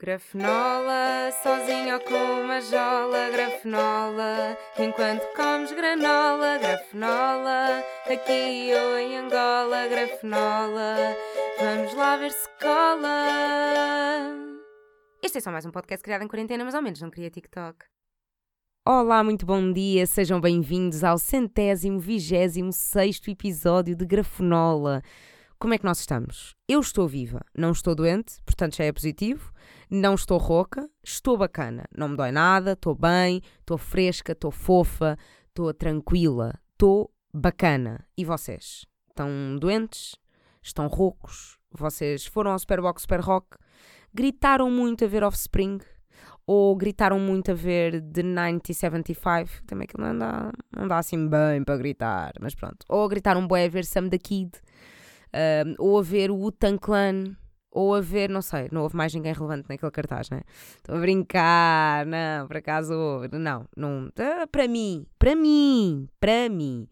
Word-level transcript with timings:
Grafenola, 0.00 1.32
sozinho 1.42 1.94
ou 1.94 2.00
com 2.02 2.42
uma 2.44 2.60
jola, 2.60 3.30
grafenola, 3.30 4.56
enquanto 4.78 5.24
comes 5.34 5.72
granola, 5.72 6.56
grafenola, 6.56 7.82
aqui 8.06 8.70
ou 8.74 8.96
em 8.96 9.16
Angola, 9.16 9.88
grafenola, 9.88 11.16
vamos 11.58 11.92
lá 11.94 12.16
ver 12.16 12.30
se 12.30 12.48
cola. 12.60 13.26
Este 15.20 15.38
é 15.38 15.40
só 15.40 15.50
mais 15.50 15.66
um 15.66 15.72
podcast 15.72 16.04
criado 16.04 16.22
em 16.22 16.28
quarentena, 16.28 16.64
mas 16.64 16.76
ao 16.76 16.82
menos 16.82 17.00
não 17.00 17.10
queria 17.10 17.28
TikTok. 17.28 17.84
Olá, 18.86 19.24
muito 19.24 19.44
bom 19.44 19.72
dia, 19.72 20.06
sejam 20.06 20.40
bem-vindos 20.40 21.02
ao 21.02 21.18
centésimo, 21.18 21.98
vigésimo 21.98 22.72
sexto 22.72 23.30
episódio 23.30 23.96
de 23.96 24.06
Grafenola. 24.06 25.02
Como 25.60 25.74
é 25.74 25.78
que 25.78 25.84
nós 25.84 25.98
estamos? 25.98 26.54
Eu 26.68 26.78
estou 26.78 27.08
viva, 27.08 27.40
não 27.52 27.72
estou 27.72 27.92
doente, 27.92 28.40
portanto 28.46 28.76
já 28.76 28.84
é 28.84 28.92
positivo. 28.92 29.52
Não 29.90 30.14
estou 30.14 30.38
rouca, 30.38 30.88
estou 31.02 31.36
bacana. 31.36 31.84
Não 31.92 32.10
me 32.10 32.16
dói 32.16 32.30
nada, 32.30 32.74
estou 32.74 32.94
bem, 32.94 33.42
estou 33.58 33.76
fresca, 33.76 34.32
estou 34.32 34.52
fofa, 34.52 35.18
estou 35.48 35.74
tranquila, 35.74 36.54
estou 36.70 37.12
bacana. 37.34 38.06
E 38.16 38.24
vocês? 38.24 38.86
Estão 39.08 39.56
doentes? 39.58 40.14
Estão 40.62 40.86
roucos? 40.86 41.58
Vocês 41.72 42.24
foram 42.24 42.52
ao 42.52 42.58
Superbox 42.60 43.02
Super 43.02 43.20
Rock? 43.20 43.56
Gritaram 44.14 44.70
muito 44.70 45.04
a 45.04 45.08
ver 45.08 45.24
Offspring? 45.24 45.80
Ou 46.46 46.76
gritaram 46.76 47.18
muito 47.18 47.50
a 47.50 47.54
ver 47.54 48.00
The 48.00 48.22
1975? 48.22 49.64
Também 49.66 49.86
aquilo 49.90 50.06
não 50.06 50.16
dá, 50.16 50.52
não 50.76 50.86
dá 50.86 50.98
assim 50.98 51.28
bem 51.28 51.64
para 51.64 51.76
gritar, 51.76 52.32
mas 52.40 52.54
pronto. 52.54 52.86
Ou 52.88 53.08
gritaram 53.08 53.44
bué 53.44 53.64
a 53.64 53.68
ver 53.68 53.84
Sam 53.84 54.08
the 54.08 54.18
Kid? 54.18 54.52
Ou 55.78 55.98
a 55.98 56.02
ver 56.02 56.30
o 56.30 56.36
Wu-Tang 56.36 56.78
Clan, 56.78 57.36
ou 57.70 57.94
a 57.94 58.00
ver, 58.00 58.30
não 58.30 58.42
sei, 58.42 58.68
não 58.72 58.82
houve 58.82 58.96
mais 58.96 59.14
ninguém 59.14 59.32
relevante 59.32 59.68
naquele 59.68 59.90
cartaz, 59.92 60.30
né? 60.30 60.42
Estou 60.76 60.96
a 60.96 61.00
brincar, 61.00 62.06
não, 62.06 62.46
por 62.46 62.56
acaso 62.56 62.92
não, 63.32 63.66
não, 63.76 64.06
uh, 64.06 64.48
para 64.50 64.66
mim, 64.66 65.06
para 65.18 65.36
mim, 65.36 66.08
para 66.18 66.48
mim. 66.48 66.88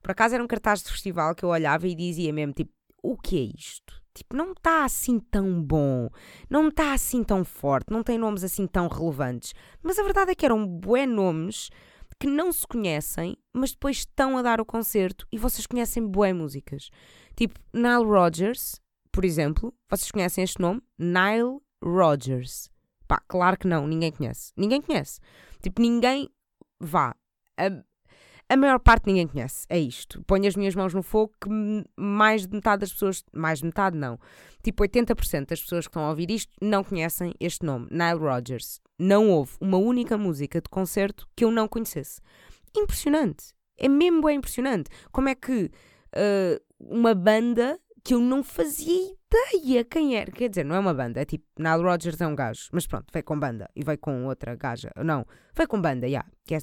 Por 0.00 0.12
acaso 0.12 0.34
era 0.34 0.42
um 0.42 0.46
cartaz 0.46 0.82
de 0.82 0.90
festival 0.90 1.34
que 1.34 1.44
eu 1.44 1.48
olhava 1.48 1.86
e 1.86 1.94
dizia 1.94 2.32
mesmo, 2.32 2.52
tipo, 2.52 2.72
o 3.02 3.16
que 3.16 3.36
é 3.38 3.56
isto? 3.56 4.00
Tipo, 4.14 4.36
não 4.36 4.52
está 4.52 4.84
assim 4.84 5.18
tão 5.18 5.62
bom, 5.62 6.08
não 6.48 6.68
está 6.68 6.92
assim 6.92 7.24
tão 7.24 7.44
forte, 7.44 7.90
não 7.90 8.02
tem 8.02 8.18
nomes 8.18 8.44
assim 8.44 8.66
tão 8.66 8.86
relevantes. 8.86 9.54
Mas 9.82 9.98
a 9.98 10.02
verdade 10.02 10.32
é 10.32 10.34
que 10.34 10.44
eram 10.44 10.66
bué 10.66 11.06
nomes 11.06 11.70
que 12.22 12.26
não 12.28 12.52
se 12.52 12.64
conhecem, 12.64 13.36
mas 13.52 13.72
depois 13.72 13.96
estão 13.96 14.38
a 14.38 14.42
dar 14.42 14.60
o 14.60 14.64
concerto 14.64 15.26
e 15.32 15.36
vocês 15.36 15.66
conhecem 15.66 16.06
bué 16.06 16.32
músicas. 16.32 16.88
Tipo, 17.34 17.58
Nile 17.74 18.04
Rodgers, 18.04 18.80
por 19.10 19.24
exemplo, 19.24 19.74
vocês 19.90 20.08
conhecem 20.08 20.44
este 20.44 20.60
nome? 20.60 20.80
Nile 20.96 21.58
Rodgers. 21.82 22.70
Pá, 23.08 23.20
claro 23.26 23.58
que 23.58 23.66
não, 23.66 23.88
ninguém 23.88 24.12
conhece. 24.12 24.52
Ninguém 24.56 24.80
conhece. 24.80 25.18
Tipo, 25.60 25.82
ninguém. 25.82 26.30
Vá. 26.78 27.16
A, 27.56 27.82
a 28.48 28.56
maior 28.56 28.78
parte 28.78 29.08
ninguém 29.08 29.26
conhece. 29.26 29.66
É 29.68 29.80
isto. 29.80 30.22
Ponho 30.22 30.46
as 30.46 30.54
minhas 30.54 30.76
mãos 30.76 30.94
no 30.94 31.02
fogo 31.02 31.32
que 31.40 31.48
mais 31.96 32.46
de 32.46 32.54
metade 32.54 32.82
das 32.82 32.92
pessoas. 32.92 33.24
Mais 33.32 33.58
de 33.58 33.64
metade 33.64 33.98
não. 33.98 34.16
Tipo, 34.62 34.84
80% 34.84 35.46
das 35.46 35.60
pessoas 35.60 35.86
que 35.86 35.90
estão 35.90 36.04
a 36.04 36.10
ouvir 36.10 36.30
isto 36.30 36.52
não 36.62 36.84
conhecem 36.84 37.34
este 37.40 37.66
nome, 37.66 37.88
Nile 37.90 38.20
Rodgers. 38.20 38.80
Não 38.98 39.30
houve 39.30 39.52
uma 39.60 39.78
única 39.78 40.16
música 40.16 40.60
de 40.60 40.68
concerto 40.68 41.26
que 41.34 41.44
eu 41.44 41.50
não 41.50 41.66
conhecesse. 41.66 42.20
Impressionante. 42.76 43.54
É 43.76 43.88
mesmo 43.88 44.22
bem 44.22 44.38
impressionante. 44.38 44.90
Como 45.10 45.28
é 45.28 45.34
que 45.34 45.70
uh, 46.14 46.62
uma 46.78 47.14
banda 47.14 47.78
que 48.04 48.14
eu 48.14 48.20
não 48.20 48.42
fazia 48.42 49.14
ideia 49.32 49.84
quem 49.84 50.16
era. 50.16 50.30
Quer 50.30 50.48
dizer, 50.48 50.64
não 50.64 50.74
é 50.74 50.78
uma 50.78 50.92
banda, 50.92 51.20
é 51.20 51.24
tipo, 51.24 51.44
Nile 51.58 51.82
Rodgers 51.82 52.20
é 52.20 52.26
um 52.26 52.34
gajo, 52.34 52.68
mas 52.72 52.86
pronto, 52.86 53.06
veio 53.12 53.24
com 53.24 53.38
banda 53.38 53.68
e 53.74 53.84
veio 53.84 53.98
com 53.98 54.26
outra 54.26 54.54
gaja. 54.56 54.90
Não, 54.96 55.24
veio 55.54 55.68
com 55.68 55.80
banda, 55.80 56.06
já. 56.06 56.08
Yeah, 56.08 56.28
que 56.44 56.54
é, 56.56 56.58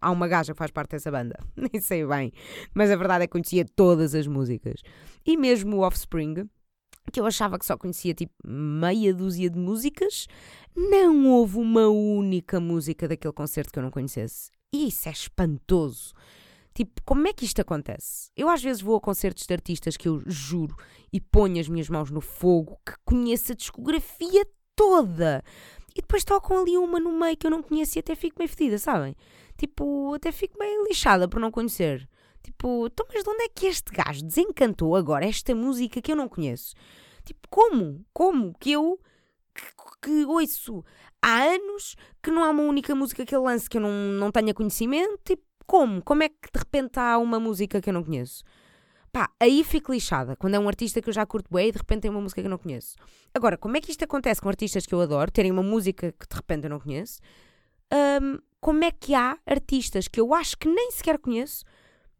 há 0.00 0.10
uma 0.10 0.28
gaja 0.28 0.52
que 0.52 0.58
faz 0.58 0.70
parte 0.70 0.90
dessa 0.90 1.10
banda, 1.10 1.38
nem 1.56 1.80
sei 1.80 2.06
bem, 2.06 2.32
mas 2.74 2.90
a 2.90 2.96
verdade 2.96 3.24
é 3.24 3.26
que 3.26 3.32
conhecia 3.32 3.64
todas 3.64 4.14
as 4.14 4.26
músicas. 4.26 4.80
E 5.26 5.36
mesmo 5.36 5.78
o 5.78 5.80
Offspring, 5.80 6.48
que 7.10 7.20
eu 7.20 7.26
achava 7.26 7.58
que 7.58 7.66
só 7.66 7.76
conhecia 7.76 8.14
tipo 8.14 8.34
meia 8.44 9.14
dúzia 9.14 9.50
de 9.50 9.58
músicas, 9.58 10.26
não 10.74 11.28
houve 11.28 11.58
uma 11.58 11.88
única 11.88 12.60
música 12.60 13.06
daquele 13.08 13.32
concerto 13.32 13.72
que 13.72 13.78
eu 13.78 13.82
não 13.82 13.90
conhecesse. 13.90 14.50
E 14.72 14.88
isso 14.88 15.08
é 15.08 15.12
espantoso. 15.12 16.12
Tipo, 16.74 17.00
como 17.04 17.28
é 17.28 17.32
que 17.32 17.44
isto 17.44 17.60
acontece? 17.60 18.30
Eu 18.36 18.48
às 18.48 18.60
vezes 18.60 18.82
vou 18.82 18.96
a 18.96 19.00
concertos 19.00 19.46
de 19.46 19.54
artistas 19.54 19.96
que 19.96 20.08
eu 20.08 20.20
juro 20.26 20.76
e 21.12 21.20
ponho 21.20 21.60
as 21.60 21.68
minhas 21.68 21.88
mãos 21.88 22.10
no 22.10 22.20
fogo 22.20 22.80
que 22.84 22.94
conheço 23.04 23.52
a 23.52 23.54
discografia 23.54 24.44
toda. 24.74 25.44
E 25.94 26.00
depois 26.00 26.24
tocam 26.24 26.60
ali 26.60 26.76
uma 26.76 26.98
no 26.98 27.12
meio 27.16 27.36
que 27.36 27.46
eu 27.46 27.50
não 27.52 27.62
conheço 27.62 27.96
e 27.96 28.00
até 28.00 28.16
fico 28.16 28.36
meio 28.40 28.48
fedida, 28.48 28.76
sabem? 28.78 29.14
Tipo, 29.56 30.14
até 30.14 30.32
fico 30.32 30.58
meio 30.58 30.84
lixada 30.88 31.28
por 31.28 31.38
não 31.38 31.52
conhecer. 31.52 32.08
Tipo, 32.44 32.86
então, 32.86 33.06
mas 33.10 33.24
de 33.24 33.30
onde 33.30 33.42
é 33.44 33.48
que 33.48 33.66
este 33.66 33.90
gajo 33.90 34.22
desencantou 34.22 34.94
agora 34.94 35.24
esta 35.24 35.54
música 35.54 36.02
que 36.02 36.12
eu 36.12 36.16
não 36.16 36.28
conheço? 36.28 36.74
Tipo, 37.24 37.48
como? 37.48 38.04
Como 38.12 38.54
que 38.60 38.72
eu 38.72 39.00
que, 39.54 39.62
que 40.02 40.24
ouço 40.26 40.84
há 41.22 41.42
anos 41.42 41.96
que 42.22 42.30
não 42.30 42.44
há 42.44 42.50
uma 42.50 42.64
única 42.64 42.94
música 42.94 43.24
que 43.24 43.34
ele 43.34 43.44
lance 43.44 43.68
que 43.68 43.78
eu 43.78 43.80
não, 43.80 43.90
não 43.90 44.30
tenha 44.30 44.52
conhecimento? 44.52 45.18
Tipo, 45.24 45.42
como? 45.66 46.02
Como 46.02 46.22
é 46.22 46.28
que 46.28 46.52
de 46.52 46.58
repente 46.58 46.98
há 46.98 47.16
uma 47.16 47.40
música 47.40 47.80
que 47.80 47.88
eu 47.88 47.94
não 47.94 48.04
conheço? 48.04 48.44
Pá, 49.10 49.30
aí 49.40 49.64
fico 49.64 49.90
lixada. 49.90 50.36
Quando 50.36 50.54
é 50.54 50.58
um 50.58 50.68
artista 50.68 51.00
que 51.00 51.08
eu 51.08 51.14
já 51.14 51.24
curto 51.24 51.48
bem 51.50 51.68
e 51.68 51.72
de 51.72 51.78
repente 51.78 52.02
tem 52.02 52.10
uma 52.10 52.20
música 52.20 52.42
que 52.42 52.46
eu 52.46 52.50
não 52.50 52.58
conheço. 52.58 52.94
Agora, 53.32 53.56
como 53.56 53.74
é 53.74 53.80
que 53.80 53.90
isto 53.90 54.04
acontece 54.04 54.42
com 54.42 54.50
artistas 54.50 54.84
que 54.84 54.94
eu 54.94 55.00
adoro, 55.00 55.30
terem 55.30 55.50
uma 55.50 55.62
música 55.62 56.12
que 56.12 56.28
de 56.28 56.36
repente 56.36 56.64
eu 56.64 56.70
não 56.70 56.78
conheço? 56.78 57.20
Um, 58.20 58.38
como 58.60 58.84
é 58.84 58.90
que 58.90 59.14
há 59.14 59.38
artistas 59.46 60.08
que 60.08 60.20
eu 60.20 60.34
acho 60.34 60.58
que 60.58 60.68
nem 60.68 60.90
sequer 60.90 61.18
conheço 61.18 61.64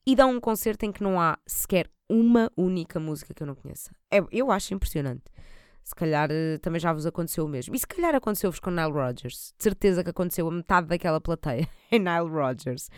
e 0.06 0.14
dão 0.14 0.30
um 0.32 0.40
concerto 0.40 0.84
em 0.84 0.92
que 0.92 1.02
não 1.02 1.20
há 1.20 1.38
sequer 1.46 1.90
uma 2.08 2.50
única 2.56 3.00
música 3.00 3.32
que 3.32 3.42
eu 3.42 3.46
não 3.46 3.54
conheça? 3.54 3.90
É, 4.10 4.22
eu 4.30 4.50
acho 4.50 4.74
impressionante. 4.74 5.24
Se 5.82 5.94
calhar 5.94 6.30
eh, 6.30 6.56
também 6.58 6.80
já 6.80 6.92
vos 6.94 7.04
aconteceu 7.04 7.44
o 7.44 7.48
mesmo. 7.48 7.74
E 7.74 7.78
se 7.78 7.86
calhar 7.86 8.14
aconteceu-vos 8.14 8.58
com 8.58 8.70
Nile 8.70 8.90
Rodgers. 8.90 9.52
De 9.58 9.64
certeza 9.64 10.02
que 10.02 10.08
aconteceu 10.08 10.48
a 10.48 10.50
metade 10.50 10.86
daquela 10.86 11.20
plateia 11.20 11.68
em 11.92 11.98
Nile 12.00 12.30
Rodgers. 12.30 12.88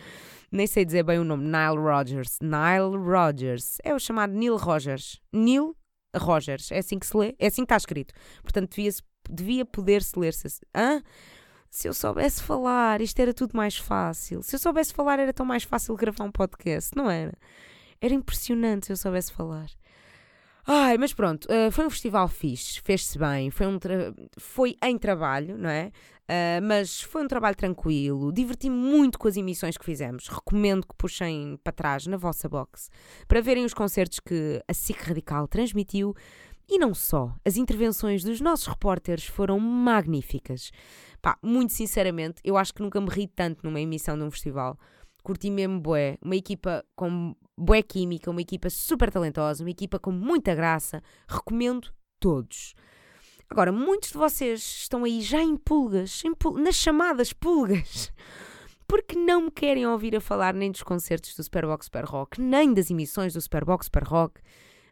Nem 0.49 0.65
sei 0.65 0.85
dizer 0.85 1.03
bem 1.03 1.19
o 1.19 1.25
nome. 1.25 1.43
Nile 1.43 1.77
Rodgers. 1.77 2.37
Nile 2.41 2.97
Rodgers. 2.97 3.77
É 3.83 3.93
o 3.93 3.99
chamado 3.99 4.31
Neil 4.31 4.55
Rogers. 4.55 5.19
Neil 5.33 5.75
Rogers. 6.15 6.71
É 6.71 6.77
assim 6.77 6.97
que 6.97 7.05
se 7.05 7.17
lê. 7.17 7.35
É 7.37 7.47
assim 7.47 7.63
que 7.63 7.65
está 7.65 7.75
escrito. 7.75 8.13
Portanto, 8.41 8.73
devia, 8.73 8.91
devia 9.29 9.65
poder-se 9.65 10.17
ler-se. 10.17 10.47
Hã? 10.73 11.03
Se 11.69 11.87
eu 11.87 11.93
soubesse 11.93 12.41
falar, 12.41 13.01
isto 13.01 13.19
era 13.19 13.33
tudo 13.33 13.55
mais 13.55 13.77
fácil. 13.77 14.41
Se 14.41 14.55
eu 14.55 14.59
soubesse 14.59 14.93
falar, 14.93 15.19
era 15.19 15.33
tão 15.33 15.45
mais 15.45 15.63
fácil 15.63 15.95
gravar 15.95 16.23
um 16.23 16.31
podcast, 16.31 16.95
não 16.95 17.09
era? 17.09 17.33
Era 18.01 18.13
impressionante 18.13 18.87
se 18.87 18.93
eu 18.93 18.97
soubesse 18.97 19.31
falar. 19.31 19.67
Ai, 20.69 20.97
mas 20.97 21.13
pronto, 21.13 21.45
uh, 21.45 21.71
foi 21.71 21.85
um 21.85 21.89
festival 21.89 22.27
fixe, 22.27 22.81
fez-se 22.81 23.17
bem, 23.17 23.49
foi, 23.49 23.65
um 23.65 23.79
foi 24.37 24.75
em 24.83 24.97
trabalho, 24.97 25.57
não 25.57 25.69
é? 25.69 25.93
Uh, 26.27 26.61
mas 26.61 27.01
foi 27.01 27.23
um 27.23 27.27
trabalho 27.27 27.55
tranquilo, 27.55 28.33
diverti-me 28.33 28.75
muito 28.75 29.17
com 29.17 29.29
as 29.29 29.37
emissões 29.37 29.77
que 29.77 29.85
fizemos. 29.85 30.27
Recomendo 30.27 30.85
que 30.85 30.93
puxem 30.97 31.57
para 31.63 31.71
trás 31.71 32.05
na 32.05 32.17
vossa 32.17 32.49
box 32.49 32.89
para 33.29 33.39
verem 33.39 33.63
os 33.63 33.73
concertos 33.73 34.19
que 34.19 34.61
a 34.67 34.73
SIC 34.73 34.99
Radical 35.03 35.47
transmitiu. 35.47 36.13
E 36.69 36.77
não 36.77 36.93
só, 36.93 37.33
as 37.45 37.55
intervenções 37.55 38.23
dos 38.23 38.41
nossos 38.41 38.67
repórteres 38.67 39.25
foram 39.25 39.57
magníficas. 39.59 40.71
Pá, 41.21 41.37
muito 41.41 41.71
sinceramente, 41.71 42.41
eu 42.43 42.57
acho 42.57 42.73
que 42.73 42.81
nunca 42.81 42.99
me 42.99 43.09
ri 43.09 43.27
tanto 43.27 43.65
numa 43.65 43.79
emissão 43.79 44.17
de 44.17 44.23
um 44.23 44.31
festival. 44.31 44.77
Curti 45.23 45.49
mesmo 45.49 45.79
bué, 45.79 46.17
uma 46.21 46.35
equipa 46.35 46.85
com 46.95 47.35
bué 47.57 47.81
química, 47.81 48.29
uma 48.29 48.41
equipa 48.41 48.69
super 48.69 49.11
talentosa, 49.11 49.63
uma 49.63 49.69
equipa 49.69 49.97
com 49.97 50.11
muita 50.11 50.53
graça. 50.53 51.01
Recomendo 51.27 51.89
todos. 52.19 52.75
Agora, 53.49 53.71
muitos 53.71 54.11
de 54.11 54.17
vocês 54.17 54.59
estão 54.59 55.05
aí 55.05 55.21
já 55.21 55.41
em 55.41 55.55
pulgas, 55.55 56.21
em 56.25 56.33
pul 56.33 56.57
nas 56.57 56.75
chamadas 56.75 57.31
pulgas, 57.31 58.11
porque 58.85 59.15
não 59.17 59.43
me 59.43 59.51
querem 59.51 59.87
ouvir 59.87 60.15
a 60.17 60.21
falar 60.21 60.53
nem 60.53 60.69
dos 60.69 60.83
concertos 60.83 61.33
do 61.33 61.43
Superbox 61.43 61.85
Super 61.85 62.03
Rock, 62.03 62.41
nem 62.41 62.73
das 62.73 62.91
emissões 62.91 63.33
do 63.33 63.41
Superbox 63.41 63.85
Super 63.85 64.03
Rock, 64.03 64.41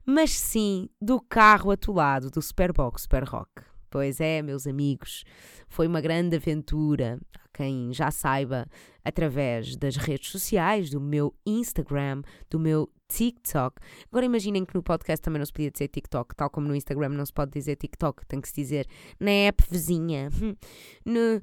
mas 0.05 0.31
sim 0.31 0.87
do 1.01 1.19
carro 1.19 1.71
atolado 1.71 2.29
do 2.29 2.41
Superbox 2.41 3.03
Super 3.03 3.23
Rock. 3.23 3.63
Pois 3.89 4.19
é, 4.19 4.41
meus 4.41 4.67
amigos, 4.67 5.23
foi 5.67 5.87
uma 5.87 6.01
grande 6.01 6.35
aventura. 6.35 7.19
Quem 7.53 7.93
já 7.93 8.11
saiba, 8.11 8.67
através 9.03 9.77
das 9.77 9.95
redes 9.95 10.29
sociais, 10.29 10.89
do 10.89 10.99
meu 10.99 11.33
Instagram, 11.45 12.21
do 12.49 12.59
meu 12.59 12.91
TikTok. 13.07 13.79
Agora 14.11 14.25
imaginem 14.25 14.65
que 14.65 14.75
no 14.75 14.83
podcast 14.83 15.21
também 15.23 15.39
não 15.39 15.45
se 15.45 15.53
podia 15.53 15.71
dizer 15.71 15.87
TikTok, 15.87 16.35
tal 16.35 16.49
como 16.49 16.67
no 16.67 16.75
Instagram 16.75 17.09
não 17.09 17.25
se 17.25 17.31
pode 17.31 17.51
dizer 17.51 17.77
TikTok, 17.77 18.25
tem 18.25 18.41
que 18.41 18.49
se 18.49 18.55
dizer 18.55 18.85
na 19.19 19.31
app 19.31 19.63
vizinha, 19.71 20.29
no, 21.05 21.41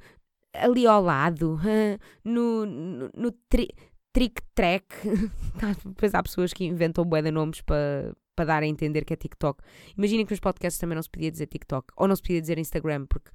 ali 0.52 0.86
ao 0.86 1.02
lado, 1.02 1.58
no, 2.22 2.66
no, 2.66 3.10
no 3.14 3.32
tri, 3.48 3.68
Trick 4.12 4.42
Track. 4.54 4.94
Depois 5.86 6.14
há 6.14 6.22
pessoas 6.22 6.52
que 6.52 6.64
inventam 6.64 7.04
bué 7.04 7.22
de 7.22 7.30
nomes 7.30 7.62
para 7.62 8.14
para 8.34 8.46
dar 8.46 8.62
a 8.62 8.66
entender 8.66 9.04
que 9.04 9.12
é 9.12 9.16
TikTok. 9.16 9.62
Imaginem 9.96 10.24
que 10.26 10.32
nos 10.32 10.40
podcasts 10.40 10.80
também 10.80 10.94
não 10.96 11.02
se 11.02 11.10
podia 11.10 11.30
dizer 11.30 11.46
TikTok 11.46 11.88
ou 11.96 12.08
não 12.08 12.16
se 12.16 12.22
podia 12.22 12.40
dizer 12.40 12.58
Instagram, 12.58 13.06
porque 13.06 13.30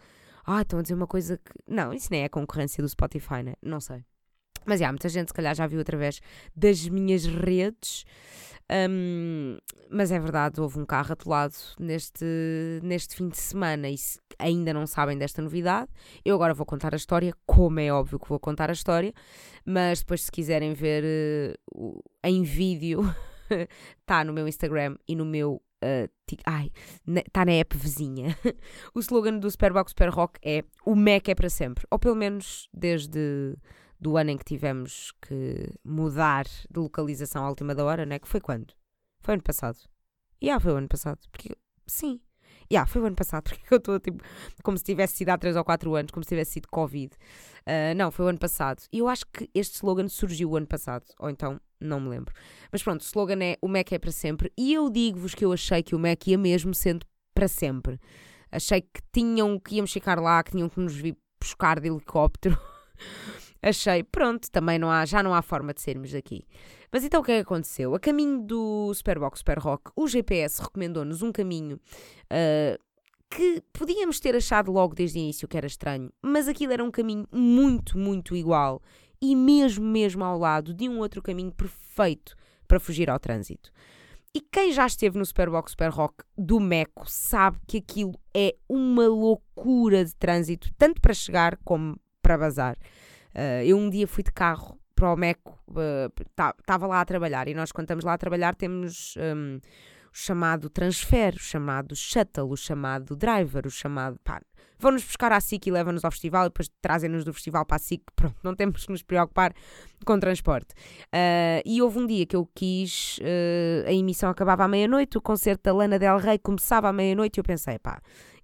Ah, 0.45 0.61
estão 0.61 0.79
a 0.79 0.81
dizer 0.81 0.93
uma 0.93 1.07
coisa 1.07 1.37
que. 1.37 1.51
Não, 1.67 1.93
isso 1.93 2.07
nem 2.09 2.23
é 2.23 2.29
concorrência 2.29 2.81
do 2.81 2.87
Spotify, 2.87 3.43
né? 3.43 3.53
Não 3.61 3.81
sei. 3.81 4.05
Mas 4.65 4.81
há 4.81 4.87
muita 4.91 5.09
gente, 5.09 5.29
se 5.29 5.33
calhar, 5.33 5.53
já 5.55 5.67
viu 5.67 5.79
através 5.79 6.19
das 6.55 6.87
minhas 6.87 7.25
redes. 7.25 8.05
Um, 8.69 9.57
mas 9.89 10.11
é 10.11 10.19
verdade, 10.19 10.59
houve 10.59 10.77
um 10.77 10.85
carro 10.85 11.13
atolado 11.13 11.55
neste, 11.79 12.25
neste 12.83 13.15
fim 13.15 13.29
de 13.29 13.37
semana 13.37 13.89
e 13.89 13.97
se 13.97 14.19
ainda 14.37 14.73
não 14.73 14.85
sabem 14.85 15.17
desta 15.17 15.41
novidade, 15.41 15.89
eu 16.25 16.35
agora 16.35 16.53
vou 16.53 16.65
contar 16.65 16.93
a 16.93 16.97
história, 16.97 17.33
como 17.45 17.79
é 17.79 17.89
óbvio 17.91 18.19
que 18.19 18.27
vou 18.27 18.39
contar 18.39 18.69
a 18.69 18.73
história, 18.73 19.13
mas 19.65 19.99
depois, 19.99 20.23
se 20.23 20.31
quiserem 20.31 20.73
ver 20.73 21.03
uh, 21.73 22.03
em 22.23 22.43
vídeo, 22.43 23.01
está 23.99 24.23
no 24.25 24.33
meu 24.33 24.47
Instagram 24.47 24.97
e 25.07 25.15
no 25.15 25.25
meu. 25.25 25.61
Uh, 25.83 26.09
ai, 26.45 26.71
está 27.07 27.45
na 27.45 27.53
app 27.53 27.77
vizinha. 27.77 28.35
o 28.95 28.99
slogan 28.99 29.37
do 29.37 29.49
Superbox 29.49 29.91
Super 29.91 30.09
Rock 30.09 30.39
é 30.43 30.63
o 30.85 30.95
Mac 30.95 31.29
é 31.29 31.35
para 31.35 31.49
sempre, 31.49 31.85
ou 31.91 31.99
pelo 31.99 32.15
menos 32.15 32.67
desde 32.73 33.55
do 33.99 34.17
ano 34.17 34.31
em 34.31 34.37
que 34.37 34.45
tivemos 34.45 35.11
que 35.21 35.69
mudar 35.83 36.45
de 36.45 36.79
localização 36.79 37.43
à 37.43 37.49
última 37.49 37.73
da 37.73 37.83
hora, 37.83 38.05
né? 38.05 38.19
Que 38.19 38.27
foi 38.27 38.39
quando? 38.39 38.73
Foi 39.21 39.33
ano 39.33 39.43
passado. 39.43 39.77
E 40.41 40.45
yeah, 40.45 40.61
foi 40.61 40.73
o 40.73 40.77
ano 40.77 40.87
passado. 40.87 41.19
Porque, 41.31 41.55
sim. 41.87 42.19
Yeah, 42.71 42.89
foi 42.89 43.01
o 43.01 43.05
ano 43.05 43.15
passado, 43.15 43.43
porque 43.49 43.73
eu 43.73 43.77
estou 43.77 43.99
tipo, 43.99 44.23
como 44.63 44.77
se 44.77 44.83
tivesse 44.83 45.17
sido 45.17 45.29
há 45.29 45.37
3 45.37 45.55
ou 45.55 45.63
4 45.63 45.95
anos, 45.95 46.11
como 46.11 46.23
se 46.23 46.29
tivesse 46.29 46.51
sido 46.51 46.67
Covid. 46.69 47.15
Uh, 47.65 47.95
não, 47.95 48.11
foi 48.11 48.25
o 48.25 48.27
ano 48.29 48.39
passado. 48.39 48.83
E 48.91 48.99
eu 48.99 49.07
acho 49.07 49.25
que 49.27 49.49
este 49.53 49.75
slogan 49.75 50.07
surgiu 50.07 50.51
o 50.51 50.57
ano 50.57 50.67
passado, 50.67 51.05
ou 51.19 51.29
então 51.29 51.59
não 51.79 51.99
me 51.99 52.09
lembro. 52.09 52.33
Mas 52.71 52.83
pronto, 52.83 53.01
o 53.01 53.03
slogan 53.03 53.43
é 53.43 53.57
o 53.61 53.67
Mac 53.67 53.91
é 53.91 53.99
para 53.99 54.11
sempre. 54.11 54.51
E 54.57 54.73
eu 54.73 54.89
digo-vos 54.89 55.33
que 55.33 55.45
eu 55.45 55.51
achei 55.51 55.83
que 55.83 55.95
o 55.95 55.99
Mac 55.99 56.27
ia 56.27 56.37
mesmo 56.37 56.73
sendo 56.73 57.05
para 57.33 57.47
sempre. 57.47 57.99
Achei 58.51 58.81
que 58.81 59.01
tinham 59.11 59.59
que 59.59 59.75
íamos 59.75 59.91
ficar 59.91 60.19
lá, 60.19 60.41
que 60.43 60.51
tinham 60.51 60.69
que 60.69 60.79
nos 60.79 60.95
vir 60.95 61.15
buscar 61.39 61.79
de 61.79 61.87
helicóptero. 61.87 62.57
achei, 63.61 64.03
pronto, 64.03 64.49
também 64.51 64.77
não 64.77 64.89
há, 64.89 65.05
já 65.05 65.21
não 65.21 65.33
há 65.33 65.41
forma 65.41 65.73
de 65.73 65.81
sermos 65.81 66.11
daqui. 66.11 66.45
Mas 66.91 67.03
então 67.03 67.21
o 67.21 67.23
que 67.23 67.31
é 67.31 67.35
que 67.35 67.41
aconteceu? 67.41 67.93
A 67.95 67.99
caminho 67.99 68.41
do 68.41 68.93
Superbox 68.93 69.39
Super 69.39 69.59
Rock, 69.59 69.91
o 69.95 70.07
GPS 70.07 70.61
recomendou-nos 70.61 71.21
um 71.21 71.31
caminho 71.31 71.77
uh, 71.77 72.81
que 73.29 73.61
podíamos 73.73 74.19
ter 74.19 74.35
achado 74.35 74.71
logo 74.71 74.95
desde 74.95 75.19
o 75.19 75.21
início 75.21 75.47
que 75.47 75.57
era 75.57 75.67
estranho, 75.67 76.11
mas 76.21 76.47
aquilo 76.47 76.73
era 76.73 76.83
um 76.83 76.91
caminho 76.91 77.27
muito, 77.31 77.97
muito 77.97 78.35
igual 78.35 78.81
e 79.21 79.35
mesmo, 79.35 79.85
mesmo 79.85 80.23
ao 80.23 80.37
lado 80.37 80.73
de 80.73 80.87
um 80.87 80.99
outro 80.99 81.21
caminho 81.21 81.51
perfeito 81.51 82.35
para 82.67 82.79
fugir 82.79 83.09
ao 83.09 83.19
trânsito. 83.19 83.71
E 84.33 84.41
quem 84.41 84.71
já 84.71 84.85
esteve 84.85 85.17
no 85.17 85.25
Superbox 85.25 85.71
Super 85.71 85.89
Rock 85.89 86.23
do 86.37 86.59
Meco 86.59 87.09
sabe 87.09 87.57
que 87.65 87.77
aquilo 87.77 88.13
é 88.35 88.55
uma 88.69 89.07
loucura 89.07 90.05
de 90.05 90.15
trânsito, 90.15 90.69
tanto 90.77 91.01
para 91.01 91.13
chegar 91.13 91.57
como 91.63 91.99
para 92.21 92.37
bazar. 92.37 92.77
Uh, 93.35 93.63
eu 93.65 93.77
um 93.77 93.89
dia 93.89 94.07
fui 94.07 94.23
de 94.23 94.31
carro 94.31 94.79
para 94.95 95.13
o 95.13 95.15
Meco, 95.15 95.57
estava 96.59 96.85
uh, 96.85 96.89
lá 96.89 97.01
a 97.01 97.05
trabalhar 97.05 97.47
e 97.47 97.53
nós, 97.53 97.71
quando 97.71 97.85
estamos 97.85 98.03
lá 98.03 98.13
a 98.13 98.17
trabalhar, 98.17 98.55
temos 98.55 99.15
um, 99.17 99.59
o 100.11 100.17
chamado 100.17 100.69
transfer, 100.69 101.35
o 101.35 101.39
chamado 101.39 101.95
shuttle, 101.95 102.49
o 102.49 102.57
chamado 102.57 103.15
driver, 103.15 103.67
o 103.67 103.69
chamado. 103.69 104.19
Pá, 104.23 104.41
vão-nos 104.79 105.03
buscar 105.03 105.31
à 105.31 105.39
SIC 105.39 105.67
e 105.67 105.71
levam-nos 105.71 106.03
ao 106.03 106.11
festival 106.11 106.45
e 106.45 106.49
depois 106.49 106.69
trazem-nos 106.81 107.23
do 107.23 107.31
festival 107.31 107.63
para 107.63 107.75
a 107.75 107.79
SIC. 107.79 108.01
Pronto, 108.15 108.35
não 108.43 108.55
temos 108.55 108.85
que 108.85 108.91
nos 108.91 109.03
preocupar 109.03 109.53
com 110.03 110.19
transporte. 110.19 110.73
Uh, 111.13 111.61
e 111.63 111.81
houve 111.81 111.99
um 111.99 112.07
dia 112.07 112.25
que 112.25 112.35
eu 112.35 112.49
quis, 112.55 113.19
uh, 113.19 113.87
a 113.87 113.93
emissão 113.93 114.29
acabava 114.29 114.63
à 114.63 114.67
meia-noite, 114.67 115.17
o 115.17 115.21
concerto 115.21 115.63
da 115.63 115.73
Lana 115.73 115.99
Del 115.99 116.17
Rey 116.17 116.39
começava 116.39 116.89
à 116.89 116.93
meia-noite 116.93 117.37
e 117.37 117.39
eu 117.39 117.43
pensei, 117.43 117.77
pá, 117.77 118.01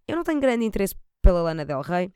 eu 0.08 0.16
não 0.16 0.24
tenho 0.24 0.40
grande 0.40 0.66
interesse 0.66 0.96
pela 1.22 1.42
Lana 1.42 1.66
Del 1.66 1.82
Rey, 1.82 2.12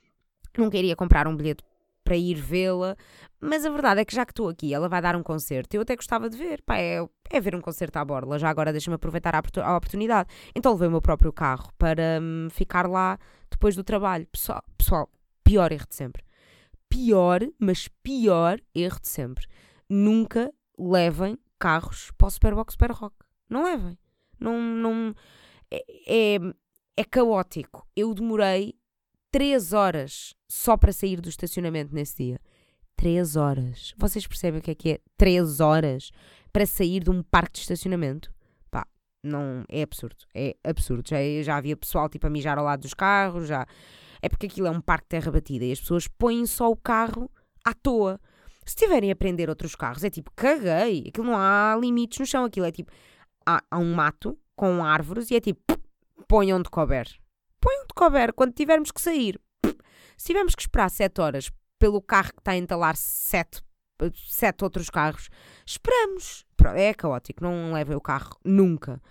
não 0.58 0.70
queria 0.70 0.96
comprar 0.96 1.28
um 1.28 1.36
bilhete 1.36 1.63
para 2.07 2.15
ir 2.15 2.36
vê-la, 2.36 2.95
mas 3.42 3.65
a 3.65 3.69
verdade 3.69 4.00
é 4.00 4.06
que 4.06 4.15
já 4.15 4.25
que 4.25 4.31
estou 4.31 4.48
aqui, 4.48 4.74
ela 4.74 4.88
vai 4.88 5.01
dar 5.01 5.13
um 5.18 5.21
concerto, 5.21 5.75
eu 5.75 5.81
até 5.81 5.94
gostava 5.94 6.30
de 6.30 6.38
ver, 6.38 6.62
pá, 6.62 6.77
é, 6.77 7.06
é 7.30 7.42
ver 7.42 7.54
um 7.54 7.59
concerto 7.59 8.00
à 8.00 8.06
borla, 8.06 8.39
já 8.39 8.50
agora 8.50 8.71
deixa-me 8.71 8.95
aproveitar 8.95 9.36
a, 9.36 9.39
a, 9.39 9.75
oportunidade. 9.75 10.30
Então 10.56 10.71
levei 10.71 10.88
o 10.88 10.92
meu 10.92 11.01
próprio 11.01 11.33
carro 11.33 11.69
para 11.77 12.19
hum, 12.21 12.48
ficar 12.50 12.88
lá 12.88 13.19
depois 13.51 13.75
do 13.75 13.83
trabalho. 13.83 14.25
Pessoal, 14.27 14.63
pessoal, 14.77 15.09
pior 15.44 15.69
erro 15.74 15.86
de 15.86 15.95
sempre. 15.95 16.24
Pior, 16.88 17.42
mas 17.59 17.89
pior 18.01 18.57
erro 18.74 19.01
de 19.01 19.10
sempre. 19.10 19.45
Nunca 19.89 20.53
levem 20.80 21.38
carros 21.60 22.10
para 22.18 22.27
o 22.27 22.31
Superbox 22.31 22.71
Super 22.71 22.92
Rock. 22.92 23.18
Não 23.50 23.65
levem. 23.65 24.00
Não, 24.39 24.57
não, 24.62 25.13
é, 25.69 25.83
é, 26.07 26.39
é 26.95 27.03
caótico. 27.03 27.86
Eu 27.94 28.13
demorei 28.13 28.76
3 29.38 29.72
horas 29.72 30.34
só 30.50 30.75
para 30.75 30.92
sair 30.92 31.22
do 31.22 31.30
estacionamento 31.30 31.94
nesse 31.94 32.24
dia. 32.24 32.42
3 32.95 33.36
horas. 33.36 33.94
Vocês 33.95 34.25
percebem 34.25 34.60
o 34.60 34.63
que 34.63 34.72
é 34.72 34.74
que 34.74 34.89
é 34.94 35.00
3 35.16 35.60
horas 35.60 36.10
para 36.51 36.66
sair 36.66 37.04
de 37.04 37.12
um 37.12 37.22
parque 37.22 37.54
de 37.54 37.60
estacionamento? 37.60 38.34
Pá, 38.72 38.88
não, 39.24 39.63
é 39.69 39.84
absurdo. 39.84 40.25
É 40.34 40.56
absurdo. 40.63 41.07
Já, 41.07 41.18
já 41.44 41.56
havia 41.56 41.78
pessoal 41.78 42.10
tipo 42.10 42.25
a 42.25 42.31
mijar 42.31 42.57
ao 42.57 42.66
lado 42.66 42.81
dos 42.81 42.95
carros, 42.95 43.48
já. 43.48 43.68
É 44.24 44.28
porque 44.28 44.48
aquilo 44.48 44.66
é 44.66 44.72
um 44.72 44.81
parque 44.81 45.06
de 45.06 45.10
terra 45.10 45.31
batida 45.31 45.66
e 45.66 45.72
as 45.72 45.80
pessoas 45.80 46.07
põem 46.07 46.44
só 46.48 46.72
o 46.72 46.75
carro 46.75 47.30
à 47.63 47.75
toa. 47.75 48.19
Se 48.66 48.75
tiverem 48.75 49.12
a 49.12 49.16
prender 49.16 49.50
outros 49.50 49.75
carros, 49.75 50.04
é 50.04 50.10
tipo, 50.10 50.31
caguei. 50.36 51.10
Aquilo 51.10 51.28
não 51.28 51.38
há 51.38 51.78
limites 51.80 52.18
no 52.18 52.25
chão. 52.25 52.44
Aquilo 52.44 52.66
é 52.66 52.72
tipo, 52.72 52.92
há, 53.45 53.62
há 53.69 53.78
um 53.78 53.94
mato 53.94 54.36
com 54.56 54.84
árvores 54.84 55.30
e 55.30 55.36
é 55.36 55.39
tipo, 55.39 55.62
ponham 56.28 56.60
de 56.60 56.72
couber 56.72 57.07
põe 57.59 57.75
onde 57.81 57.94
couber, 57.95 58.33
quando 58.33 58.54
tivermos 58.54 58.92
que 58.92 59.01
sair. 59.01 59.39
Se 60.18 60.27
tivermos 60.27 60.56
que 60.56 60.62
esperar 60.62 60.89
7 60.89 61.21
horas 61.21 61.51
pelo 61.77 62.01
carro 62.01 62.33
que 62.33 62.39
está 62.39 62.51
a 62.51 62.57
entalar 62.57 62.95
7 62.95 63.62
sete 64.13 64.63
outros 64.63 64.89
carros, 64.89 65.30
esperamos. 65.65 66.45
É 66.75 66.94
caótico, 66.94 67.44
não 67.44 67.74
levem 67.74 67.95
o 67.95 68.01
carro 68.01 68.38
nunca. 68.44 69.01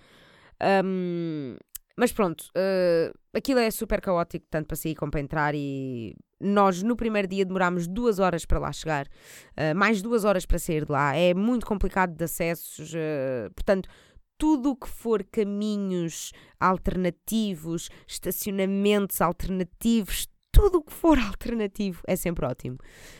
Um, 0.85 1.55
mas 1.97 2.11
pronto, 2.11 2.43
uh, 2.55 3.17
aquilo 3.35 3.59
é 3.59 3.71
super 3.71 4.01
caótico, 4.01 4.45
tanto 4.49 4.67
para 4.67 4.75
sair 4.75 4.95
como 4.95 5.11
para 5.11 5.21
entrar. 5.21 5.55
E 5.55 6.15
nós, 6.39 6.83
no 6.83 6.95
primeiro 6.95 7.27
dia, 7.27 7.45
demorámos 7.45 7.87
duas 7.87 8.19
horas 8.19 8.45
para 8.45 8.59
lá 8.59 8.71
chegar, 8.71 9.07
uh, 9.07 9.75
mais 9.75 10.01
duas 10.01 10.23
horas 10.23 10.45
para 10.45 10.59
sair 10.59 10.85
de 10.85 10.91
lá. 10.91 11.15
É 11.15 11.33
muito 11.33 11.65
complicado 11.65 12.15
de 12.15 12.23
acessos, 12.23 12.93
uh, 12.93 13.51
portanto, 13.55 13.89
tudo 14.37 14.71
o 14.71 14.75
que 14.75 14.87
for 14.87 15.23
caminhos 15.23 16.31
alternativos, 16.59 17.89
estacionamentos 18.07 19.21
alternativos, 19.21 20.27
tudo 20.51 20.79
o 20.79 20.83
que 20.83 20.93
for 20.93 21.17
alternativo 21.19 22.01
é 22.07 22.15
sempre 22.15 22.45
ótimo. 22.45 22.77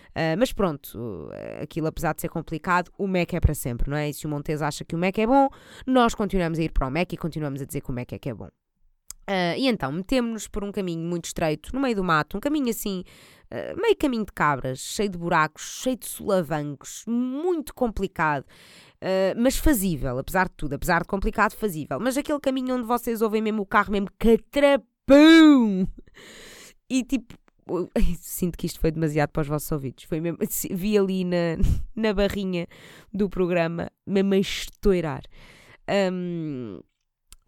Uh, 0.10 0.34
mas 0.38 0.52
pronto, 0.52 1.30
aquilo 1.62 1.88
apesar 1.88 2.14
de 2.14 2.22
ser 2.22 2.30
complicado, 2.30 2.92
o 2.98 3.08
Mac 3.08 3.34
é 3.34 3.40
para 3.40 3.54
sempre, 3.54 3.90
não 3.90 3.98
é? 3.98 4.10
E 4.10 4.14
se 4.14 4.26
o 4.26 4.30
Montes 4.30 4.62
acha 4.64 4.84
que 4.84 4.96
o 4.96 4.98
Mac 4.98 5.18
é 5.20 5.28
bom, 5.28 5.48
nós 5.86 6.16
continuamos 6.16 6.58
a 6.58 6.64
ir 6.64 6.72
para 6.72 6.88
o 6.88 6.92
Mac 6.92 7.14
e 7.14 7.18
continuamos 7.18 7.62
a 7.62 7.66
dizer 7.66 7.82
que 7.82 7.92
o 7.92 7.94
Mac 7.94 8.12
é 8.12 8.18
que 8.18 8.30
é 8.30 8.34
bom. 8.34 8.50
Uh, 9.30 9.58
e 9.58 9.68
então 9.68 9.92
metemos-nos 9.92 10.48
por 10.48 10.64
um 10.64 10.72
caminho 10.72 11.04
muito 11.04 11.26
estreito, 11.26 11.76
no 11.76 11.82
meio 11.82 11.98
do 11.98 12.04
mato, 12.04 12.38
um 12.38 12.40
caminho 12.40 12.70
assim, 12.70 13.04
uh, 13.52 13.80
meio 13.80 13.94
caminho 13.98 14.26
de 14.26 14.32
cabras, 14.32 14.80
cheio 14.80 15.10
de 15.10 15.18
buracos, 15.18 15.82
cheio 15.82 15.98
de 15.98 16.08
solavancos, 16.08 17.04
muito 17.06 17.74
complicado. 17.74 18.46
Uh, 19.02 19.40
mas 19.40 19.58
fazível, 19.58 20.18
apesar 20.18 20.48
de 20.48 20.56
tudo, 20.56 20.74
apesar 20.74 21.02
de 21.02 21.08
complicado, 21.08 21.54
fazível. 21.54 22.00
Mas 22.00 22.18
aquele 22.18 22.40
caminho 22.40 22.76
onde 22.76 22.88
vocês 22.88 23.22
ouvem 23.22 23.42
mesmo 23.42 23.62
o 23.62 23.66
carro, 23.66 23.92
mesmo 23.92 24.10
catrapão! 24.18 25.88
E 26.90 27.04
tipo, 27.04 27.36
sinto 28.20 28.58
que 28.58 28.66
isto 28.66 28.80
foi 28.80 28.92
demasiado 28.92 29.30
para 29.30 29.42
os 29.42 29.48
vossos 29.48 29.72
ouvidos. 29.72 30.06
Foi 30.06 30.20
mesmo, 30.20 30.40
vi 30.72 30.98
ali 30.98 31.24
na, 31.24 31.58
na 31.96 32.14
barrinha 32.14 32.68
do 33.14 33.30
programa, 33.30 33.90
mesmo 34.06 34.34
a 34.34 34.38
estourar. 34.38 35.22
Um, 36.12 36.80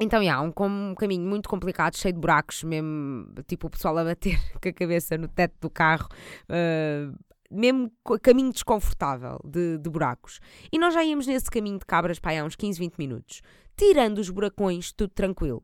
então, 0.01 0.22
há 0.29 0.41
um, 0.41 0.53
um, 0.65 0.96
caminho 0.96 1.27
muito 1.27 1.50
complicado, 1.50 1.98
cheio 1.98 2.13
de 2.13 2.20
buracos, 2.20 2.63
mesmo 2.63 3.34
tipo 3.46 3.68
o 3.68 3.70
pessoal 3.70 3.98
a 3.98 4.03
bater 4.06 4.39
com 4.62 4.70
a 4.70 4.74
cabeça 4.74 5.18
no 5.18 5.27
teto 5.27 5.56
do 5.60 5.70
carro, 5.70 6.08
uh, 6.50 7.13
mesmo 7.51 7.91
caminho 8.22 8.51
desconfortável 8.51 9.39
de, 9.44 9.77
de, 9.77 9.89
buracos. 9.89 10.39
E 10.72 10.77
nós 10.77 10.94
já 10.94 11.03
íamos 11.03 11.27
nesse 11.27 11.50
caminho 11.50 11.79
de 11.79 11.86
cabras 11.86 12.20
para 12.20 12.41
há 12.41 12.44
uns 12.44 12.56
15, 12.56 12.79
20 12.79 12.96
minutos. 12.98 13.41
Tirando 13.75 14.20
os 14.20 14.29
buracões, 14.29 14.91
tudo 14.91 15.12
tranquilo. 15.13 15.63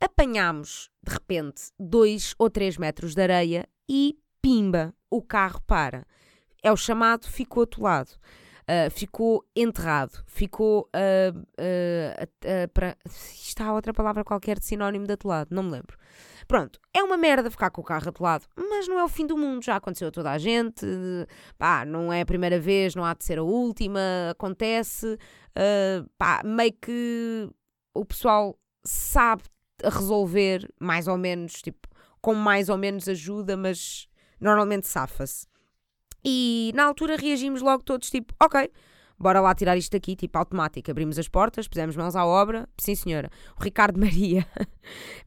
Apanhámos, 0.00 0.90
de 1.02 1.12
repente, 1.12 1.64
dois 1.78 2.34
ou 2.38 2.48
três 2.48 2.76
metros 2.76 3.14
de 3.14 3.22
areia 3.22 3.68
e 3.88 4.18
pimba, 4.40 4.94
o 5.10 5.20
carro 5.20 5.60
para. 5.66 6.06
É 6.62 6.70
o 6.70 6.76
chamado 6.76 7.26
ficou 7.26 7.64
atolado. 7.64 8.10
Uh, 8.68 8.90
ficou 8.90 9.44
enterrado, 9.54 10.24
ficou. 10.26 10.90
Uh, 10.92 11.38
uh, 11.38 12.68
para... 12.74 12.96
Está 13.06 13.72
outra 13.72 13.94
palavra 13.94 14.24
qualquer 14.24 14.58
de 14.58 14.64
sinónimo 14.64 15.06
de 15.06 15.12
atolado, 15.12 15.54
não 15.54 15.62
me 15.62 15.70
lembro. 15.70 15.96
Pronto, 16.48 16.80
é 16.92 17.00
uma 17.00 17.16
merda 17.16 17.48
ficar 17.48 17.70
com 17.70 17.80
o 17.80 17.84
carro 17.84 18.08
atolado, 18.08 18.44
mas 18.56 18.88
não 18.88 18.98
é 18.98 19.04
o 19.04 19.08
fim 19.08 19.24
do 19.24 19.36
mundo, 19.36 19.64
já 19.64 19.76
aconteceu 19.76 20.08
a 20.08 20.10
toda 20.10 20.30
a 20.30 20.38
gente, 20.38 20.84
pá, 21.58 21.84
não 21.84 22.12
é 22.12 22.20
a 22.22 22.26
primeira 22.26 22.58
vez, 22.58 22.94
não 22.94 23.04
há 23.04 23.14
de 23.14 23.24
ser 23.24 23.38
a 23.38 23.42
última, 23.42 24.00
acontece, 24.30 25.18
pá, 26.16 26.42
meio 26.44 26.72
que 26.72 27.50
o 27.92 28.04
pessoal 28.04 28.56
sabe 28.84 29.42
resolver 29.82 30.72
mais 30.80 31.08
ou 31.08 31.18
menos, 31.18 31.60
tipo, 31.62 31.88
com 32.20 32.34
mais 32.34 32.68
ou 32.68 32.76
menos 32.76 33.08
ajuda, 33.08 33.56
mas 33.56 34.08
normalmente 34.40 34.86
safa-se. 34.86 35.46
E 36.28 36.72
na 36.74 36.82
altura 36.82 37.14
reagimos 37.14 37.62
logo 37.62 37.84
todos 37.84 38.10
tipo, 38.10 38.34
ok, 38.40 38.68
bora 39.18 39.40
lá 39.40 39.54
tirar 39.54 39.76
isto 39.76 39.92
daqui, 39.92 40.14
tipo 40.14 40.36
automático. 40.38 40.90
Abrimos 40.90 41.18
as 41.18 41.28
portas, 41.28 41.66
pusemos 41.66 41.96
mãos 41.96 42.14
à 42.14 42.24
obra. 42.24 42.68
Sim, 42.78 42.94
senhora. 42.94 43.30
O 43.58 43.62
Ricardo 43.62 43.98
Maria, 44.00 44.46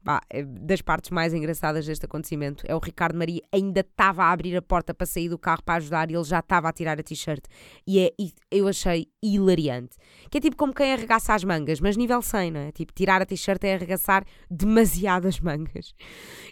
pá, 0.04 0.20
é 0.30 0.42
das 0.42 0.80
partes 0.80 1.10
mais 1.10 1.34
engraçadas 1.34 1.86
deste 1.86 2.04
acontecimento, 2.04 2.64
é 2.66 2.74
o 2.74 2.78
Ricardo 2.78 3.16
Maria 3.16 3.42
ainda 3.52 3.80
estava 3.80 4.24
a 4.24 4.32
abrir 4.32 4.56
a 4.56 4.62
porta 4.62 4.94
para 4.94 5.06
sair 5.06 5.28
do 5.28 5.38
carro 5.38 5.62
para 5.62 5.76
ajudar 5.76 6.10
e 6.10 6.14
ele 6.14 6.24
já 6.24 6.38
estava 6.38 6.68
a 6.68 6.72
tirar 6.72 6.98
a 6.98 7.02
t-shirt. 7.02 7.44
E, 7.86 8.00
é, 8.00 8.12
eu 8.50 8.68
achei 8.68 9.08
hilariante. 9.22 9.96
Que 10.30 10.38
é 10.38 10.40
tipo 10.40 10.56
como 10.56 10.72
quem 10.72 10.92
arregaça 10.92 11.34
as 11.34 11.44
mangas, 11.44 11.80
mas 11.80 11.96
nível 11.96 12.22
100, 12.22 12.50
não 12.50 12.60
é? 12.60 12.72
Tipo, 12.72 12.92
tirar 12.92 13.20
a 13.20 13.26
t-shirt 13.26 13.62
é 13.64 13.74
arregaçar 13.74 14.24
demasiadas 14.50 15.38
mangas. 15.40 15.94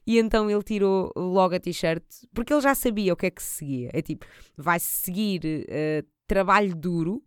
E 0.06 0.18
então 0.18 0.50
ele 0.50 0.62
tirou 0.62 1.12
logo 1.16 1.54
a 1.54 1.60
t-shirt, 1.60 2.02
porque 2.34 2.52
ele 2.52 2.62
já 2.62 2.74
sabia 2.74 3.12
o 3.12 3.16
que 3.16 3.26
é 3.26 3.30
que 3.30 3.42
se 3.42 3.58
seguia. 3.58 3.90
É 3.92 4.02
tipo, 4.02 4.26
vai-se 4.56 4.86
seguir. 4.86 5.40
Uh, 5.44 6.17
trabalho 6.28 6.74
duro. 6.76 7.22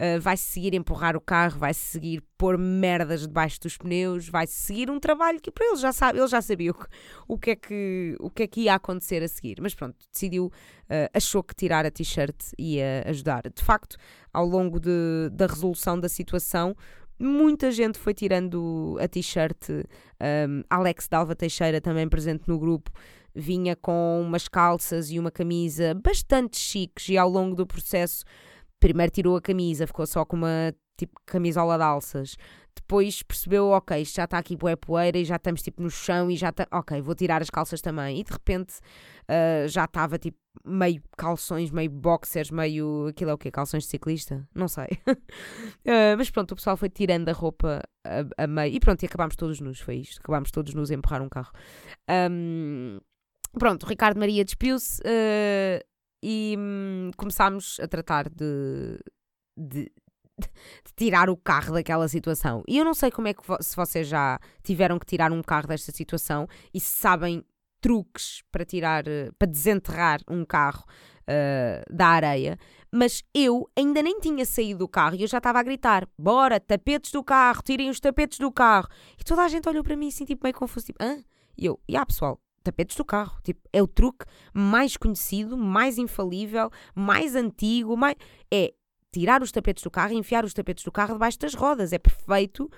Uh, 0.00 0.18
vai-se 0.18 0.44
seguir 0.44 0.74
empurrar 0.74 1.14
o 1.14 1.20
carro, 1.20 1.58
vai-se 1.58 1.80
seguir 1.80 2.22
pôr 2.38 2.56
merdas 2.56 3.20
debaixo 3.20 3.60
dos 3.60 3.76
pneus, 3.76 4.26
vai-se 4.30 4.54
seguir 4.54 4.90
um 4.90 4.98
trabalho 4.98 5.38
que 5.38 5.50
para 5.50 5.66
ele 5.66 5.76
já 5.76 5.92
sabe, 5.92 6.18
ele 6.18 6.26
já 6.26 6.40
sabia 6.40 6.70
o 6.70 6.74
que, 6.74 6.86
o 7.28 7.38
que, 7.38 7.50
é, 7.50 7.56
que, 7.56 8.16
o 8.18 8.30
que 8.30 8.42
é 8.44 8.46
que 8.46 8.60
ia 8.62 8.74
acontecer 8.76 9.22
a 9.22 9.28
seguir. 9.28 9.58
Mas 9.60 9.74
pronto, 9.74 9.94
decidiu, 10.10 10.46
uh, 10.46 11.10
achou 11.12 11.42
que 11.42 11.54
tirar 11.54 11.84
a 11.84 11.90
t-shirt 11.90 12.34
ia 12.58 13.04
ajudar. 13.08 13.42
De 13.54 13.62
facto, 13.62 13.98
ao 14.32 14.46
longo 14.46 14.80
de, 14.80 15.28
da 15.32 15.46
resolução 15.46 16.00
da 16.00 16.08
situação, 16.08 16.74
muita 17.18 17.70
gente 17.70 17.98
foi 17.98 18.14
tirando 18.14 18.96
a 19.00 19.06
t-shirt. 19.06 19.68
Um, 19.68 20.62
Alex 20.70 21.08
Dalva 21.08 21.36
Teixeira, 21.36 21.80
também 21.80 22.08
presente 22.08 22.44
no 22.48 22.58
grupo, 22.58 22.90
vinha 23.34 23.76
com 23.76 24.22
umas 24.22 24.48
calças 24.48 25.10
e 25.10 25.18
uma 25.18 25.30
camisa 25.30 25.94
bastante 25.94 26.58
chiques 26.58 27.08
e 27.08 27.18
ao 27.18 27.28
longo 27.28 27.54
do 27.54 27.66
processo 27.66 28.24
primeiro 28.78 29.12
tirou 29.12 29.36
a 29.36 29.40
camisa, 29.40 29.86
ficou 29.86 30.06
só 30.06 30.24
com 30.24 30.36
uma 30.36 30.74
tipo 30.96 31.18
camisola 31.24 31.76
de 31.76 31.84
alças. 31.84 32.36
Depois 32.74 33.22
percebeu, 33.22 33.68
ok, 33.68 34.04
já 34.04 34.24
está 34.24 34.38
aqui 34.38 34.56
bué 34.56 34.76
poeira 34.76 35.18
e 35.18 35.24
já 35.24 35.36
estamos 35.36 35.62
tipo 35.62 35.82
no 35.82 35.90
chão 35.90 36.30
e 36.30 36.36
já 36.36 36.50
está, 36.50 36.66
ok, 36.72 37.00
vou 37.00 37.14
tirar 37.14 37.42
as 37.42 37.50
calças 37.50 37.80
também. 37.80 38.20
E 38.20 38.24
de 38.24 38.32
repente 38.32 38.74
uh, 39.28 39.68
já 39.68 39.84
estava 39.84 40.18
tipo 40.18 40.38
meio 40.64 41.02
calções, 41.16 41.70
meio 41.70 41.90
boxers, 41.90 42.50
meio, 42.50 43.06
aquilo 43.08 43.30
é 43.30 43.34
o 43.34 43.38
quê? 43.38 43.50
Calções 43.50 43.84
de 43.84 43.90
ciclista? 43.90 44.46
Não 44.54 44.68
sei. 44.68 44.88
uh, 45.06 46.16
mas 46.18 46.30
pronto, 46.30 46.52
o 46.52 46.56
pessoal 46.56 46.76
foi 46.76 46.88
tirando 46.88 47.28
a 47.28 47.32
roupa 47.32 47.82
a, 48.04 48.44
a 48.44 48.46
meio 48.46 48.74
e 48.74 48.80
pronto, 48.80 49.02
e 49.02 49.06
acabámos 49.06 49.36
todos 49.36 49.60
nus, 49.60 49.80
foi 49.80 49.96
isto. 49.96 50.20
Acabámos 50.20 50.50
todos 50.50 50.74
nos 50.74 50.90
a 50.90 50.94
empurrar 50.94 51.22
um 51.22 51.28
carro. 51.28 51.52
Um, 52.30 52.98
Pronto, 53.52 53.84
o 53.84 53.88
Ricardo 53.88 54.18
Maria 54.18 54.44
despiu-se 54.44 55.00
uh, 55.02 55.84
e 56.22 56.54
hum, 56.58 57.10
começámos 57.16 57.78
a 57.80 57.88
tratar 57.88 58.28
de, 58.28 58.98
de, 59.56 59.84
de, 60.38 60.94
tirar 60.96 61.28
o 61.28 61.36
carro 61.36 61.74
daquela 61.74 62.06
situação. 62.06 62.62
E 62.68 62.78
eu 62.78 62.84
não 62.84 62.94
sei 62.94 63.10
como 63.10 63.28
é 63.28 63.34
que 63.34 63.46
vo 63.46 63.56
se 63.60 63.74
vocês 63.74 64.06
já 64.06 64.38
tiveram 64.62 64.98
que 64.98 65.06
tirar 65.06 65.32
um 65.32 65.42
carro 65.42 65.66
desta 65.66 65.90
situação 65.90 66.46
e 66.72 66.80
se 66.80 66.90
sabem 66.90 67.44
truques 67.80 68.42
para 68.52 68.64
tirar, 68.64 69.04
uh, 69.06 69.32
para 69.38 69.50
desenterrar 69.50 70.20
um 70.28 70.44
carro 70.44 70.84
uh, 71.22 71.94
da 71.94 72.06
areia, 72.06 72.56
mas 72.92 73.24
eu 73.34 73.68
ainda 73.76 74.02
nem 74.02 74.20
tinha 74.20 74.44
saído 74.44 74.80
do 74.80 74.88
carro 74.88 75.16
e 75.16 75.22
eu 75.22 75.28
já 75.28 75.38
estava 75.38 75.58
a 75.58 75.62
gritar: 75.62 76.06
bora, 76.16 76.60
tapetes 76.60 77.10
do 77.10 77.24
carro, 77.24 77.62
tirem 77.62 77.90
os 77.90 77.98
tapetes 77.98 78.38
do 78.38 78.52
carro. 78.52 78.88
E 79.18 79.24
toda 79.24 79.42
a 79.42 79.48
gente 79.48 79.68
olhou 79.68 79.82
para 79.82 79.96
mim 79.96 80.08
assim, 80.08 80.24
tipo, 80.24 80.44
meio 80.44 80.54
confuso, 80.54 80.86
tipo, 80.86 81.02
hã? 81.02 81.22
E 81.56 81.66
eu, 81.66 81.80
e 81.88 81.96
ah, 81.96 82.06
pessoal, 82.06 82.40
tapetes 82.62 82.96
do 82.96 83.04
carro. 83.04 83.40
Tipo, 83.42 83.60
é 83.72 83.82
o 83.82 83.86
truque 83.86 84.24
mais 84.52 84.96
conhecido, 84.96 85.56
mais 85.56 85.98
infalível, 85.98 86.70
mais 86.94 87.34
antigo, 87.34 87.96
mais... 87.96 88.16
é 88.50 88.72
tirar 89.12 89.42
os 89.42 89.50
tapetes 89.50 89.82
do 89.82 89.90
carro 89.90 90.12
e 90.12 90.16
enfiar 90.16 90.44
os 90.44 90.54
tapetes 90.54 90.84
do 90.84 90.92
carro 90.92 91.14
debaixo 91.14 91.38
das 91.38 91.54
rodas. 91.54 91.92
É 91.92 91.98
perfeito. 91.98 92.70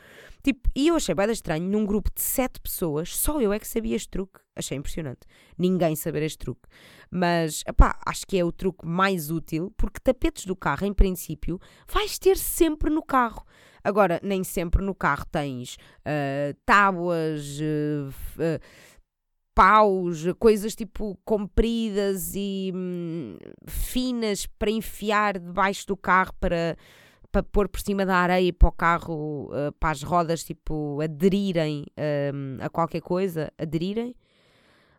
Tipo, 0.43 0.69
e 0.75 0.89
eu 0.89 0.97
achei 0.97 1.15
bem 1.15 1.31
estranho, 1.31 1.69
num 1.69 1.85
grupo 1.85 2.11
de 2.15 2.23
sete 2.23 2.59
pessoas, 2.61 3.15
só 3.15 3.41
eu 3.41 3.53
é 3.53 3.59
que 3.59 3.69
sabia 3.69 3.95
este 3.95 4.09
truque. 4.09 4.41
Achei 4.57 4.77
impressionante. 4.77 5.21
Ninguém 5.57 5.95
saber 5.95 6.23
este 6.23 6.39
truque. 6.39 6.69
Mas, 7.11 7.63
pá, 7.77 7.99
acho 8.05 8.27
que 8.27 8.39
é 8.39 8.45
o 8.45 8.51
truque 8.51 8.87
mais 8.87 9.31
útil, 9.31 9.73
porque 9.77 10.01
tapetes 10.01 10.45
do 10.45 10.57
carro, 10.57 10.87
em 10.87 10.93
princípio, 10.93 11.61
vais 11.91 12.19
ter 12.19 12.37
sempre 12.37 12.91
no 12.91 13.03
carro. 13.03 13.45
Agora, 13.85 14.21
nem 14.23 14.45
sempre 14.45 14.83
no 14.83 14.95
carro 14.95 15.25
tens 15.31 15.77
uh, 16.07 16.55
tábuas... 16.65 17.59
Uh, 17.61 18.09
uh, 18.09 18.92
paus, 19.55 20.25
coisas 20.39 20.75
tipo 20.75 21.19
compridas 21.25 22.33
e 22.35 22.73
hum, 22.75 23.37
finas 23.67 24.47
para 24.47 24.71
enfiar 24.71 25.39
debaixo 25.39 25.87
do 25.87 25.97
carro 25.97 26.33
para, 26.41 26.77
para 27.31 27.43
pôr 27.43 27.69
por 27.69 27.81
cima 27.81 28.07
da 28.07 28.17
areia 28.17 28.53
para 28.53 28.69
o 28.69 28.73
carro, 28.73 29.51
uh, 29.51 29.73
para 29.79 29.91
as 29.91 30.03
rodas 30.03 30.43
tipo 30.45 31.01
aderirem 31.01 31.85
um, 32.35 32.63
a 32.63 32.69
qualquer 32.69 33.01
coisa. 33.01 33.53
Aderirem? 33.59 34.15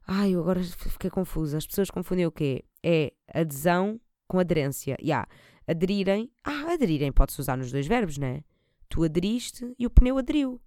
Ai, 0.06 0.32
eu 0.32 0.42
agora 0.42 0.62
fiquei 0.62 1.10
confusa. 1.10 1.58
As 1.58 1.66
pessoas 1.66 1.90
confundem 1.90 2.26
o 2.26 2.32
quê? 2.32 2.64
É 2.84 3.14
adesão 3.34 4.00
com 4.28 4.40
aderência. 4.40 4.98
Yeah. 5.02 5.28
Aderirem. 5.68 6.30
Ah, 6.44 6.74
aderirem 6.74 7.12
pode-se 7.12 7.40
usar 7.40 7.58
nos 7.58 7.72
dois 7.72 7.88
verbos, 7.88 8.18
não 8.18 8.28
é? 8.28 8.44
Tu 8.90 9.04
aderiste 9.04 9.74
e 9.80 9.88
o 9.88 9.90
pneu 9.90 10.18
aderiu. 10.18 10.62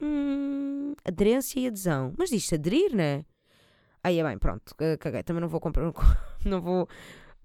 Hum, 0.00 0.94
aderência 1.04 1.60
e 1.60 1.66
adesão. 1.66 2.12
Mas 2.16 2.30
diz-se 2.30 2.54
aderir, 2.54 2.94
né? 2.94 3.24
Aí 4.02 4.18
é 4.18 4.24
bem, 4.24 4.38
pronto, 4.38 4.74
caguei. 5.00 5.22
Também 5.22 5.40
não 5.40 5.48
vou 5.48 5.60
comprar, 5.60 5.92
não 6.44 6.60
vou 6.60 6.88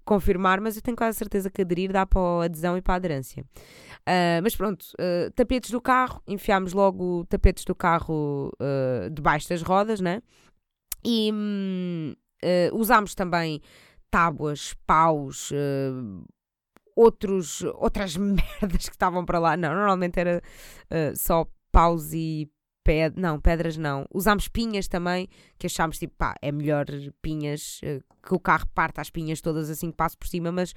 confirmar, 0.04 0.60
mas 0.60 0.76
eu 0.76 0.82
tenho 0.82 0.96
quase 0.96 1.18
certeza 1.18 1.50
que 1.50 1.62
aderir 1.62 1.90
dá 1.92 2.06
para 2.06 2.44
adesão 2.44 2.76
e 2.76 2.82
para 2.82 2.94
aderência. 2.94 3.44
Uh, 4.00 4.42
mas 4.42 4.54
pronto, 4.54 4.84
uh, 4.94 5.30
tapetes 5.32 5.70
do 5.70 5.80
carro, 5.80 6.22
enfiámos 6.26 6.72
logo 6.72 7.24
tapetes 7.26 7.64
do 7.64 7.74
carro 7.74 8.52
uh, 8.60 9.10
debaixo 9.10 9.48
das 9.48 9.62
rodas, 9.62 10.00
né? 10.00 10.22
E 11.04 11.30
um, 11.32 12.14
usámos 12.72 13.14
também 13.14 13.60
tábuas, 14.10 14.74
paus, 14.86 15.52
outros, 16.96 17.62
outras 17.74 18.16
merdas 18.16 18.88
que 18.88 18.94
estavam 18.94 19.24
para 19.24 19.38
lá. 19.38 19.54
Não, 19.54 19.74
normalmente 19.74 20.18
era 20.18 20.42
só 21.14 21.46
paus 21.74 22.12
e 22.12 22.48
pedras, 22.84 23.20
não, 23.20 23.40
pedras 23.40 23.76
não. 23.76 24.06
Usámos 24.12 24.46
pinhas 24.46 24.86
também, 24.86 25.26
que 25.58 25.66
achámos 25.66 25.98
tipo, 25.98 26.14
pá, 26.16 26.34
é 26.42 26.52
melhor 26.52 26.84
pinhas, 27.22 27.80
eh, 27.82 28.00
que 28.22 28.34
o 28.34 28.38
carro 28.38 28.66
parte 28.74 29.00
as 29.00 29.10
pinhas 29.10 29.40
todas 29.40 29.70
assim 29.70 29.90
que 29.90 29.96
passo 29.96 30.16
por 30.18 30.28
cima, 30.28 30.52
mas 30.52 30.74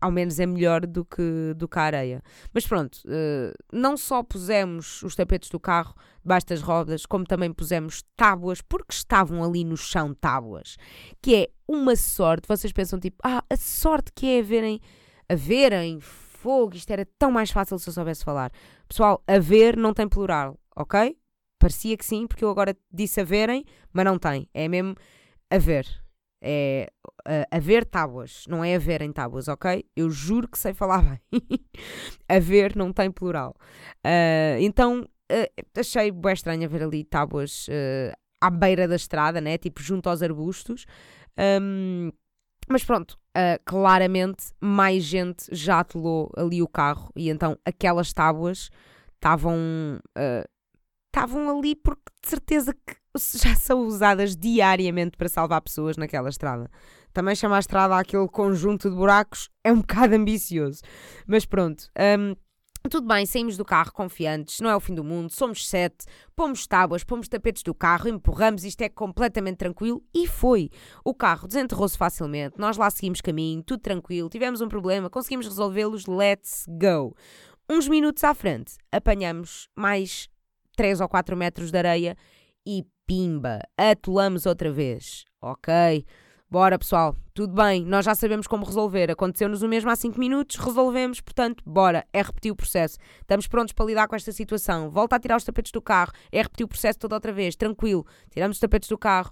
ao 0.00 0.12
menos 0.12 0.38
é 0.38 0.46
melhor 0.46 0.86
do 0.86 1.04
que, 1.04 1.52
do 1.56 1.68
que 1.68 1.78
a 1.78 1.82
areia. 1.82 2.22
Mas 2.54 2.66
pronto, 2.66 2.96
uh, 3.06 3.52
não 3.72 3.96
só 3.96 4.22
pusemos 4.22 5.02
os 5.02 5.16
tapetes 5.16 5.50
do 5.50 5.58
carro 5.58 5.94
debaixo 6.22 6.46
das 6.46 6.62
rodas, 6.62 7.04
como 7.04 7.24
também 7.24 7.52
pusemos 7.52 8.04
tábuas, 8.16 8.60
porque 8.62 8.92
estavam 8.92 9.42
ali 9.42 9.64
no 9.64 9.76
chão 9.76 10.14
tábuas, 10.14 10.76
que 11.20 11.34
é 11.34 11.48
uma 11.66 11.96
sorte. 11.96 12.46
Vocês 12.46 12.72
pensam 12.72 13.00
tipo, 13.00 13.16
ah, 13.24 13.42
a 13.50 13.56
sorte 13.56 14.12
que 14.14 14.38
é 14.38 14.42
verem, 14.42 14.80
a 15.28 15.34
verem 15.34 15.98
fogo, 16.38 16.76
isto 16.76 16.90
era 16.90 17.06
tão 17.18 17.30
mais 17.30 17.50
fácil 17.50 17.78
se 17.78 17.88
eu 17.88 17.92
soubesse 17.92 18.24
falar. 18.24 18.50
Pessoal, 18.88 19.22
haver 19.26 19.76
não 19.76 19.92
tem 19.92 20.08
plural, 20.08 20.58
ok? 20.76 21.16
Parecia 21.58 21.96
que 21.96 22.04
sim, 22.04 22.26
porque 22.26 22.44
eu 22.44 22.50
agora 22.50 22.76
disse 22.92 23.20
haverem, 23.20 23.64
mas 23.92 24.04
não 24.04 24.18
tem. 24.18 24.48
É 24.54 24.68
mesmo 24.68 24.94
haver. 25.50 25.86
É 26.40 26.88
uh, 27.26 27.44
haver 27.50 27.84
tábuas, 27.84 28.44
não 28.48 28.64
é 28.64 28.76
haverem 28.76 29.12
tábuas, 29.12 29.48
ok? 29.48 29.84
Eu 29.96 30.08
juro 30.08 30.46
que 30.46 30.58
sei 30.58 30.72
falar 30.72 31.02
bem. 31.32 31.40
haver 32.28 32.76
não 32.76 32.92
tem 32.92 33.10
plural. 33.10 33.56
Uh, 34.06 34.60
então, 34.60 35.00
uh, 35.02 35.80
achei 35.80 36.12
bem 36.12 36.32
estranho 36.32 36.68
ver 36.68 36.84
ali 36.84 37.02
tábuas 37.02 37.66
à 38.40 38.50
beira 38.50 38.86
da 38.86 38.94
estrada, 38.94 39.40
né? 39.40 39.58
Tipo, 39.58 39.82
junto 39.82 40.08
aos 40.08 40.22
arbustos. 40.22 40.86
Um, 41.60 42.12
mas 42.68 42.84
pronto, 42.84 43.18
uh, 43.36 43.60
claramente 43.64 44.46
mais 44.60 45.02
gente 45.02 45.44
já 45.50 45.80
atolou 45.80 46.30
ali 46.36 46.62
o 46.62 46.68
carro 46.68 47.10
e 47.16 47.30
então 47.30 47.58
aquelas 47.64 48.12
tábuas 48.12 48.70
estavam 49.14 50.00
uh, 50.16 50.48
estavam 51.06 51.58
ali 51.58 51.74
porque 51.74 52.02
de 52.22 52.28
certeza 52.28 52.74
que 52.74 52.96
já 53.38 53.54
são 53.54 53.80
usadas 53.80 54.36
diariamente 54.36 55.16
para 55.16 55.28
salvar 55.28 55.60
pessoas 55.60 55.96
naquela 55.96 56.28
estrada. 56.28 56.70
Também 57.12 57.34
chamar 57.34 57.56
a 57.56 57.60
estrada 57.60 57.96
aquele 57.96 58.28
conjunto 58.28 58.88
de 58.90 58.96
buracos 58.96 59.48
é 59.64 59.72
um 59.72 59.80
bocado 59.80 60.14
ambicioso. 60.14 60.82
Mas 61.26 61.44
pronto. 61.44 61.90
Um, 61.98 62.36
tudo 62.88 63.06
bem, 63.06 63.26
saímos 63.26 63.56
do 63.56 63.64
carro 63.64 63.92
confiantes, 63.92 64.60
não 64.60 64.70
é 64.70 64.76
o 64.76 64.80
fim 64.80 64.94
do 64.94 65.04
mundo, 65.04 65.30
somos 65.30 65.68
sete, 65.68 66.06
pomos 66.34 66.66
tábuas, 66.66 67.04
pomos 67.04 67.28
tapetes 67.28 67.62
do 67.62 67.74
carro, 67.74 68.08
empurramos, 68.08 68.64
isto 68.64 68.82
é 68.82 68.88
completamente 68.88 69.58
tranquilo 69.58 70.02
e 70.14 70.26
foi. 70.26 70.70
O 71.04 71.14
carro 71.14 71.46
desenterrou-se 71.46 71.98
facilmente, 71.98 72.58
nós 72.58 72.76
lá 72.76 72.90
seguimos 72.90 73.20
caminho, 73.20 73.62
tudo 73.62 73.80
tranquilo, 73.80 74.28
tivemos 74.28 74.60
um 74.60 74.68
problema, 74.68 75.10
conseguimos 75.10 75.46
resolvê-los, 75.46 76.06
let's 76.06 76.64
go. 76.68 77.14
Uns 77.70 77.88
minutos 77.88 78.24
à 78.24 78.32
frente, 78.34 78.76
apanhamos 78.90 79.68
mais 79.76 80.28
3 80.76 81.00
ou 81.00 81.08
4 81.08 81.36
metros 81.36 81.70
de 81.70 81.78
areia 81.78 82.16
e 82.66 82.84
pimba, 83.06 83.60
atolamos 83.76 84.46
outra 84.46 84.70
vez. 84.70 85.24
Ok, 85.40 86.04
bora 86.50 86.78
pessoal, 86.78 87.14
tudo 87.34 87.54
bem, 87.54 87.84
nós 87.84 88.04
já 88.04 88.14
sabemos 88.14 88.46
como 88.46 88.64
resolver. 88.64 89.10
Aconteceu-nos 89.10 89.62
o 89.62 89.68
mesmo 89.68 89.90
há 89.90 89.96
5 89.96 90.18
minutos, 90.18 90.56
resolvemos, 90.56 91.20
portanto, 91.20 91.62
bora, 91.66 92.06
é 92.12 92.22
repetir 92.22 92.50
o 92.50 92.56
processo. 92.56 92.98
Estamos 93.20 93.46
prontos 93.46 93.72
para 93.72 93.86
lidar 93.86 94.08
com 94.08 94.16
esta 94.16 94.32
situação. 94.32 94.90
Volta 94.90 95.16
a 95.16 95.20
tirar 95.20 95.36
os 95.36 95.44
tapetes 95.44 95.72
do 95.72 95.82
carro, 95.82 96.12
é 96.32 96.42
repetir 96.42 96.64
o 96.64 96.68
processo 96.68 96.98
toda 96.98 97.14
outra 97.14 97.32
vez, 97.32 97.54
tranquilo. 97.54 98.06
Tiramos 98.30 98.56
os 98.56 98.60
tapetes 98.60 98.88
do 98.88 98.96
carro, 98.96 99.30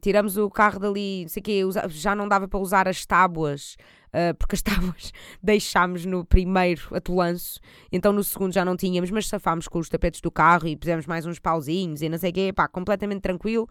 tiramos 0.00 0.36
o 0.36 0.48
carro 0.48 0.78
dali, 0.78 1.22
não 1.22 1.28
sei 1.28 1.40
o 1.40 1.44
quê, 1.44 1.62
já 1.88 2.14
não 2.14 2.28
dava 2.28 2.46
para 2.46 2.60
usar 2.60 2.86
as 2.86 3.04
tábuas, 3.04 3.76
uh, 4.14 4.34
porque 4.38 4.54
as 4.54 4.62
tábuas 4.62 5.12
deixámos 5.42 6.04
no 6.04 6.24
primeiro 6.24 6.82
atolanço, 6.92 7.60
então 7.90 8.12
no 8.12 8.22
segundo 8.22 8.52
já 8.52 8.64
não 8.64 8.76
tínhamos, 8.76 9.10
mas 9.10 9.28
safámos 9.28 9.68
com 9.68 9.78
os 9.78 9.88
tapetes 9.88 10.20
do 10.20 10.30
carro 10.30 10.68
e 10.68 10.76
pusemos 10.76 11.06
mais 11.06 11.26
uns 11.26 11.38
pauzinhos 11.38 12.02
e 12.02 12.08
não 12.08 12.18
sei 12.18 12.30
o 12.30 12.34
quê, 12.34 12.52
pá, 12.54 12.68
completamente 12.68 13.22
tranquilo. 13.22 13.68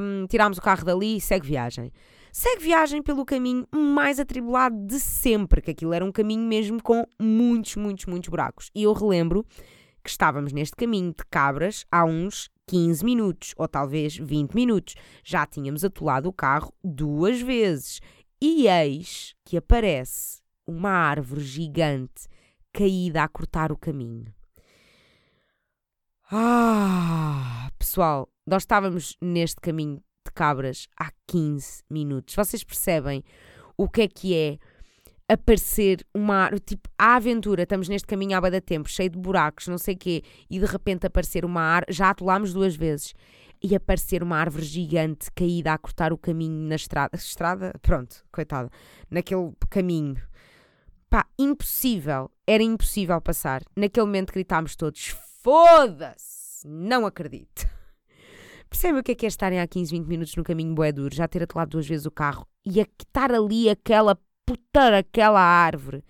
Um, 0.00 0.26
tirámos 0.26 0.58
o 0.58 0.62
carro 0.62 0.84
dali 0.84 1.16
e 1.16 1.20
segue 1.20 1.46
viagem. 1.46 1.92
Segue 2.32 2.62
viagem 2.62 3.02
pelo 3.02 3.24
caminho 3.24 3.66
mais 3.74 4.20
atribulado 4.20 4.76
de 4.86 5.00
sempre, 5.00 5.60
que 5.60 5.70
aquilo 5.70 5.92
era 5.92 6.04
um 6.04 6.12
caminho 6.12 6.46
mesmo 6.46 6.82
com 6.82 7.04
muitos, 7.20 7.76
muitos, 7.76 8.06
muitos 8.06 8.28
buracos. 8.28 8.70
E 8.74 8.82
eu 8.84 8.92
relembro 8.92 9.44
que 10.02 10.10
estávamos 10.10 10.52
neste 10.52 10.76
caminho 10.76 11.10
de 11.10 11.24
cabras 11.30 11.84
há 11.90 12.04
uns 12.04 12.48
15 12.68 13.04
minutos 13.04 13.54
ou 13.56 13.66
talvez 13.66 14.16
20 14.16 14.54
minutos. 14.54 14.94
Já 15.24 15.46
tínhamos 15.46 15.84
atolado 15.84 16.28
o 16.28 16.32
carro 16.32 16.72
duas 16.84 17.40
vezes. 17.40 18.00
E 18.40 18.68
eis 18.68 19.34
que 19.44 19.56
aparece 19.56 20.40
uma 20.66 20.90
árvore 20.90 21.40
gigante 21.40 22.28
caída 22.72 23.24
a 23.24 23.28
cortar 23.28 23.72
o 23.72 23.76
caminho. 23.76 24.32
Ah, 26.30 27.70
pessoal, 27.78 28.28
nós 28.46 28.62
estávamos 28.62 29.16
neste 29.20 29.60
caminho 29.60 29.96
de 30.24 30.32
cabras 30.32 30.86
há 30.96 31.10
15 31.26 31.82
minutos. 31.90 32.34
Vocês 32.34 32.62
percebem 32.62 33.24
o 33.76 33.88
que 33.88 34.02
é 34.02 34.08
que 34.08 34.34
é 34.36 34.58
aparecer 35.28 36.04
uma 36.14 36.50
tipo 36.64 36.88
a 36.96 37.16
aventura, 37.16 37.62
estamos 37.62 37.88
neste 37.88 38.06
caminho 38.06 38.36
há 38.36 38.40
bada 38.40 38.60
tempo, 38.60 38.88
cheio 38.88 39.10
de 39.10 39.18
buracos, 39.18 39.68
não 39.68 39.78
sei 39.78 39.94
o 39.94 39.98
quê, 39.98 40.22
e 40.48 40.58
de 40.58 40.64
repente 40.64 41.06
aparecer 41.06 41.44
uma 41.44 41.60
árvore, 41.60 41.92
já 41.92 42.10
atolámos 42.10 42.52
duas 42.52 42.74
vezes, 42.74 43.14
e 43.62 43.74
aparecer 43.74 44.22
uma 44.22 44.38
árvore 44.38 44.64
gigante 44.64 45.30
caída 45.32 45.72
a 45.72 45.78
cortar 45.78 46.12
o 46.12 46.18
caminho 46.18 46.68
na 46.68 46.76
estrada, 46.76 47.16
estrada, 47.16 47.72
pronto, 47.82 48.24
coitada, 48.32 48.70
naquele 49.10 49.52
caminho. 49.68 50.16
Pá, 51.10 51.26
impossível, 51.38 52.30
era 52.46 52.62
impossível 52.62 53.20
passar. 53.20 53.62
Naquele 53.74 54.04
momento 54.04 54.32
gritámos 54.32 54.76
todos: 54.76 55.16
Foda-se! 55.42 56.68
Não 56.68 57.06
acredito. 57.06 57.66
Percebe 58.68 58.98
o 58.98 59.02
que 59.02 59.12
é 59.12 59.14
que 59.14 59.24
é 59.24 59.28
estarem 59.28 59.60
há 59.60 59.66
15, 59.66 59.90
20 59.92 60.06
minutos 60.06 60.36
no 60.36 60.44
caminho 60.44 60.74
bué 60.74 60.92
duro, 60.92 61.14
já 61.14 61.26
ter 61.26 61.42
atolado 61.42 61.70
duas 61.70 61.88
vezes 61.88 62.04
o 62.04 62.10
carro 62.10 62.46
e 62.66 62.80
a 62.80 62.86
estar 63.00 63.32
ali 63.32 63.70
aquela 63.70 64.18
putar 64.48 64.94
aquela 64.94 65.40
árvore 65.40 66.02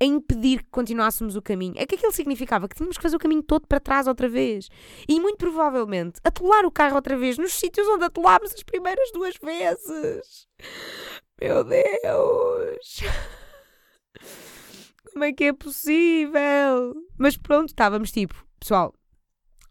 a 0.00 0.04
impedir 0.04 0.62
que 0.62 0.70
continuássemos 0.70 1.34
o 1.34 1.42
caminho. 1.42 1.74
É 1.76 1.84
que 1.84 1.96
aquilo 1.96 2.12
significava 2.12 2.68
que 2.68 2.76
tínhamos 2.76 2.96
que 2.96 3.02
fazer 3.02 3.16
o 3.16 3.18
caminho 3.18 3.42
todo 3.42 3.66
para 3.66 3.80
trás 3.80 4.06
outra 4.06 4.28
vez. 4.28 4.68
E 5.08 5.20
muito 5.20 5.38
provavelmente 5.38 6.20
atolar 6.22 6.64
o 6.64 6.70
carro 6.70 6.96
outra 6.96 7.16
vez 7.16 7.38
nos 7.38 7.52
sítios 7.52 7.86
onde 7.88 8.04
atolámos 8.04 8.52
as 8.52 8.62
primeiras 8.62 9.10
duas 9.12 9.36
vezes. 9.36 10.46
Meu 11.40 11.64
Deus! 11.64 13.00
Como 15.12 15.24
é 15.24 15.32
que 15.32 15.44
é 15.44 15.52
possível? 15.52 16.94
Mas 17.18 17.36
pronto, 17.36 17.68
estávamos 17.68 18.10
tipo, 18.10 18.34
pessoal, 18.58 18.94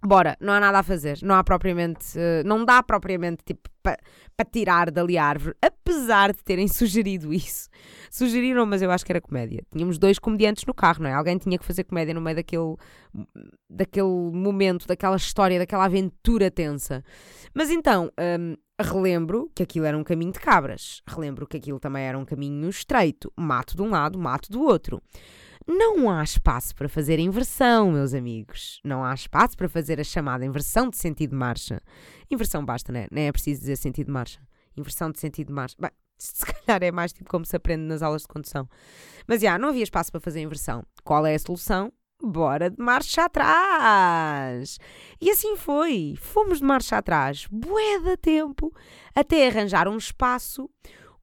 Bora, 0.04 0.36
não 0.40 0.54
há 0.54 0.60
nada 0.60 0.80
a 0.80 0.84
fazer, 0.84 1.20
não 1.22 1.36
há 1.36 1.44
propriamente, 1.44 2.18
não 2.44 2.66
dá 2.66 2.82
propriamente 2.82 3.44
tipo 3.46 3.70
para 3.84 3.98
pa 4.36 4.46
tirar 4.46 4.92
dali 4.92 5.18
a 5.18 5.26
árvore, 5.26 5.56
apesar 5.62 6.34
de 6.34 6.44
terem 6.44 6.68
sugerido 6.70 7.34
isso. 7.34 7.70
Sugeriram, 8.10 8.66
mas 8.66 8.82
eu 8.82 8.92
acho 8.92 9.06
que 9.06 9.12
era 9.12 9.22
comédia. 9.22 9.64
Tínhamos 9.72 9.98
dois 9.98 10.20
comediantes 10.20 10.66
no 10.66 10.74
carro, 10.74 11.04
não 11.04 11.10
é? 11.10 11.14
Alguém 11.14 11.38
tinha 11.38 11.58
que 11.58 11.66
fazer 11.66 11.84
comédia 11.84 12.14
no 12.14 12.22
meio 12.22 12.36
daquele, 12.36 12.76
daquele 13.70 14.32
momento, 14.32 14.88
daquela 14.88 15.16
história, 15.16 15.60
daquela 15.60 15.86
aventura 15.86 16.50
tensa. 16.50 17.04
Mas 17.54 17.70
então, 17.70 18.12
um, 18.40 18.56
relembro 18.82 19.50
que 19.56 19.64
aquilo 19.64 19.86
era 19.86 19.98
um 19.98 20.04
caminho 20.04 20.32
de 20.32 20.40
cabras, 20.40 21.02
relembro 21.08 21.48
que 21.48 21.58
aquilo 21.58 21.80
também 21.80 22.04
era 22.04 22.18
um 22.18 22.26
caminho 22.26 22.70
estreito, 22.70 23.32
mato 23.38 23.76
de 23.76 23.82
um 23.82 23.90
lado, 23.90 24.18
mato 24.18 24.52
do 24.52 24.62
outro. 24.62 25.02
Não 25.68 26.10
há 26.10 26.24
espaço 26.24 26.76
para 26.76 26.90
fazer 26.90 27.20
inversão, 27.20 27.92
meus 27.92 28.14
amigos. 28.14 28.80
Não 28.84 29.04
há 29.04 29.14
espaço 29.14 29.56
para 29.56 29.70
fazer 29.70 30.00
a 30.00 30.04
chamada 30.04 30.46
inversão 30.46 30.90
de 30.90 30.98
sentido 30.98 31.32
de 31.32 31.36
marcha. 31.36 31.82
Inversão 32.30 32.66
basta, 32.66 32.92
né? 32.92 33.08
Nem 33.12 33.28
é 33.28 33.32
preciso 33.32 33.62
dizer 33.62 33.76
sentido 33.76 34.08
de 34.08 34.12
marcha. 34.12 34.40
Inversão 34.76 35.12
de 35.12 35.20
sentido 35.20 35.48
de 35.48 35.54
marcha. 35.54 35.76
Bem, 35.80 35.92
se 36.18 36.46
calhar 36.46 36.82
é 36.82 36.92
mais 36.92 37.14
tipo 37.14 37.30
como 37.30 37.46
se 37.46 37.56
aprende 37.56 37.84
nas 37.84 38.02
aulas 38.02 38.24
de 38.24 38.28
condução. 38.28 38.68
Mas 39.28 39.42
já, 39.42 39.58
não 39.58 39.70
havia 39.70 39.84
espaço 39.84 40.12
para 40.12 40.22
fazer 40.22 40.42
inversão. 40.42 40.84
Qual 41.04 41.26
é 41.26 41.36
a 41.36 41.40
solução? 41.40 41.92
Bora 42.24 42.70
de 42.70 42.82
marcha 42.82 43.26
atrás! 43.26 44.78
E 45.20 45.30
assim 45.30 45.56
foi. 45.56 46.16
Fomos 46.20 46.60
de 46.60 46.66
marcha 46.66 46.98
atrás, 46.98 47.48
bué 47.52 48.00
de 48.00 48.18
tempo, 48.18 48.72
até 49.16 49.48
arranjar 49.48 49.88
um 49.88 49.98
espaço 49.98 50.70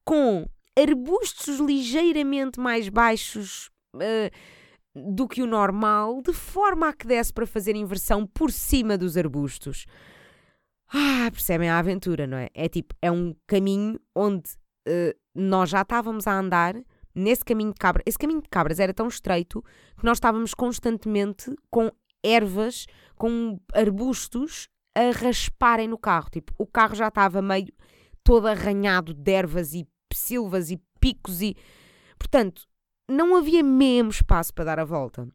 com 0.05 0.49
arbustos 0.77 1.59
ligeiramente 1.61 2.59
mais 2.59 2.89
baixos 2.89 3.71
uh, 3.99 5.13
do 5.15 5.29
que 5.29 5.43
o 5.43 5.47
normal, 5.47 6.23
de 6.23 6.33
forma 6.33 6.89
a 6.89 6.93
que 6.93 7.07
desse 7.07 7.33
para 7.33 7.47
fazer 7.47 7.77
inversão 7.77 8.27
por 8.27 8.51
cima 8.51 8.97
dos 8.97 9.17
arbustos. 9.17 9.87
Ah, 10.93 11.29
percebem 11.31 11.69
a 11.69 11.79
aventura, 11.79 12.27
não 12.27 12.39
é? 12.39 12.49
É 12.55 12.69
tipo, 12.69 12.95
é 13.03 13.11
um 13.11 13.35
caminho 13.47 14.01
onde 14.15 14.51
uh, 14.89 15.15
nós 15.35 15.71
já 15.71 15.83
estávamos 15.83 16.27
a 16.27 16.39
andar 16.39 16.75
nesse 17.15 17.45
caminho 17.45 17.73
de 17.73 17.79
cabras. 17.79 18.03
Esse 18.07 18.19
caminho 18.19 18.41
de 18.41 18.49
cabras 18.49 18.81
era 18.81 18.95
tão 18.95 19.09
estreito 19.09 19.63
que 19.99 20.05
nós 20.05 20.17
estávamos 20.17 20.55
constantemente 20.55 21.55
com 21.71 21.91
ervas, 22.25 22.87
com 23.17 23.61
arbustos 23.75 24.69
a 24.95 25.11
rasparem 25.11 25.89
no 25.89 25.99
carro. 25.99 26.31
Tipo, 26.31 26.53
o 26.59 26.67
carro 26.67 26.95
já 26.95 27.09
estava 27.09 27.43
meio 27.43 27.73
todo 28.25 28.47
arranhado 28.47 29.15
de 29.15 29.33
ervas 29.33 29.75
e 29.75 29.87
silvas 30.13 30.71
e 30.71 30.81
picos 31.01 31.43
e. 31.43 31.57
Portanto, 32.19 32.68
não 33.09 33.37
havia 33.37 33.63
mesmo 33.63 34.11
espaço 34.11 34.53
para 34.53 34.65
dar 34.65 34.79
a 34.79 34.85
volta. 34.85 35.29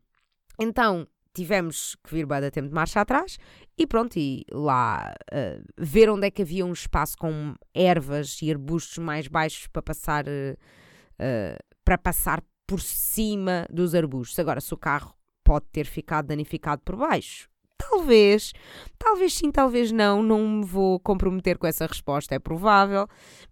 Então 0.59 1.07
tivemos 1.33 1.95
que 2.03 2.13
vir 2.13 2.25
bada 2.25 2.51
tempo 2.51 2.67
de 2.67 2.73
marcha 2.75 3.01
atrás 3.01 3.39
e 3.77 3.87
pronto, 3.87 4.17
e 4.17 4.45
lá 4.51 5.13
uh, 5.33 5.63
ver 5.77 6.09
onde 6.09 6.27
é 6.27 6.31
que 6.31 6.43
havia 6.43 6.65
um 6.65 6.71
espaço 6.71 7.17
com 7.17 7.55
ervas 7.73 8.39
e 8.41 8.51
arbustos 8.51 8.99
mais 8.99 9.27
baixos 9.27 9.67
para 9.67 9.81
passar, 9.81 10.25
uh, 10.27 11.57
para 11.83 11.97
passar 11.97 12.43
por 12.67 12.79
cima 12.79 13.65
dos 13.69 13.95
arbustos. 13.95 14.37
Agora, 14.37 14.61
se 14.61 14.73
o 14.73 14.77
carro 14.77 15.13
pode 15.43 15.65
ter 15.71 15.85
ficado 15.85 16.27
danificado 16.27 16.81
por 16.83 16.95
baixo, 16.95 17.49
Talvez, 17.93 18.53
talvez 18.97 19.35
sim, 19.35 19.51
talvez 19.51 19.91
não, 19.91 20.23
não 20.23 20.47
me 20.47 20.65
vou 20.65 20.99
comprometer 20.99 21.59
com 21.59 21.67
essa 21.67 21.85
resposta, 21.85 22.33
é 22.33 22.39
provável, 22.39 23.07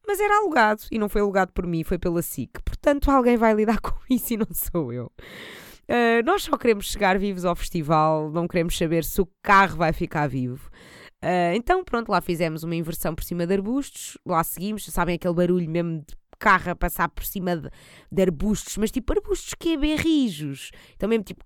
mas 0.05 0.19
era 0.19 0.39
alugado 0.39 0.81
e 0.91 0.97
não 0.97 1.07
foi 1.07 1.21
alugado 1.21 1.53
por 1.53 1.67
mim, 1.67 1.83
foi 1.83 1.99
pela 1.99 2.23
SIC. 2.23 2.49
Portanto, 2.65 3.11
alguém 3.11 3.37
vai 3.37 3.53
lidar 3.53 3.79
com 3.81 3.93
isso 4.09 4.33
e 4.33 4.37
não 4.37 4.47
sou 4.51 4.91
eu. 4.91 5.11
Uh, 5.83 6.25
nós 6.25 6.41
só 6.41 6.57
queremos 6.57 6.87
chegar 6.87 7.19
vivos 7.19 7.45
ao 7.45 7.55
festival, 7.55 8.31
não 8.31 8.47
queremos 8.47 8.75
saber 8.75 9.03
se 9.03 9.21
o 9.21 9.29
carro 9.43 9.77
vai 9.77 9.93
ficar 9.93 10.27
vivo. 10.27 10.71
Uh, 11.23 11.53
então, 11.53 11.83
pronto, 11.83 12.09
lá 12.09 12.19
fizemos 12.19 12.63
uma 12.63 12.75
inversão 12.75 13.13
por 13.13 13.23
cima 13.23 13.45
de 13.45 13.53
arbustos, 13.53 14.17
lá 14.25 14.43
seguimos, 14.43 14.85
sabem 14.85 15.15
aquele 15.15 15.35
barulho 15.35 15.69
mesmo 15.69 15.99
de 15.99 16.15
carro 16.39 16.71
a 16.71 16.75
passar 16.75 17.09
por 17.09 17.23
cima 17.23 17.55
de, 17.55 17.69
de 18.11 18.21
arbustos, 18.23 18.75
mas 18.77 18.89
tipo 18.89 19.13
arbustos 19.13 19.53
que 19.53 19.73
é 19.73 19.77
berrijos. 19.77 20.71
Então, 20.95 21.07
mesmo 21.07 21.25
tipo 21.25 21.45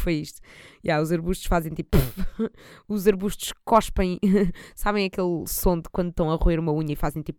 foi 0.00 0.14
isto. 0.14 0.40
Yeah, 0.84 1.02
os 1.02 1.12
arbustos 1.12 1.46
fazem 1.46 1.72
tipo. 1.72 1.98
os 2.88 3.06
arbustos 3.06 3.52
cospem. 3.64 4.18
Sabem 4.74 5.06
aquele 5.06 5.46
som 5.46 5.78
de 5.80 5.88
quando 5.90 6.10
estão 6.10 6.30
a 6.30 6.36
roer 6.36 6.58
uma 6.58 6.72
unha 6.72 6.92
e 6.92 6.96
fazem 6.96 7.22
tipo. 7.22 7.38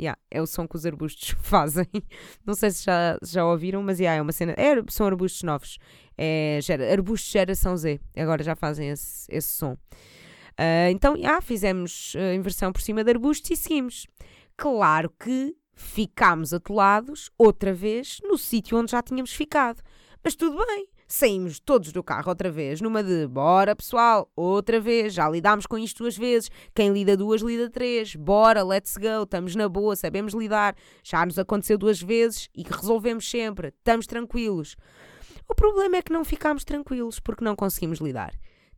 Yeah, 0.00 0.18
é 0.30 0.42
o 0.42 0.46
som 0.46 0.66
que 0.66 0.74
os 0.74 0.84
arbustos 0.84 1.36
fazem. 1.42 1.86
Não 2.44 2.54
sei 2.54 2.70
se 2.70 2.84
já, 2.84 3.16
já 3.22 3.44
ouviram, 3.44 3.82
mas 3.82 4.00
yeah, 4.00 4.18
é 4.18 4.22
uma 4.22 4.32
cena. 4.32 4.52
É, 4.58 4.74
são 4.88 5.06
arbustos 5.06 5.42
novos. 5.42 5.78
É, 6.18 6.58
gera, 6.62 6.90
arbustos 6.92 7.30
geração 7.30 7.76
Z. 7.76 8.00
Agora 8.16 8.42
já 8.42 8.56
fazem 8.56 8.88
esse, 8.88 9.26
esse 9.30 9.48
som. 9.48 9.76
Uh, 10.52 10.90
então, 10.90 11.16
yeah, 11.16 11.40
fizemos 11.40 12.14
a 12.16 12.34
inversão 12.34 12.72
por 12.72 12.82
cima 12.82 13.02
de 13.04 13.10
arbustos 13.10 13.50
e 13.50 13.56
seguimos. 13.56 14.06
Claro 14.56 15.10
que 15.10 15.56
ficámos 15.74 16.52
atolados 16.52 17.30
outra 17.38 17.72
vez 17.72 18.18
no 18.22 18.36
sítio 18.36 18.78
onde 18.78 18.92
já 18.92 19.02
tínhamos 19.02 19.32
ficado. 19.32 19.82
Mas 20.24 20.36
tudo 20.36 20.64
bem, 20.64 20.86
saímos 21.08 21.58
todos 21.58 21.90
do 21.92 22.02
carro 22.02 22.28
outra 22.28 22.48
vez, 22.48 22.80
numa 22.80 23.02
de 23.02 23.26
bora 23.26 23.74
pessoal, 23.74 24.30
outra 24.36 24.80
vez, 24.80 25.12
já 25.12 25.28
lidámos 25.28 25.66
com 25.66 25.76
isto 25.76 26.04
duas 26.04 26.16
vezes, 26.16 26.48
quem 26.72 26.92
lida 26.92 27.16
duas 27.16 27.42
lida 27.42 27.68
três, 27.68 28.14
bora, 28.14 28.62
let's 28.62 28.96
go, 28.96 29.24
estamos 29.24 29.56
na 29.56 29.68
boa, 29.68 29.96
sabemos 29.96 30.32
lidar, 30.32 30.76
já 31.02 31.26
nos 31.26 31.40
aconteceu 31.40 31.76
duas 31.76 32.00
vezes 32.00 32.48
e 32.54 32.62
resolvemos 32.62 33.28
sempre, 33.28 33.68
estamos 33.76 34.06
tranquilos. 34.06 34.76
O 35.48 35.56
problema 35.56 35.96
é 35.96 36.02
que 36.02 36.12
não 36.12 36.24
ficámos 36.24 36.64
tranquilos 36.64 37.18
porque 37.18 37.44
não 37.44 37.56
conseguimos 37.56 37.98
lidar. 37.98 38.32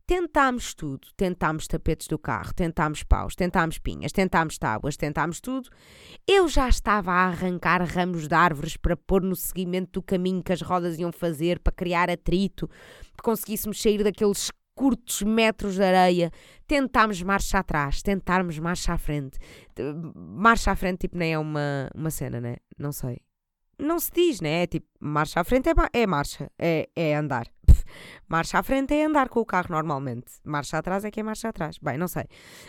Tentámos 0.07 0.75
tudo. 0.75 1.07
Tentámos 1.17 1.67
tapetes 1.67 2.07
do 2.07 2.19
carro, 2.19 2.53
tentámos 2.53 3.01
paus, 3.01 3.35
tentámos 3.35 3.79
pinhas, 3.79 4.11
tentámos 4.11 4.57
tábuas, 4.57 4.95
tentámos 4.95 5.41
tudo. 5.41 5.69
Eu 6.27 6.47
já 6.47 6.69
estava 6.69 7.11
a 7.11 7.25
arrancar 7.25 7.81
ramos 7.83 8.27
de 8.27 8.35
árvores 8.35 8.77
para 8.77 8.95
pôr 8.95 9.23
no 9.23 9.35
seguimento 9.35 9.93
do 9.93 10.03
caminho 10.03 10.43
que 10.43 10.53
as 10.53 10.61
rodas 10.61 10.99
iam 10.99 11.11
fazer, 11.11 11.59
para 11.59 11.73
criar 11.73 12.09
atrito, 12.09 12.67
que 13.17 13.23
conseguíssemos 13.23 13.81
sair 13.81 14.03
daqueles 14.03 14.51
curtos 14.75 15.23
metros 15.23 15.75
de 15.75 15.83
areia. 15.83 16.31
Tentámos 16.67 17.23
marcha 17.23 17.57
atrás, 17.57 18.03
tentarmos 18.03 18.59
marcha 18.59 18.93
à 18.93 18.97
frente. 18.99 19.39
Marcha 20.15 20.71
à 20.71 20.75
frente, 20.75 20.99
tipo, 20.99 21.17
nem 21.17 21.33
é 21.33 21.39
uma, 21.39 21.89
uma 21.95 22.11
cena, 22.11 22.39
né? 22.39 22.57
Não 22.77 22.91
sei. 22.91 23.24
Não 23.77 23.99
se 23.99 24.11
diz, 24.11 24.41
né? 24.41 24.63
É 24.63 24.67
tipo, 24.67 24.87
marcha 24.99 25.39
à 25.39 25.43
frente 25.43 25.69
é, 25.69 25.73
é 25.93 26.07
marcha, 26.07 26.49
é, 26.57 26.89
é 26.95 27.15
andar. 27.15 27.47
Marcha 28.27 28.59
à 28.59 28.63
frente 28.63 28.93
é 28.93 29.05
andar 29.05 29.29
com 29.29 29.39
o 29.39 29.45
carro 29.45 29.67
normalmente. 29.69 30.33
Marcha 30.43 30.77
atrás 30.77 31.05
é 31.05 31.11
que 31.11 31.19
é 31.19 31.23
marcha 31.23 31.49
atrás. 31.49 31.77
Bem, 31.81 31.97
não 31.97 32.07
sei. 32.07 32.23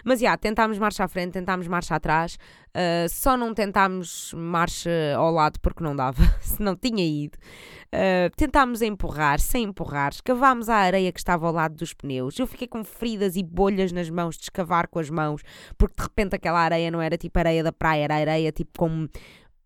Mas 0.04 0.20
já, 0.20 0.24
yeah, 0.24 0.38
tentámos 0.38 0.78
marcha 0.78 1.04
à 1.04 1.08
frente, 1.08 1.32
tentámos 1.32 1.66
marcha 1.66 1.94
atrás. 1.94 2.36
Uh, 2.68 3.08
só 3.08 3.36
não 3.36 3.54
tentámos 3.54 4.34
marcha 4.36 4.90
ao 5.16 5.30
lado 5.30 5.58
porque 5.60 5.82
não 5.82 5.96
dava, 5.96 6.22
se 6.40 6.60
não 6.62 6.76
tinha 6.76 7.04
ido. 7.04 7.38
Uh, 7.86 8.30
tentámos 8.36 8.82
empurrar, 8.82 9.40
sem 9.40 9.64
empurrar. 9.64 10.12
Escavámos 10.12 10.68
a 10.68 10.76
areia 10.76 11.10
que 11.12 11.18
estava 11.18 11.46
ao 11.46 11.52
lado 11.52 11.74
dos 11.76 11.94
pneus. 11.94 12.38
Eu 12.38 12.46
fiquei 12.46 12.68
com 12.68 12.84
feridas 12.84 13.36
e 13.36 13.42
bolhas 13.42 13.92
nas 13.92 14.10
mãos 14.10 14.36
de 14.36 14.44
escavar 14.44 14.88
com 14.88 14.98
as 14.98 15.08
mãos, 15.08 15.42
porque 15.78 15.96
de 15.96 16.02
repente 16.02 16.36
aquela 16.36 16.60
areia 16.60 16.90
não 16.90 17.00
era 17.00 17.16
tipo 17.16 17.38
areia 17.38 17.62
da 17.62 17.72
praia, 17.72 18.04
era 18.04 18.14
areia 18.16 18.52
tipo 18.52 18.78
com 18.78 19.08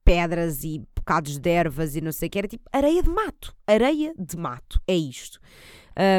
pedras 0.04 0.64
e 0.64 0.82
bocados 1.10 1.38
de 1.38 1.50
ervas 1.50 1.96
e 1.96 2.00
não 2.00 2.12
sei 2.12 2.28
o 2.28 2.30
que, 2.30 2.38
era 2.38 2.46
tipo 2.46 2.62
areia 2.72 3.02
de 3.02 3.10
mato. 3.10 3.52
Areia 3.66 4.14
de 4.16 4.36
mato, 4.36 4.80
é 4.86 4.94
isto. 4.94 5.40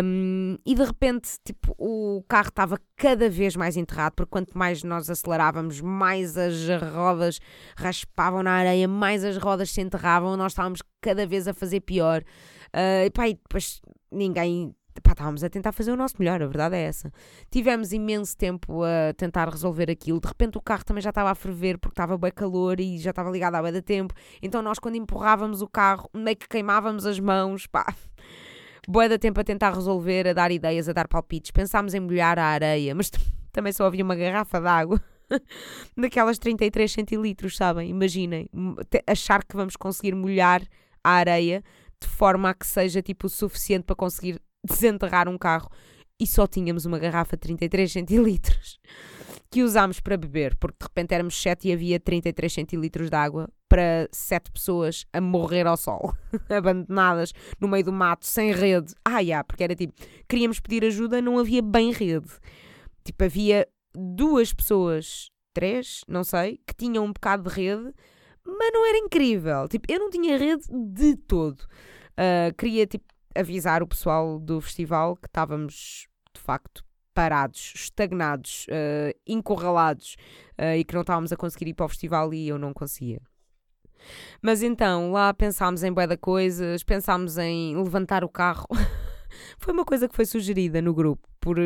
Um, 0.03 0.57
e 0.65 0.75
de 0.75 0.83
repente, 0.83 1.29
tipo, 1.45 1.73
o 1.77 2.21
carro 2.27 2.49
estava 2.49 2.77
cada 2.97 3.29
vez 3.29 3.55
mais 3.55 3.77
enterrado, 3.77 4.13
porque 4.15 4.29
quanto 4.29 4.57
mais 4.57 4.83
nós 4.83 5.09
acelerávamos, 5.09 5.79
mais 5.79 6.37
as 6.37 6.67
rodas 6.93 7.39
raspavam 7.77 8.43
na 8.43 8.51
areia, 8.51 8.85
mais 8.85 9.23
as 9.23 9.37
rodas 9.37 9.71
se 9.71 9.79
enterravam, 9.79 10.35
nós 10.35 10.51
estávamos 10.51 10.81
cada 10.99 11.25
vez 11.25 11.47
a 11.47 11.53
fazer 11.53 11.79
pior. 11.79 12.21
Uh, 12.75 13.05
e 13.05 13.09
pá, 13.11 13.29
e 13.29 13.35
depois 13.35 13.81
ninguém 14.11 14.75
pá, 14.99 15.11
estávamos 15.11 15.43
a 15.43 15.49
tentar 15.49 15.71
fazer 15.71 15.91
o 15.91 15.95
nosso 15.95 16.15
melhor, 16.19 16.41
a 16.41 16.47
verdade 16.47 16.75
é 16.75 16.81
essa. 16.81 17.11
Tivemos 17.49 17.93
imenso 17.93 18.35
tempo 18.35 18.83
a 18.83 19.13
tentar 19.13 19.47
resolver 19.47 19.89
aquilo. 19.89 20.19
De 20.19 20.27
repente 20.27 20.57
o 20.57 20.61
carro 20.61 20.83
também 20.83 21.01
já 21.01 21.09
estava 21.09 21.31
a 21.31 21.35
ferver 21.35 21.77
porque 21.77 21.93
estava 21.93 22.17
bem 22.17 22.31
calor 22.31 22.79
e 22.79 22.97
já 22.97 23.11
estava 23.11 23.29
ligado 23.29 23.55
há 23.55 23.61
bem 23.61 23.71
de 23.71 23.81
tempo. 23.81 24.13
Então 24.41 24.61
nós, 24.61 24.79
quando 24.79 24.95
empurrávamos 24.95 25.61
o 25.61 25.67
carro, 25.67 26.09
meio 26.13 26.35
que 26.35 26.47
queimávamos 26.47 27.05
as 27.05 27.19
mãos, 27.19 27.67
pá. 27.67 27.85
Boa 28.87 29.07
da 29.07 29.17
tempo 29.17 29.39
a 29.39 29.43
tentar 29.43 29.73
resolver, 29.73 30.27
a 30.27 30.33
dar 30.33 30.51
ideias, 30.51 30.89
a 30.89 30.93
dar 30.93 31.07
palpites. 31.07 31.51
Pensámos 31.51 31.93
em 31.93 31.99
molhar 31.99 32.39
a 32.39 32.45
areia, 32.45 32.95
mas 32.95 33.11
também 33.53 33.71
só 33.71 33.85
havia 33.85 34.03
uma 34.03 34.15
garrafa 34.15 34.59
de 34.59 34.67
água. 34.67 35.01
Daquelas 35.95 36.37
33 36.37 36.91
centilitros, 36.91 37.55
sabem? 37.55 37.89
Imaginem, 37.89 38.49
achar 39.07 39.43
que 39.45 39.55
vamos 39.55 39.75
conseguir 39.75 40.15
molhar 40.15 40.61
a 41.03 41.11
areia 41.11 41.63
de 42.01 42.07
forma 42.07 42.49
a 42.49 42.53
que 42.53 42.65
seja 42.65 43.01
tipo 43.01 43.27
o 43.27 43.29
suficiente 43.29 43.83
para 43.83 43.95
conseguir 43.95 44.41
desenterrar 44.63 45.27
um 45.27 45.37
carro 45.37 45.69
e 46.19 46.27
só 46.27 46.45
tínhamos 46.45 46.85
uma 46.85 46.99
garrafa 46.99 47.35
de 47.35 47.41
33 47.41 47.91
centilitros 47.91 48.79
que 49.51 49.63
usámos 49.63 49.99
para 49.99 50.15
beber, 50.15 50.55
porque 50.55 50.77
de 50.79 50.85
repente 50.85 51.13
éramos 51.13 51.39
7 51.41 51.67
e 51.67 51.73
havia 51.73 51.99
33 51.99 52.53
centilitros 52.53 53.09
de 53.09 53.15
água 53.15 53.49
para 53.67 54.07
7 54.09 54.49
pessoas 54.49 55.05
a 55.11 55.19
morrer 55.19 55.67
ao 55.67 55.75
sol, 55.75 56.15
abandonadas 56.49 57.33
no 57.59 57.67
meio 57.67 57.83
do 57.83 57.91
mato, 57.91 58.25
sem 58.25 58.53
rede. 58.53 58.93
Ah, 59.03 59.19
yeah, 59.19 59.43
porque 59.43 59.63
era 59.63 59.75
tipo, 59.75 59.93
queríamos 60.29 60.61
pedir 60.61 60.85
ajuda, 60.85 61.21
não 61.21 61.37
havia 61.37 61.61
bem 61.61 61.91
rede. 61.91 62.29
Tipo, 63.03 63.25
havia 63.25 63.67
duas 63.93 64.53
pessoas, 64.53 65.29
três, 65.53 66.01
não 66.07 66.23
sei, 66.23 66.61
que 66.65 66.73
tinham 66.73 67.03
um 67.03 67.11
bocado 67.11 67.49
de 67.49 67.55
rede, 67.55 67.93
mas 68.45 68.71
não 68.71 68.87
era 68.87 68.97
incrível. 68.99 69.67
Tipo, 69.67 69.91
eu 69.91 69.99
não 69.99 70.09
tinha 70.09 70.37
rede 70.37 70.63
de 70.69 71.17
todo. 71.17 71.59
Uh, 72.11 72.55
queria, 72.57 72.87
tipo, 72.87 73.03
avisar 73.35 73.81
o 73.81 73.87
pessoal 73.87 74.39
do 74.39 74.59
festival 74.61 75.15
que 75.15 75.27
estávamos 75.27 76.07
de 76.33 76.41
facto 76.41 76.83
parados, 77.13 77.73
estagnados, 77.75 78.65
uh, 78.67 79.17
encurralados 79.27 80.15
uh, 80.59 80.75
e 80.77 80.83
que 80.83 80.93
não 80.93 81.01
estávamos 81.01 81.31
a 81.31 81.37
conseguir 81.37 81.69
ir 81.69 81.73
para 81.73 81.85
o 81.85 81.89
festival 81.89 82.33
e 82.33 82.47
eu 82.47 82.57
não 82.57 82.73
conseguia. 82.73 83.21
Mas 84.41 84.63
então, 84.63 85.11
lá 85.11 85.33
pensámos 85.33 85.83
em 85.83 85.91
bué 85.91 86.07
de 86.07 86.17
coisas, 86.17 86.83
pensámos 86.83 87.37
em 87.37 87.75
levantar 87.75 88.23
o 88.23 88.29
carro. 88.29 88.67
foi 89.59 89.73
uma 89.73 89.85
coisa 89.85 90.07
que 90.07 90.15
foi 90.15 90.25
sugerida 90.25 90.81
no 90.81 90.93
grupo 90.93 91.27
por, 91.39 91.57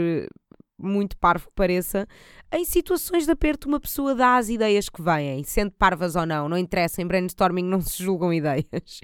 muito 0.77 1.17
parvo 1.17 1.47
que 1.47 1.53
pareça, 1.55 2.07
em 2.51 2.65
situações 2.65 3.25
de 3.25 3.31
aperto 3.31 3.67
uma 3.67 3.79
pessoa 3.79 4.13
dá 4.13 4.37
as 4.37 4.49
ideias 4.49 4.89
que 4.89 5.01
vêm, 5.01 5.43
sendo 5.43 5.71
parvas 5.71 6.15
ou 6.15 6.25
não, 6.25 6.47
não 6.49 6.57
interessa, 6.57 7.01
em 7.01 7.07
brainstorming 7.07 7.63
não 7.63 7.79
se 7.81 8.03
julgam 8.03 8.33
ideias. 8.33 9.01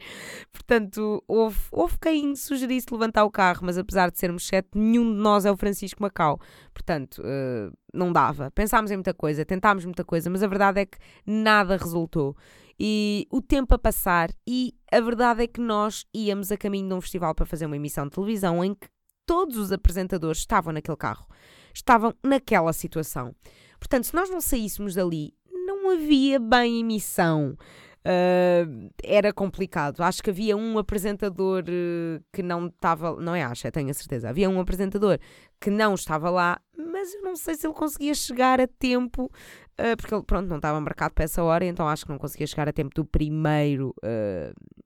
Portanto, 0.51 1.23
houve, 1.27 1.59
houve 1.71 1.97
quem 1.99 2.35
sugerisse 2.35 2.87
levantar 2.91 3.23
o 3.23 3.31
carro, 3.31 3.61
mas 3.63 3.77
apesar 3.77 4.11
de 4.11 4.19
sermos 4.19 4.45
sete, 4.45 4.69
nenhum 4.75 5.13
de 5.13 5.19
nós 5.19 5.45
é 5.45 5.51
o 5.51 5.57
Francisco 5.57 6.01
Macau. 6.01 6.39
Portanto, 6.73 7.21
uh, 7.21 7.71
não 7.93 8.11
dava. 8.11 8.51
Pensámos 8.51 8.91
em 8.91 8.95
muita 8.95 9.13
coisa, 9.13 9.45
tentámos 9.45 9.85
muita 9.85 10.03
coisa, 10.03 10.29
mas 10.29 10.43
a 10.43 10.47
verdade 10.47 10.81
é 10.81 10.85
que 10.85 10.97
nada 11.25 11.77
resultou. 11.77 12.35
E 12.79 13.27
o 13.29 13.41
tempo 13.41 13.75
a 13.75 13.77
passar, 13.77 14.31
e 14.47 14.73
a 14.91 14.99
verdade 14.99 15.43
é 15.43 15.47
que 15.47 15.61
nós 15.61 16.05
íamos 16.13 16.51
a 16.51 16.57
caminho 16.57 16.87
de 16.87 16.93
um 16.95 17.01
festival 17.01 17.35
para 17.35 17.45
fazer 17.45 17.65
uma 17.65 17.75
emissão 17.75 18.05
de 18.05 18.11
televisão 18.11 18.63
em 18.63 18.73
que 18.73 18.87
todos 19.25 19.57
os 19.57 19.71
apresentadores 19.71 20.39
estavam 20.39 20.73
naquele 20.73 20.97
carro 20.97 21.27
estavam 21.73 22.13
naquela 22.23 22.73
situação. 22.73 23.35
Portanto, 23.79 24.05
se 24.05 24.15
nós 24.15 24.29
não 24.29 24.41
saíssemos 24.41 24.95
dali, 24.95 25.33
não 25.65 25.89
havia 25.89 26.39
bem 26.39 26.79
emissão. 26.81 27.57
Uh, 28.01 28.89
era 29.03 29.31
complicado. 29.31 30.01
Acho 30.01 30.23
que 30.23 30.31
havia 30.31 30.57
um 30.57 30.79
apresentador 30.79 31.63
uh, 31.63 32.23
que 32.33 32.41
não 32.41 32.65
estava. 32.65 33.15
Não 33.21 33.35
é, 33.35 33.43
acho, 33.43 33.69
tenho 33.71 33.91
a 33.91 33.93
certeza. 33.93 34.29
Havia 34.29 34.49
um 34.49 34.59
apresentador 34.59 35.19
que 35.59 35.69
não 35.69 35.93
estava 35.93 36.29
lá, 36.29 36.59
mas 36.75 37.13
eu 37.13 37.21
não 37.21 37.35
sei 37.35 37.55
se 37.55 37.67
ele 37.67 37.75
conseguia 37.75 38.15
chegar 38.15 38.59
a 38.59 38.67
tempo, 38.67 39.25
uh, 39.25 39.97
porque 39.97 40.15
ele, 40.15 40.23
pronto, 40.23 40.47
não 40.47 40.55
estava 40.55 40.81
marcado 40.81 41.13
para 41.13 41.25
essa 41.25 41.43
hora, 41.43 41.63
então 41.63 41.87
acho 41.87 42.05
que 42.05 42.11
não 42.11 42.17
conseguia 42.17 42.47
chegar 42.47 42.67
a 42.67 42.73
tempo 42.73 42.93
do 42.95 43.05
primeiro, 43.05 43.93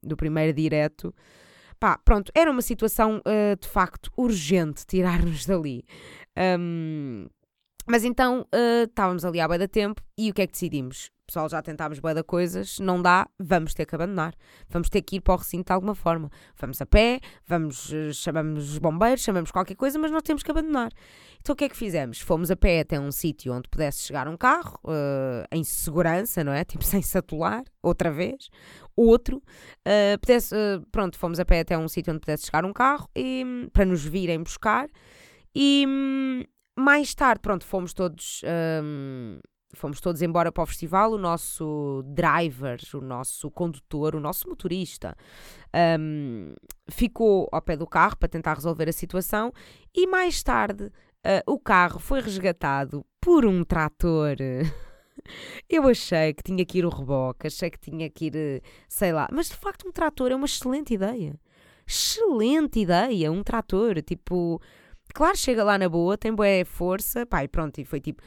do 0.04 0.18
primeiro 0.18 0.52
direto. 0.52 1.16
Pá, 1.80 1.98
pronto, 1.98 2.32
era 2.36 2.50
uma 2.50 2.62
situação 2.62 3.22
de 3.60 3.68
facto 3.68 4.10
urgente 4.18 4.86
tirar-nos 4.86 5.46
dali. 5.46 5.86
Um, 6.38 7.28
mas 7.88 8.04
então 8.04 8.42
uh, 8.42 8.84
estávamos 8.86 9.24
ali 9.24 9.40
à 9.40 9.48
boia 9.48 9.60
da 9.60 9.68
tempo 9.68 10.02
e 10.18 10.32
o 10.32 10.34
que 10.34 10.42
é 10.42 10.48
que 10.48 10.54
decidimos? 10.54 11.12
Pessoal, 11.28 11.50
já 11.50 11.62
tentámos 11.62 12.00
boia 12.00 12.16
de 12.16 12.24
coisas, 12.24 12.80
não 12.80 13.02
dá, 13.02 13.28
vamos 13.40 13.74
ter 13.74 13.86
que 13.86 13.96
abandonar. 13.96 14.36
Vamos 14.70 14.90
ter 14.90 15.02
que 15.02 15.16
ir 15.18 15.22
para 15.22 15.34
o 15.36 15.38
recinto 15.38 15.66
de 15.66 15.74
alguma 15.74 15.96
forma. 15.96 16.30
Vamos 16.60 16.82
a 16.82 16.86
pé, 16.86 17.20
vamos, 17.48 17.92
uh, 17.92 18.12
chamamos 18.12 18.72
os 18.72 18.78
bombeiros, 18.80 19.24
chamamos 19.24 19.52
qualquer 19.52 19.76
coisa, 19.76 20.00
mas 20.00 20.12
nós 20.12 20.24
temos 20.24 20.42
que 20.42 20.50
abandonar. 20.50 20.92
Então 21.40 21.54
o 21.54 21.56
que 21.56 21.66
é 21.66 21.70
que 21.70 21.78
fizemos? 21.78 22.20
Fomos 22.20 22.50
a 22.50 22.56
pé 22.56 22.80
até 22.80 23.00
um 23.00 23.12
sítio 23.12 23.54
onde 23.54 23.70
pudesse 23.70 24.00
chegar 24.00 24.28
um 24.28 24.36
carro, 24.36 24.80
uh, 24.84 25.46
em 25.52 25.64
segurança, 25.64 26.44
não 26.44 26.54
é? 26.54 26.64
Tipo, 26.76 26.84
sem 26.84 27.04
satular, 27.04 27.64
outra 27.84 28.12
vez. 28.12 28.50
Outro, 28.96 29.44
pudesse, 30.22 30.56
pronto, 30.90 31.18
fomos 31.18 31.38
a 31.38 31.46
pé 31.46 31.60
até 31.60 31.78
um 31.78 31.88
sítio 31.88 32.14
onde 32.14 32.22
pudesse 32.22 32.46
chegar 32.46 32.64
um 32.64 32.72
carro 32.72 33.10
e, 33.14 33.70
para 33.74 33.86
nos 33.86 34.04
virem 34.06 34.42
buscar. 34.42 34.88
E 35.56 35.86
hum, 35.88 36.44
mais 36.78 37.16
tarde, 37.16 37.40
pronto, 37.42 37.66
fomos 37.66 37.94
todos. 37.94 38.42
Um, 38.84 39.40
fomos 39.74 40.02
todos 40.02 40.22
embora 40.22 40.52
para 40.52 40.64
o 40.64 40.68
festival. 40.68 41.14
O 41.14 41.18
nosso 41.18 42.04
driver, 42.08 42.80
o 42.94 43.02
nosso 43.02 43.50
condutor, 43.50 44.16
o 44.16 44.20
nosso 44.20 44.50
motorista 44.50 45.16
um, 46.00 46.54
ficou 46.90 47.48
ao 47.52 47.62
pé 47.62 47.78
do 47.78 47.88
carro 47.88 48.18
para 48.18 48.28
tentar 48.28 48.56
resolver 48.56 48.90
a 48.90 48.94
situação. 48.94 49.54
E 49.94 50.06
mais 50.06 50.44
tarde, 50.44 50.86
uh, 50.86 51.52
o 51.52 51.58
carro 51.58 52.00
foi 52.00 52.22
resgatado 52.22 53.06
por 53.22 53.46
um 53.46 53.64
trator. 53.64 54.36
Eu 55.70 55.88
achei 55.88 56.34
que 56.34 56.44
tinha 56.44 56.66
que 56.66 56.80
ir 56.80 56.86
o 56.86 56.90
reboque, 56.90 57.48
achei 57.48 57.70
que 57.70 57.80
tinha 57.80 58.10
que 58.10 58.26
ir, 58.26 58.62
sei 58.88 59.12
lá, 59.12 59.28
mas 59.32 59.48
de 59.48 59.56
facto 59.56 59.88
um 59.88 59.92
trator 59.92 60.32
é 60.32 60.36
uma 60.36 60.46
excelente 60.46 60.94
ideia. 60.94 61.40
Excelente 61.88 62.80
ideia, 62.80 63.32
um 63.32 63.42
trator, 63.42 64.02
tipo, 64.02 64.62
Claro, 65.16 65.38
chega 65.38 65.64
lá 65.64 65.78
na 65.78 65.88
boa, 65.88 66.18
tem 66.18 66.36
boa 66.36 66.66
força, 66.66 67.26
pá, 67.26 67.42
e 67.42 67.48
pronto, 67.48 67.80
e 67.80 67.86
foi 67.86 68.02
tipo. 68.02 68.22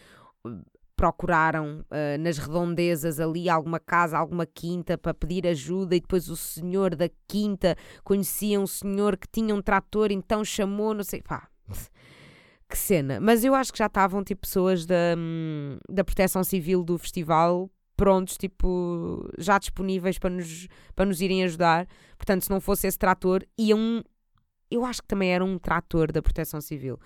Procuraram 0.96 1.80
uh, 1.82 2.18
nas 2.18 2.38
redondezas 2.38 3.20
ali 3.20 3.48
alguma 3.48 3.78
casa, 3.78 4.16
alguma 4.16 4.46
quinta 4.46 4.96
para 4.96 5.12
pedir 5.12 5.46
ajuda, 5.46 5.94
e 5.94 6.00
depois 6.00 6.30
o 6.30 6.36
senhor 6.36 6.96
da 6.96 7.10
quinta 7.28 7.76
conhecia 8.02 8.58
um 8.58 8.66
senhor 8.66 9.18
que 9.18 9.28
tinha 9.30 9.54
um 9.54 9.60
trator, 9.60 10.10
então 10.10 10.42
chamou, 10.42 10.94
não 10.94 11.04
sei, 11.04 11.20
pá, 11.20 11.46
que 12.66 12.76
cena. 12.76 13.20
Mas 13.20 13.44
eu 13.44 13.54
acho 13.54 13.70
que 13.70 13.78
já 13.78 13.86
estavam 13.86 14.24
tipo 14.24 14.40
pessoas 14.40 14.86
da, 14.86 15.14
hum, 15.16 15.76
da 15.90 16.02
proteção 16.02 16.42
civil 16.42 16.82
do 16.82 16.96
festival 16.96 17.70
prontos, 17.98 18.38
tipo, 18.38 19.28
já 19.36 19.58
disponíveis 19.58 20.18
para 20.18 20.30
nos, 20.30 20.68
para 20.96 21.04
nos 21.04 21.20
irem 21.20 21.44
ajudar. 21.44 21.86
Portanto, 22.16 22.44
se 22.44 22.50
não 22.50 22.62
fosse 22.62 22.86
esse 22.86 22.98
trator, 22.98 23.44
iam 23.58 24.02
eu 24.70 24.84
acho 24.84 25.02
que 25.02 25.08
também 25.08 25.32
era 25.32 25.44
um 25.44 25.58
trator 25.58 26.12
da 26.12 26.22
Proteção 26.22 26.60
Civil. 26.60 26.98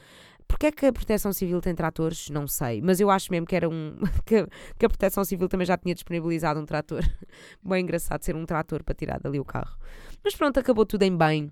Porquê 0.47 0.67
é 0.67 0.73
que 0.73 0.87
a 0.87 0.93
Proteção 0.93 1.33
Civil 1.33 1.61
tem 1.61 1.75
tratores? 1.75 2.29
Não 2.29 2.47
sei, 2.47 2.83
mas 2.83 3.01
eu 3.01 3.11
acho 3.11 3.31
mesmo 3.31 3.47
que 3.47 3.57
era 3.57 3.69
um. 3.69 3.97
que, 4.27 4.47
que 4.79 4.87
a 4.87 4.89
Proteção 4.89 5.25
Civil 5.25 5.49
também 5.49 5.67
já 5.67 5.77
tinha 5.77 5.95
disponibilizado 5.95 6.61
um 6.61 6.67
trator. 6.67 7.03
Bem 7.63 7.83
engraçado 7.83 8.23
ser 8.23 8.37
um 8.37 8.45
trator 8.45 8.83
para 8.85 8.95
tirar 8.95 9.19
dali 9.19 9.41
o 9.41 9.45
carro. 9.45 9.77
Mas 10.23 10.35
pronto, 10.37 10.59
acabou 10.59 10.85
tudo 10.85 11.03
em 11.03 11.17
bem. 11.17 11.51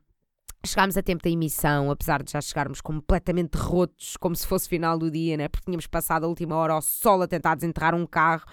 Chegámos 0.64 0.96
a 0.98 1.02
tempo 1.02 1.22
da 1.22 1.30
emissão, 1.30 1.90
apesar 1.90 2.22
de 2.22 2.32
já 2.32 2.40
chegarmos 2.40 2.82
completamente 2.82 3.56
rotos, 3.56 4.16
como 4.18 4.36
se 4.36 4.46
fosse 4.46 4.68
final 4.68 4.98
do 4.98 5.10
dia, 5.10 5.34
né? 5.36 5.48
Porque 5.48 5.64
tínhamos 5.64 5.86
passado 5.86 6.24
a 6.24 6.28
última 6.28 6.54
hora 6.54 6.74
ao 6.74 6.82
sol 6.82 7.22
a 7.22 7.26
tentar 7.26 7.54
desenterrar 7.54 7.94
um 7.94 8.04
carro, 8.06 8.44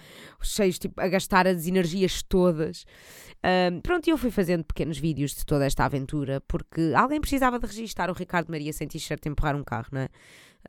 cheios, 0.41 0.79
tipo, 0.79 1.01
a 1.01 1.07
gastar 1.09 1.45
as 1.45 1.67
energias 1.67 2.23
todas. 2.23 2.85
Um, 3.43 3.81
pronto, 3.81 4.07
e 4.07 4.11
eu 4.11 4.17
fui 4.17 4.31
fazendo 4.31 4.63
pequenos 4.63 4.97
vídeos 4.97 5.35
de 5.35 5.45
toda 5.45 5.65
esta 5.65 5.83
aventura, 5.83 6.41
porque 6.47 6.93
alguém 6.95 7.19
precisava 7.19 7.59
de 7.59 7.67
registar 7.67 8.09
o 8.09 8.13
Ricardo 8.13 8.49
Maria 8.49 8.71
sem 8.71 8.87
t-shirt 8.87 9.25
empurrar 9.25 9.55
um 9.55 9.63
carro, 9.63 9.89
não 9.91 10.01
é? 10.01 10.09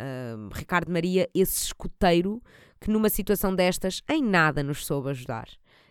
Um, 0.01 0.49
Ricardo 0.53 0.91
Maria, 0.91 1.29
esse 1.33 1.67
escoteiro 1.67 2.43
que 2.81 2.91
numa 2.91 3.09
situação 3.09 3.55
destas 3.55 4.03
em 4.09 4.23
nada 4.23 4.63
nos 4.63 4.85
soube 4.85 5.11
ajudar. 5.11 5.49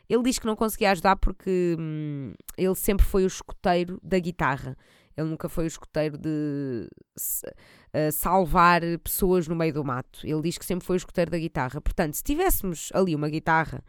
Ele 0.10 0.23
diz 0.23 0.39
que 0.39 0.45
não 0.45 0.55
conseguia 0.55 0.91
ajudar 0.91 1.17
porque 1.17 1.75
hum, 1.77 2.33
ele 2.57 2.75
sempre 2.75 3.05
foi 3.05 3.23
o 3.23 3.27
escoteiro 3.27 3.99
da 4.01 4.17
guitarra. 4.19 4.77
Ele 5.17 5.30
nunca 5.30 5.49
foi 5.49 5.63
o 5.63 5.67
escoteiro 5.67 6.17
de 6.17 6.88
uh, 6.88 8.12
salvar 8.12 8.82
pessoas 9.03 9.47
no 9.47 9.56
meio 9.56 9.73
do 9.73 9.84
mato. 9.84 10.19
Ele 10.23 10.41
diz 10.41 10.58
que 10.58 10.65
sempre 10.65 10.86
foi 10.86 10.95
o 10.95 10.97
escoteiro 10.97 11.32
da 11.32 11.39
guitarra. 11.39 11.82
Portanto, 11.82 12.13
se 12.13 12.23
tivéssemos 12.23 12.89
ali 12.93 13.15
uma 13.15 13.27
guitarra, 13.27 13.84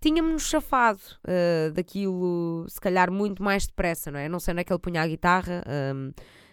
tínhamos-nos 0.00 0.44
chafado 0.48 1.00
uh, 1.26 1.72
daquilo, 1.72 2.64
se 2.68 2.80
calhar, 2.80 3.10
muito 3.12 3.42
mais 3.42 3.66
depressa, 3.66 4.10
não 4.10 4.18
é? 4.18 4.28
Não 4.28 4.40
sei 4.40 4.52
onde 4.52 4.62
é 4.62 4.64
que 4.64 4.72
ele 4.72 4.80
punha 4.80 5.02
a 5.02 5.06
guitarra. 5.06 5.62
Um, 5.94 6.12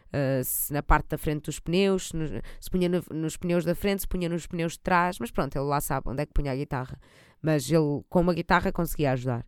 Uh, 0.10 0.44
se 0.44 0.74
na 0.74 0.82
parte 0.82 1.10
da 1.10 1.20
frente 1.20 1.44
dos 1.44 1.60
pneus, 1.60 2.08
se, 2.08 2.18
se 2.60 2.70
punha 2.72 2.90
no, 2.90 3.04
nos 3.12 3.38
pneus 3.38 3.64
da 3.64 3.76
frente, 3.76 4.02
se 4.02 4.08
punha 4.08 4.28
nos 4.28 4.48
pneus 4.48 4.72
de 4.72 4.80
trás, 4.80 5.20
mas 5.20 5.30
pronto, 5.30 5.56
ele 5.56 5.66
lá 5.66 5.80
sabe 5.80 6.10
onde 6.10 6.24
é 6.24 6.26
que 6.26 6.34
punha 6.34 6.52
a 6.52 6.56
guitarra. 6.56 7.00
Mas 7.40 7.70
ele, 7.70 8.04
com 8.10 8.22
uma 8.22 8.34
guitarra, 8.34 8.72
conseguia 8.72 9.12
ajudar. 9.12 9.46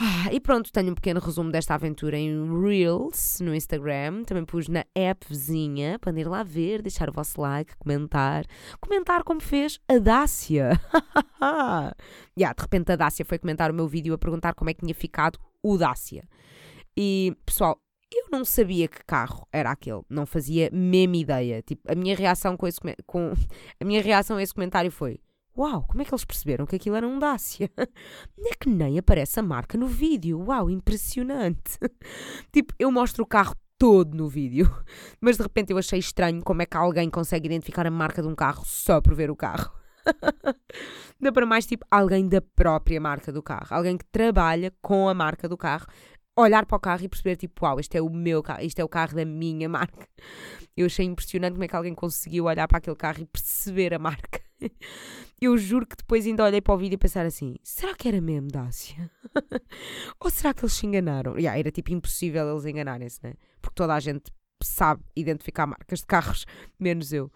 Ah, 0.00 0.32
e 0.32 0.38
pronto, 0.38 0.70
tenho 0.70 0.92
um 0.92 0.94
pequeno 0.94 1.18
resumo 1.18 1.50
desta 1.50 1.74
aventura 1.74 2.16
em 2.16 2.60
Reels 2.62 3.40
no 3.40 3.52
Instagram. 3.52 4.22
Também 4.22 4.44
pus 4.44 4.68
na 4.68 4.84
app 4.94 5.26
vizinha 5.28 5.98
para 5.98 6.16
ir 6.16 6.28
lá 6.28 6.44
ver, 6.44 6.82
deixar 6.82 7.10
o 7.10 7.12
vosso 7.12 7.40
like, 7.40 7.76
comentar. 7.78 8.44
Comentar 8.80 9.24
como 9.24 9.40
fez 9.40 9.80
a 9.88 9.98
Dácia. 9.98 10.80
yeah, 12.38 12.54
de 12.56 12.62
repente 12.62 12.92
a 12.92 12.96
Dácia 12.96 13.24
foi 13.24 13.40
comentar 13.40 13.72
o 13.72 13.74
meu 13.74 13.88
vídeo 13.88 14.14
a 14.14 14.18
perguntar 14.18 14.54
como 14.54 14.70
é 14.70 14.74
que 14.74 14.82
tinha 14.82 14.94
ficado 14.94 15.36
o 15.64 15.76
Dácia. 15.76 16.28
E 16.96 17.36
pessoal, 17.44 17.76
eu 18.12 18.26
não 18.30 18.44
sabia 18.44 18.86
que 18.86 19.04
carro 19.04 19.48
era 19.52 19.72
aquele, 19.72 20.02
não 20.08 20.26
fazia 20.26 20.70
mesma 20.72 21.16
ideia. 21.16 21.60
Tipo, 21.60 21.90
a 21.90 21.96
minha 21.96 22.14
reação 22.14 22.56
com 22.56 22.68
esse 22.68 22.78
com 23.04 23.32
a 23.80 23.84
minha 23.84 24.00
reação 24.00 24.36
a 24.36 24.42
esse 24.44 24.54
comentário 24.54 24.92
foi: 24.92 25.18
Uau, 25.58 25.84
como 25.88 26.00
é 26.00 26.04
que 26.04 26.14
eles 26.14 26.24
perceberam 26.24 26.64
que 26.66 26.76
aquilo 26.76 26.94
era 26.94 27.06
um 27.06 27.18
Dacia? 27.18 27.68
É 28.46 28.54
que 28.54 28.68
nem 28.68 28.98
aparece 28.98 29.40
a 29.40 29.42
marca 29.42 29.76
no 29.76 29.88
vídeo. 29.88 30.40
Uau, 30.46 30.70
impressionante. 30.70 31.78
tipo, 32.52 32.72
eu 32.78 32.90
mostro 32.92 33.24
o 33.24 33.26
carro 33.26 33.54
todo 33.76 34.16
no 34.16 34.28
vídeo, 34.28 34.70
mas 35.20 35.36
de 35.36 35.42
repente 35.42 35.72
eu 35.72 35.78
achei 35.78 35.98
estranho 35.98 36.42
como 36.42 36.62
é 36.62 36.66
que 36.66 36.76
alguém 36.76 37.10
consegue 37.10 37.46
identificar 37.46 37.86
a 37.86 37.90
marca 37.90 38.22
de 38.22 38.28
um 38.28 38.34
carro 38.34 38.64
só 38.64 39.00
por 39.00 39.14
ver 39.14 39.30
o 39.30 39.36
carro. 39.36 39.72
Ainda 41.20 41.32
para 41.32 41.44
mais, 41.44 41.66
tipo, 41.66 41.84
alguém 41.90 42.28
da 42.28 42.40
própria 42.40 43.00
marca 43.00 43.32
do 43.32 43.42
carro, 43.42 43.66
alguém 43.70 43.98
que 43.98 44.04
trabalha 44.06 44.72
com 44.80 45.08
a 45.08 45.14
marca 45.14 45.48
do 45.48 45.56
carro, 45.56 45.86
olhar 46.40 46.64
para 46.66 46.76
o 46.76 46.80
carro 46.80 47.04
e 47.04 47.08
perceber, 47.08 47.36
tipo, 47.36 47.64
uau, 47.64 47.80
este 47.80 47.96
é 47.98 48.02
o 48.02 48.08
meu 48.08 48.42
carro, 48.42 48.62
este 48.62 48.80
é 48.80 48.84
o 48.84 48.88
carro 48.88 49.14
da 49.14 49.24
minha 49.24 49.68
marca. 49.68 50.08
Eu 50.76 50.86
achei 50.86 51.04
impressionante 51.04 51.52
como 51.52 51.64
é 51.64 51.68
que 51.68 51.76
alguém 51.76 51.94
conseguiu 51.94 52.44
olhar 52.44 52.68
para 52.68 52.78
aquele 52.78 52.96
carro 52.96 53.22
e 53.22 53.26
perceber 53.26 53.94
a 53.94 53.98
marca. 53.98 54.40
Eu 55.40 55.56
juro 55.56 55.86
que 55.86 55.96
depois 55.96 56.26
ainda 56.26 56.44
olhei 56.44 56.60
para 56.60 56.74
o 56.74 56.78
vídeo 56.78 56.94
e 56.94 56.98
pensar 56.98 57.24
assim: 57.24 57.56
será 57.62 57.94
que 57.94 58.08
era 58.08 58.20
mesmo 58.20 58.48
Dácia? 58.48 59.08
Ou 60.20 60.30
será 60.30 60.52
que 60.52 60.64
eles 60.64 60.72
se 60.72 60.84
enganaram? 60.84 61.38
Yeah, 61.38 61.58
era 61.58 61.70
tipo 61.70 61.92
impossível 61.92 62.50
eles 62.50 62.64
enganarem-se, 62.64 63.20
né? 63.22 63.34
Porque 63.60 63.76
toda 63.76 63.94
a 63.94 64.00
gente 64.00 64.32
sabe 64.62 65.04
identificar 65.14 65.66
marcas 65.66 66.00
de 66.00 66.06
carros, 66.06 66.44
menos 66.78 67.12
eu. 67.12 67.30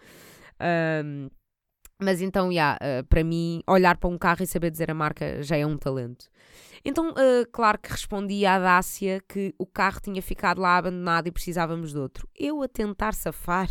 Um, 1.04 1.30
mas 2.00 2.20
então, 2.20 2.50
yeah, 2.50 2.78
uh, 2.82 3.04
para 3.06 3.22
mim, 3.22 3.62
olhar 3.66 3.96
para 3.96 4.10
um 4.10 4.18
carro 4.18 4.42
e 4.42 4.46
saber 4.46 4.70
dizer 4.70 4.90
a 4.90 4.94
marca 4.94 5.42
já 5.42 5.56
é 5.56 5.66
um 5.66 5.76
talento. 5.76 6.26
Então, 6.84 7.10
uh, 7.10 7.46
claro 7.52 7.78
que 7.78 7.90
respondi 7.90 8.44
à 8.44 8.58
Dácia 8.58 9.20
que 9.28 9.54
o 9.56 9.64
carro 9.64 10.00
tinha 10.00 10.20
ficado 10.20 10.60
lá 10.60 10.78
abandonado 10.78 11.28
e 11.28 11.32
precisávamos 11.32 11.92
de 11.92 11.98
outro. 11.98 12.28
Eu 12.36 12.60
a 12.60 12.66
tentar 12.66 13.14
safar 13.14 13.68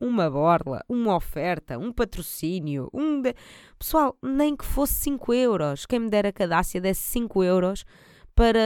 uma 0.00 0.30
borla, 0.30 0.82
uma 0.88 1.14
oferta, 1.14 1.78
um 1.78 1.92
patrocínio, 1.92 2.88
um. 2.94 3.20
De... 3.20 3.34
Pessoal, 3.78 4.16
nem 4.22 4.56
que 4.56 4.64
fosse 4.64 4.94
5 4.94 5.34
euros. 5.34 5.84
Quem 5.84 6.00
me 6.00 6.08
dera 6.08 6.32
que 6.32 6.42
a 6.42 6.46
Dácia 6.46 6.80
desse 6.80 7.02
5 7.02 7.44
euros 7.44 7.84
para 8.34 8.58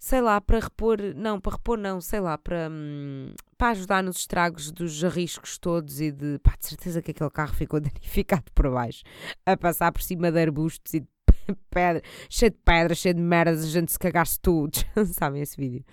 sei 0.00 0.22
lá, 0.22 0.40
para 0.40 0.58
repor, 0.58 0.96
não, 1.14 1.38
para 1.38 1.52
repor 1.52 1.78
não, 1.78 2.00
sei 2.00 2.20
lá, 2.20 2.38
para, 2.38 2.68
hum, 2.70 3.34
para 3.58 3.72
ajudar 3.72 4.02
nos 4.02 4.16
estragos 4.16 4.72
dos 4.72 5.02
riscos 5.02 5.58
todos 5.58 6.00
e 6.00 6.10
de, 6.10 6.38
pá, 6.38 6.56
de 6.58 6.66
certeza 6.66 7.02
que 7.02 7.10
aquele 7.10 7.30
carro 7.30 7.54
ficou 7.54 7.78
danificado 7.80 8.50
por 8.54 8.70
baixo, 8.70 9.02
a 9.44 9.56
passar 9.58 9.92
por 9.92 10.00
cima 10.00 10.32
de 10.32 10.40
arbustos 10.40 10.94
e 10.94 11.00
de 11.00 11.08
pedra, 11.70 12.02
cheio 12.30 12.50
de 12.50 12.56
pedras, 12.64 12.98
cheio 12.98 13.14
de 13.14 13.20
merdas, 13.20 13.62
a 13.62 13.66
gente 13.66 13.92
se 13.92 13.98
cagasse 13.98 14.40
tudo, 14.40 14.72
sabem 15.12 15.42
esse 15.42 15.56
vídeo? 15.58 15.84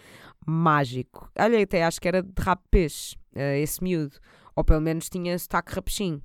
Mágico. 0.46 1.30
Olha, 1.38 1.62
até 1.62 1.84
acho 1.84 2.00
que 2.00 2.08
era 2.08 2.24
de 2.24 2.32
rap 2.40 2.62
peixe, 2.72 3.18
uh, 3.36 3.60
esse 3.62 3.84
miúdo, 3.84 4.18
ou 4.56 4.64
pelo 4.64 4.80
menos 4.80 5.10
tinha 5.10 5.38
sotaque 5.38 5.76
rapechinho. 5.76 6.24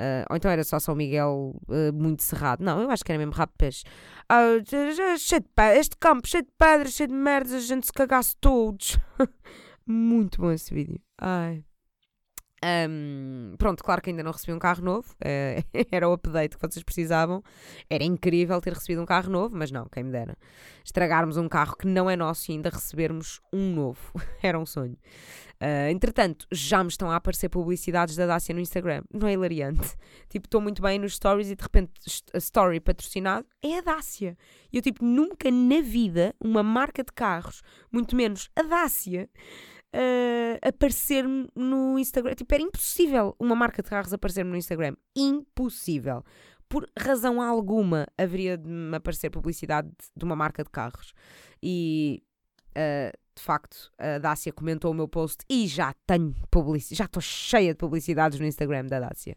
Uh, 0.00 0.24
ou 0.30 0.36
então 0.36 0.50
era 0.50 0.62
só 0.62 0.78
São 0.78 0.94
Miguel 0.94 1.54
uh, 1.68 1.92
muito 1.92 2.22
cerrado. 2.22 2.64
Não, 2.64 2.80
eu 2.80 2.90
acho 2.90 3.04
que 3.04 3.10
era 3.10 3.18
mesmo 3.18 3.32
rápido 3.32 3.56
peixe. 3.58 3.84
Uh, 4.30 4.64
cheio 5.18 5.40
de 5.40 5.48
pedras, 5.54 5.78
este 5.78 5.96
campo 5.96 6.28
cheio 6.28 6.44
de 6.44 6.50
pedras, 6.56 6.92
cheio 6.92 7.08
de 7.08 7.14
merdas, 7.14 7.52
a 7.52 7.60
gente 7.60 7.86
se 7.86 7.92
cagasse 7.92 8.36
todos. 8.40 8.98
muito 9.86 10.40
bom 10.40 10.52
esse 10.52 10.72
vídeo. 10.72 11.00
Ai. 11.20 11.67
Um, 12.64 13.54
pronto, 13.56 13.84
claro 13.84 14.02
que 14.02 14.10
ainda 14.10 14.22
não 14.22 14.32
recebi 14.32 14.52
um 14.52 14.58
carro 14.58 14.82
novo, 14.82 15.14
uh, 15.14 15.62
era 15.92 16.08
o 16.08 16.12
update 16.12 16.56
que 16.56 16.66
vocês 16.66 16.82
precisavam. 16.82 17.42
Era 17.88 18.04
incrível 18.04 18.60
ter 18.60 18.72
recebido 18.72 19.00
um 19.00 19.06
carro 19.06 19.30
novo, 19.30 19.56
mas 19.56 19.70
não, 19.70 19.86
quem 19.86 20.02
me 20.02 20.10
dera. 20.10 20.36
Estragarmos 20.84 21.36
um 21.36 21.48
carro 21.48 21.76
que 21.76 21.86
não 21.86 22.10
é 22.10 22.16
nosso 22.16 22.50
e 22.50 22.54
ainda 22.54 22.70
recebermos 22.70 23.40
um 23.52 23.72
novo. 23.72 24.12
era 24.42 24.58
um 24.58 24.66
sonho. 24.66 24.96
Uh, 25.60 25.90
entretanto, 25.90 26.46
já 26.52 26.84
me 26.84 26.88
estão 26.88 27.10
a 27.10 27.16
aparecer 27.16 27.48
publicidades 27.48 28.14
da 28.14 28.26
Dacia 28.26 28.54
no 28.54 28.60
Instagram. 28.60 29.02
Não 29.12 29.28
é 29.28 29.32
hilariante? 29.32 29.96
Tipo, 30.28 30.46
estou 30.46 30.60
muito 30.60 30.82
bem 30.82 30.98
nos 30.98 31.14
stories 31.14 31.50
e 31.50 31.56
de 31.56 31.62
repente 31.62 31.92
a 32.34 32.38
story 32.38 32.80
patrocinado 32.80 33.46
é 33.62 33.78
a 33.78 33.80
Dacia. 33.80 34.36
E 34.70 34.76
eu, 34.76 34.82
tipo, 34.82 35.02
nunca 35.02 35.50
na 35.50 35.80
vida 35.80 36.34
uma 36.38 36.62
marca 36.62 37.02
de 37.02 37.12
carros, 37.12 37.62
muito 37.90 38.14
menos 38.14 38.50
a 38.54 38.62
Dacia 38.62 39.28
uh, 39.94 40.68
aparecer 40.68 41.24
no 41.54 41.98
Instagram. 41.98 42.34
Tipo, 42.34 42.54
era 42.54 42.62
impossível 42.62 43.34
uma 43.38 43.54
marca 43.54 43.82
de 43.82 43.88
carros 43.88 44.12
aparecer 44.12 44.44
no 44.44 44.56
Instagram. 44.56 44.96
Impossível. 45.16 46.24
Por 46.68 46.88
razão 46.98 47.40
alguma 47.40 48.06
haveria 48.16 48.58
de 48.58 48.68
me 48.68 48.96
aparecer 48.96 49.30
publicidade 49.30 49.90
de 50.16 50.24
uma 50.24 50.36
marca 50.36 50.62
de 50.62 50.70
carros. 50.70 51.14
E 51.62 52.22
uh, 52.70 53.16
de 53.38 53.44
facto, 53.44 53.90
a 53.96 54.18
Dácia 54.18 54.52
comentou 54.52 54.90
o 54.90 54.94
meu 54.94 55.08
post 55.08 55.44
e 55.48 55.66
já 55.66 55.94
tenho 56.06 56.34
publicidade, 56.50 56.98
já 56.98 57.04
estou 57.04 57.22
cheia 57.22 57.72
de 57.72 57.78
publicidades 57.78 58.38
no 58.38 58.46
Instagram 58.46 58.86
da 58.86 59.00
Dácia. 59.00 59.36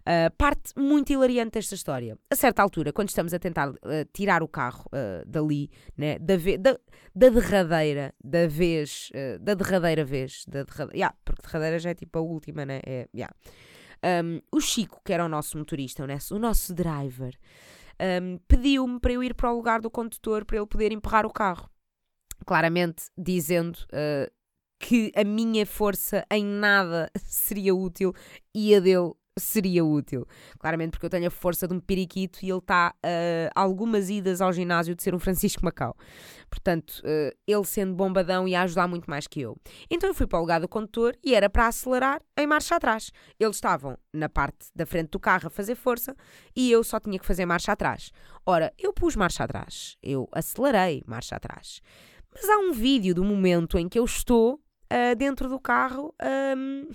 Uh, 0.00 0.34
parte 0.38 0.72
muito 0.76 1.12
hilariante 1.12 1.52
desta 1.52 1.74
história. 1.74 2.16
A 2.30 2.36
certa 2.36 2.62
altura, 2.62 2.92
quando 2.92 3.08
estamos 3.08 3.34
a 3.34 3.38
tentar 3.38 3.70
uh, 3.70 3.76
tirar 4.12 4.42
o 4.42 4.48
carro 4.48 4.84
uh, 4.86 5.28
dali, 5.28 5.70
né, 5.96 6.18
da, 6.18 6.36
da, 6.36 6.78
da, 7.14 7.28
derradeira, 7.28 8.14
da 8.22 8.46
vez, 8.46 9.10
da 9.40 9.54
derradeira 9.54 10.04
vez, 10.04 10.44
da 10.46 10.62
derradeira, 10.62 10.96
yeah, 10.96 11.16
porque 11.24 11.42
derradeira 11.42 11.78
já 11.78 11.90
é 11.90 11.94
tipo 11.94 12.18
a 12.18 12.22
última, 12.22 12.64
né? 12.64 12.80
É, 12.86 13.08
yeah. 13.14 13.34
um, 14.24 14.40
o 14.52 14.60
Chico, 14.60 15.00
que 15.04 15.12
era 15.12 15.24
o 15.24 15.28
nosso 15.28 15.58
motorista, 15.58 16.04
o 16.04 16.38
nosso 16.38 16.72
driver, 16.72 17.36
um, 18.22 18.38
pediu-me 18.46 19.00
para 19.00 19.12
eu 19.12 19.22
ir 19.22 19.34
para 19.34 19.52
o 19.52 19.56
lugar 19.56 19.80
do 19.80 19.90
condutor 19.90 20.44
para 20.44 20.56
ele 20.56 20.66
poder 20.66 20.92
empurrar 20.92 21.26
o 21.26 21.32
carro 21.32 21.68
claramente 22.44 23.04
dizendo 23.16 23.76
uh, 23.92 24.30
que 24.78 25.12
a 25.14 25.24
minha 25.24 25.64
força 25.64 26.26
em 26.30 26.44
nada 26.44 27.10
seria 27.24 27.74
útil 27.74 28.12
e 28.54 28.74
a 28.74 28.80
dele 28.80 29.12
seria 29.38 29.84
útil. 29.84 30.26
Claramente 30.58 30.90
porque 30.92 31.06
eu 31.06 31.10
tenho 31.10 31.26
a 31.26 31.30
força 31.30 31.66
de 31.66 31.74
um 31.74 31.80
periquito 31.80 32.40
e 32.42 32.50
ele 32.50 32.58
está 32.58 32.94
uh, 32.96 33.50
algumas 33.54 34.10
idas 34.10 34.40
ao 34.40 34.52
ginásio 34.52 34.94
de 34.94 35.02
ser 35.02 35.14
um 35.14 35.18
Francisco 35.18 35.64
Macau. 35.64 35.96
Portanto, 36.50 37.02
uh, 37.04 37.34
ele 37.46 37.64
sendo 37.64 37.94
bombadão 37.94 38.46
ia 38.46 38.62
ajudar 38.62 38.86
muito 38.86 39.08
mais 39.08 39.26
que 39.26 39.40
eu. 39.40 39.56
Então 39.90 40.10
eu 40.10 40.14
fui 40.14 40.26
para 40.26 40.38
o 40.38 40.42
lugar 40.42 40.60
do 40.60 40.68
condutor 40.68 41.16
e 41.24 41.34
era 41.34 41.48
para 41.48 41.66
acelerar 41.68 42.20
em 42.36 42.46
marcha 42.46 42.76
atrás. 42.76 43.10
Eles 43.38 43.56
estavam 43.56 43.96
na 44.12 44.28
parte 44.28 44.68
da 44.74 44.84
frente 44.84 45.10
do 45.10 45.20
carro 45.20 45.46
a 45.46 45.50
fazer 45.50 45.74
força 45.74 46.14
e 46.54 46.70
eu 46.70 46.84
só 46.84 47.00
tinha 47.00 47.18
que 47.18 47.26
fazer 47.26 47.46
marcha 47.46 47.72
atrás. 47.72 48.10
Ora, 48.44 48.72
eu 48.78 48.92
pus 48.92 49.16
marcha 49.16 49.44
atrás. 49.44 49.96
Eu 50.02 50.28
acelerei 50.32 51.02
marcha 51.06 51.36
atrás. 51.36 51.80
Mas 52.34 52.48
há 52.48 52.58
um 52.58 52.72
vídeo 52.72 53.14
do 53.14 53.24
momento 53.24 53.78
em 53.78 53.88
que 53.88 53.98
eu 53.98 54.04
estou 54.04 54.54
uh, 54.54 55.16
dentro 55.16 55.48
do 55.48 55.60
carro 55.60 56.14
um, 56.56 56.88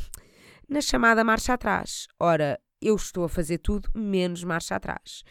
na 0.68 0.82
chamada 0.82 1.24
marcha 1.24 1.54
atrás. 1.54 2.08
Ora, 2.20 2.60
eu 2.82 2.96
estou 2.96 3.24
a 3.24 3.30
fazer 3.30 3.60
tudo 3.60 3.90
menos 3.96 4.44
marcha 4.44 4.76
atrás. 4.76 5.24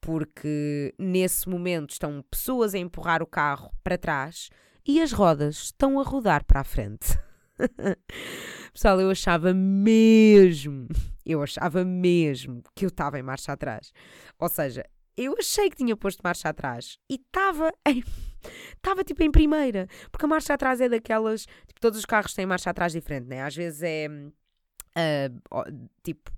Porque 0.00 0.92
nesse 0.98 1.48
momento 1.48 1.90
estão 1.90 2.24
pessoas 2.30 2.74
a 2.74 2.78
empurrar 2.78 3.22
o 3.22 3.26
carro 3.26 3.70
para 3.84 3.96
trás 3.96 4.48
e 4.86 5.00
as 5.00 5.12
rodas 5.12 5.64
estão 5.64 6.00
a 6.00 6.02
rodar 6.02 6.44
para 6.44 6.60
a 6.60 6.64
frente. 6.64 7.16
Pessoal, 8.72 9.00
eu 9.00 9.10
achava 9.10 9.54
mesmo, 9.54 10.88
eu 11.24 11.42
achava 11.42 11.84
mesmo 11.84 12.62
que 12.74 12.84
eu 12.84 12.88
estava 12.88 13.18
em 13.18 13.22
marcha 13.22 13.52
atrás. 13.52 13.92
Ou 14.38 14.48
seja, 14.48 14.84
eu 15.16 15.36
achei 15.38 15.70
que 15.70 15.76
tinha 15.76 15.96
posto 15.96 16.20
marcha 16.22 16.48
atrás 16.48 16.98
e 17.08 17.14
estava 17.14 17.72
em. 17.86 18.02
Estava 18.76 19.04
tipo 19.04 19.22
em 19.22 19.30
primeira, 19.30 19.86
porque 20.10 20.24
a 20.24 20.28
marcha 20.28 20.54
atrás 20.54 20.80
é 20.80 20.88
daquelas. 20.88 21.46
Tipo, 21.66 21.80
todos 21.80 21.98
os 21.98 22.04
carros 22.04 22.34
têm 22.34 22.46
marcha 22.46 22.70
atrás 22.70 22.92
diferente, 22.92 23.26
né? 23.28 23.42
Às 23.42 23.54
vezes 23.54 23.82
é. 23.82 24.08
Uh, 24.94 25.88
tipo, 26.02 26.30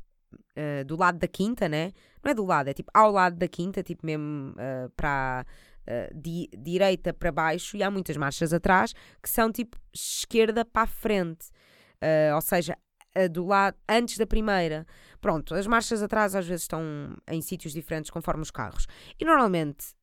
uh, 0.56 0.84
do 0.84 0.96
lado 0.96 1.18
da 1.18 1.28
quinta, 1.28 1.68
né? 1.68 1.92
Não 2.22 2.30
é 2.30 2.34
do 2.34 2.44
lado, 2.44 2.68
é 2.68 2.74
tipo 2.74 2.90
ao 2.94 3.10
lado 3.10 3.36
da 3.36 3.48
quinta, 3.48 3.82
tipo 3.82 4.04
mesmo 4.06 4.52
uh, 4.52 4.90
para 4.96 5.44
uh, 5.82 6.14
di 6.18 6.48
direita 6.56 7.12
para 7.12 7.32
baixo, 7.32 7.76
e 7.76 7.82
há 7.82 7.90
muitas 7.90 8.16
marchas 8.16 8.52
atrás 8.52 8.94
que 9.22 9.28
são 9.28 9.50
tipo 9.50 9.78
esquerda 9.92 10.64
para 10.64 10.82
a 10.82 10.86
frente. 10.86 11.48
ou 12.34 12.40
seja, 12.40 12.76
do 13.30 13.46
lado 13.46 13.76
antes 13.88 14.18
da 14.18 14.26
primeira. 14.26 14.86
Pronto, 15.20 15.54
as 15.54 15.66
marchas 15.66 16.02
atrás 16.02 16.34
às 16.34 16.46
vezes 16.46 16.62
estão 16.62 16.82
em 17.28 17.40
sítios 17.40 17.72
diferentes 17.72 18.10
conforme 18.10 18.42
os 18.42 18.50
carros. 18.50 18.86
E 19.18 19.24
normalmente 19.24 19.94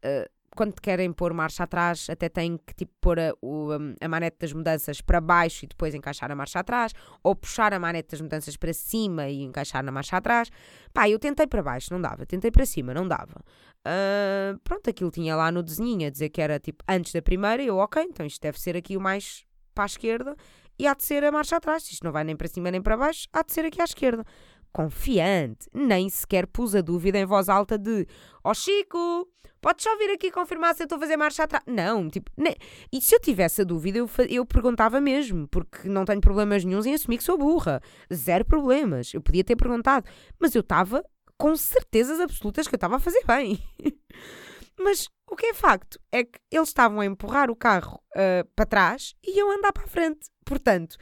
quando 0.55 0.73
querem 0.81 1.11
pôr 1.11 1.33
marcha 1.33 1.63
atrás, 1.63 2.09
até 2.09 2.27
têm 2.29 2.57
que 2.57 2.73
tipo, 2.73 2.91
pôr 2.99 3.19
a, 3.19 3.33
o, 3.41 3.69
a 3.99 4.07
manete 4.07 4.37
das 4.39 4.53
mudanças 4.53 5.01
para 5.01 5.21
baixo 5.21 5.65
e 5.65 5.67
depois 5.67 5.93
encaixar 5.95 6.31
a 6.31 6.35
marcha 6.35 6.59
atrás, 6.59 6.93
ou 7.23 7.35
puxar 7.35 7.73
a 7.73 7.79
manete 7.79 8.11
das 8.11 8.21
mudanças 8.21 8.57
para 8.57 8.73
cima 8.73 9.27
e 9.29 9.41
encaixar 9.43 9.83
na 9.83 9.91
marcha 9.91 10.17
atrás. 10.17 10.49
Pá, 10.93 11.09
eu 11.09 11.17
tentei 11.17 11.47
para 11.47 11.63
baixo, 11.63 11.93
não 11.93 12.01
dava. 12.01 12.25
Tentei 12.25 12.51
para 12.51 12.65
cima, 12.65 12.93
não 12.93 13.07
dava. 13.07 13.41
Uh, 13.85 14.59
pronto, 14.63 14.89
aquilo 14.89 15.09
tinha 15.09 15.35
lá 15.35 15.51
no 15.51 15.63
desenho 15.63 16.05
a 16.05 16.09
dizer 16.09 16.29
que 16.29 16.41
era 16.41 16.59
tipo 16.59 16.83
antes 16.87 17.13
da 17.13 17.21
primeira, 17.21 17.63
e 17.63 17.67
eu, 17.67 17.77
ok, 17.77 18.03
então 18.03 18.25
isto 18.25 18.41
deve 18.41 18.59
ser 18.59 18.75
aqui 18.75 18.97
o 18.97 19.01
mais 19.01 19.45
para 19.73 19.85
a 19.85 19.87
esquerda 19.87 20.35
e 20.77 20.87
há 20.87 20.93
de 20.93 21.03
ser 21.03 21.23
a 21.23 21.31
marcha 21.31 21.57
atrás. 21.57 21.89
Isto 21.89 22.03
não 22.03 22.11
vai 22.11 22.23
nem 22.23 22.35
para 22.35 22.47
cima 22.47 22.69
nem 22.69 22.81
para 22.81 22.97
baixo, 22.97 23.27
há 23.31 23.41
de 23.41 23.53
ser 23.53 23.65
aqui 23.65 23.81
à 23.81 23.85
esquerda 23.85 24.25
confiante, 24.71 25.69
nem 25.73 26.09
sequer 26.09 26.47
pus 26.47 26.75
a 26.75 26.81
dúvida 26.81 27.17
em 27.17 27.25
voz 27.25 27.49
alta 27.49 27.77
de 27.77 28.07
ó 28.43 28.51
oh 28.51 28.53
Chico, 28.53 29.27
podes 29.61 29.83
só 29.83 29.97
vir 29.97 30.11
aqui 30.11 30.31
confirmar 30.31 30.75
se 30.75 30.83
eu 30.83 30.85
estou 30.85 30.97
a 30.97 30.99
fazer 30.99 31.17
marcha 31.17 31.43
atrás? 31.43 31.63
Não, 31.67 32.09
tipo, 32.09 32.31
nem... 32.35 32.55
e 32.91 32.99
se 32.99 33.15
eu 33.15 33.19
tivesse 33.19 33.61
a 33.61 33.63
dúvida, 33.63 33.99
eu, 33.99 34.09
eu 34.29 34.45
perguntava 34.45 34.99
mesmo, 34.99 35.47
porque 35.47 35.87
não 35.87 36.03
tenho 36.03 36.19
problemas 36.19 36.65
nenhums 36.65 36.85
em 36.85 36.93
assumir 36.93 37.17
que 37.17 37.23
sou 37.23 37.37
burra. 37.37 37.81
Zero 38.13 38.43
problemas. 38.43 39.13
Eu 39.13 39.21
podia 39.21 39.43
ter 39.43 39.55
perguntado, 39.55 40.09
mas 40.39 40.55
eu 40.55 40.61
estava 40.61 41.03
com 41.37 41.55
certezas 41.55 42.19
absolutas 42.19 42.67
que 42.67 42.75
eu 42.75 42.77
estava 42.77 42.97
a 42.97 42.99
fazer 42.99 43.23
bem. 43.25 43.59
mas 44.79 45.07
o 45.29 45.35
que 45.35 45.47
é 45.47 45.53
facto 45.53 45.99
é 46.11 46.23
que 46.23 46.39
eles 46.51 46.69
estavam 46.69 46.99
a 46.99 47.05
empurrar 47.05 47.49
o 47.49 47.55
carro 47.55 48.01
uh, 48.15 48.47
para 48.55 48.65
trás 48.65 49.15
e 49.23 49.39
eu 49.39 49.49
andar 49.51 49.71
para 49.71 49.83
a 49.83 49.87
frente. 49.87 50.29
Portanto, 50.45 50.97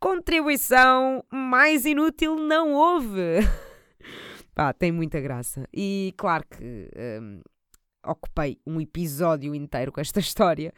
contribuição 0.00 1.24
mais 1.30 1.84
inútil 1.84 2.36
não 2.36 2.72
houve. 2.72 3.38
Pá, 4.54 4.72
tem 4.72 4.90
muita 4.90 5.20
graça. 5.20 5.68
E 5.72 6.14
claro 6.16 6.44
que 6.48 6.90
um, 7.20 7.40
ocupei 8.04 8.58
um 8.66 8.80
episódio 8.80 9.54
inteiro 9.54 9.92
com 9.92 10.00
esta 10.00 10.20
história. 10.20 10.72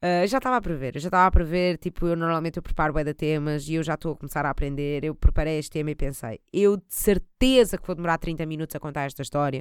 Uh, 0.00 0.24
já 0.28 0.38
estava 0.38 0.56
a 0.56 0.60
prever, 0.60 0.96
já 0.96 1.08
estava 1.08 1.26
a 1.26 1.30
prever, 1.30 1.76
tipo, 1.76 2.06
eu 2.06 2.14
normalmente 2.14 2.56
eu 2.56 2.62
preparo 2.62 2.92
bué 2.92 3.02
de 3.02 3.12
temas 3.12 3.68
e 3.68 3.74
eu 3.74 3.82
já 3.82 3.94
estou 3.94 4.12
a 4.12 4.16
começar 4.16 4.46
a 4.46 4.50
aprender, 4.50 5.02
eu 5.02 5.12
preparei 5.12 5.58
este 5.58 5.72
tema 5.72 5.90
e 5.90 5.94
pensei, 5.96 6.38
eu 6.52 6.76
de 6.76 6.84
certeza 6.88 7.76
que 7.76 7.84
vou 7.84 7.96
demorar 7.96 8.16
30 8.16 8.46
minutos 8.46 8.76
a 8.76 8.78
contar 8.78 9.06
esta 9.06 9.22
história, 9.22 9.60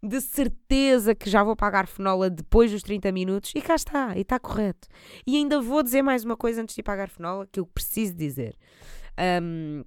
de 0.00 0.20
certeza 0.20 1.16
que 1.16 1.28
já 1.28 1.42
vou 1.42 1.56
pagar 1.56 1.88
fenola 1.88 2.30
depois 2.30 2.70
dos 2.70 2.84
30 2.84 3.10
minutos 3.10 3.52
e 3.56 3.60
cá 3.60 3.74
está, 3.74 4.16
e 4.16 4.20
está 4.20 4.38
correto. 4.38 4.86
E 5.26 5.36
ainda 5.36 5.60
vou 5.60 5.82
dizer 5.82 6.02
mais 6.02 6.24
uma 6.24 6.36
coisa 6.36 6.62
antes 6.62 6.76
de 6.76 6.82
pagar 6.82 7.08
fenola 7.08 7.48
que 7.50 7.58
eu 7.58 7.66
preciso 7.66 8.14
dizer. 8.14 8.56
Um, 9.42 9.82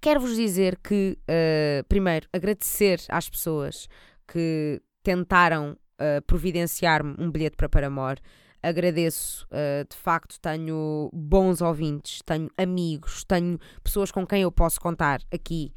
Quero-vos 0.00 0.36
dizer 0.36 0.78
que, 0.78 1.18
uh, 1.22 1.84
primeiro, 1.88 2.28
agradecer 2.32 3.00
às 3.08 3.28
pessoas 3.28 3.88
que 4.26 4.80
tentaram 5.02 5.72
uh, 5.72 6.22
providenciar-me 6.26 7.16
um 7.18 7.30
bilhete 7.30 7.56
para 7.56 7.68
Paramore 7.68 8.20
agradeço. 8.62 9.46
Uh, 9.46 9.86
de 9.88 9.96
facto, 9.96 10.40
tenho 10.40 11.10
bons 11.12 11.60
ouvintes, 11.60 12.20
tenho 12.24 12.50
amigos, 12.56 13.24
tenho 13.24 13.58
pessoas 13.82 14.10
com 14.10 14.26
quem 14.26 14.42
eu 14.42 14.52
posso 14.52 14.80
contar 14.80 15.20
aqui. 15.32 15.72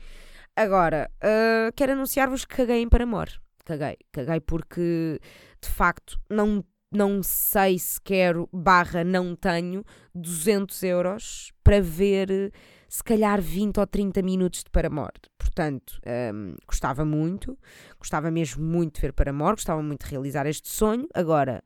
Agora, 0.55 1.09
uh, 1.23 1.71
quero 1.75 1.93
anunciar-vos 1.93 2.45
que 2.45 2.55
caguei 2.55 2.81
em 2.81 2.89
Paramor. 2.89 3.29
Caguei, 3.65 3.97
caguei 4.11 4.39
porque 4.39 5.19
de 5.61 5.69
facto 5.69 6.19
não, 6.29 6.63
não 6.91 7.21
sei 7.21 7.77
se 7.77 8.01
quero, 8.01 8.49
barra 8.51 9.03
não 9.03 9.35
tenho, 9.35 9.83
200 10.15 10.83
euros 10.83 11.51
para 11.63 11.79
ver 11.79 12.51
se 12.89 13.03
calhar 13.03 13.39
20 13.39 13.79
ou 13.79 13.85
30 13.85 14.21
minutos 14.23 14.63
de 14.63 14.71
Paramor. 14.71 15.11
Portanto, 15.37 16.01
um, 16.33 16.55
gostava 16.67 17.05
muito, 17.05 17.57
gostava 17.99 18.31
mesmo 18.31 18.63
muito 18.63 18.95
de 18.95 19.01
ver 19.01 19.13
Paramor, 19.13 19.51
gostava 19.51 19.81
muito 19.81 20.05
de 20.05 20.11
realizar 20.11 20.47
este 20.47 20.69
sonho. 20.69 21.07
Agora, 21.13 21.61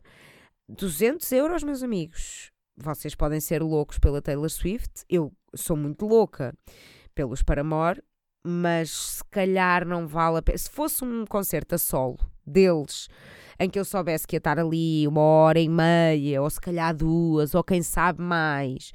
200 0.75 1.31
euros, 1.31 1.63
meus 1.63 1.83
amigos. 1.83 2.51
Vocês 2.75 3.13
podem 3.13 3.39
ser 3.39 3.61
loucos 3.61 3.99
pela 3.99 4.21
Taylor 4.21 4.49
Swift. 4.49 5.03
Eu 5.07 5.31
sou 5.55 5.77
muito 5.77 6.07
louca 6.07 6.53
pelos 7.13 7.43
Paramore, 7.43 8.01
mas 8.43 8.89
se 8.89 9.23
calhar 9.29 9.85
não 9.85 10.07
vale 10.07 10.37
a 10.37 10.41
pena. 10.41 10.57
Se 10.57 10.69
fosse 10.69 11.03
um 11.03 11.25
concerto 11.25 11.75
a 11.75 11.77
solo 11.77 12.17
deles, 12.45 13.07
em 13.59 13.69
que 13.69 13.77
eu 13.77 13.85
soubesse 13.85 14.25
que 14.25 14.35
ia 14.35 14.39
estar 14.39 14.57
ali 14.57 15.07
uma 15.07 15.21
hora 15.21 15.59
e 15.59 15.69
meia, 15.69 16.41
ou 16.41 16.49
se 16.49 16.59
calhar 16.59 16.95
duas, 16.95 17.53
ou 17.53 17.63
quem 17.63 17.83
sabe 17.83 18.21
mais. 18.21 18.91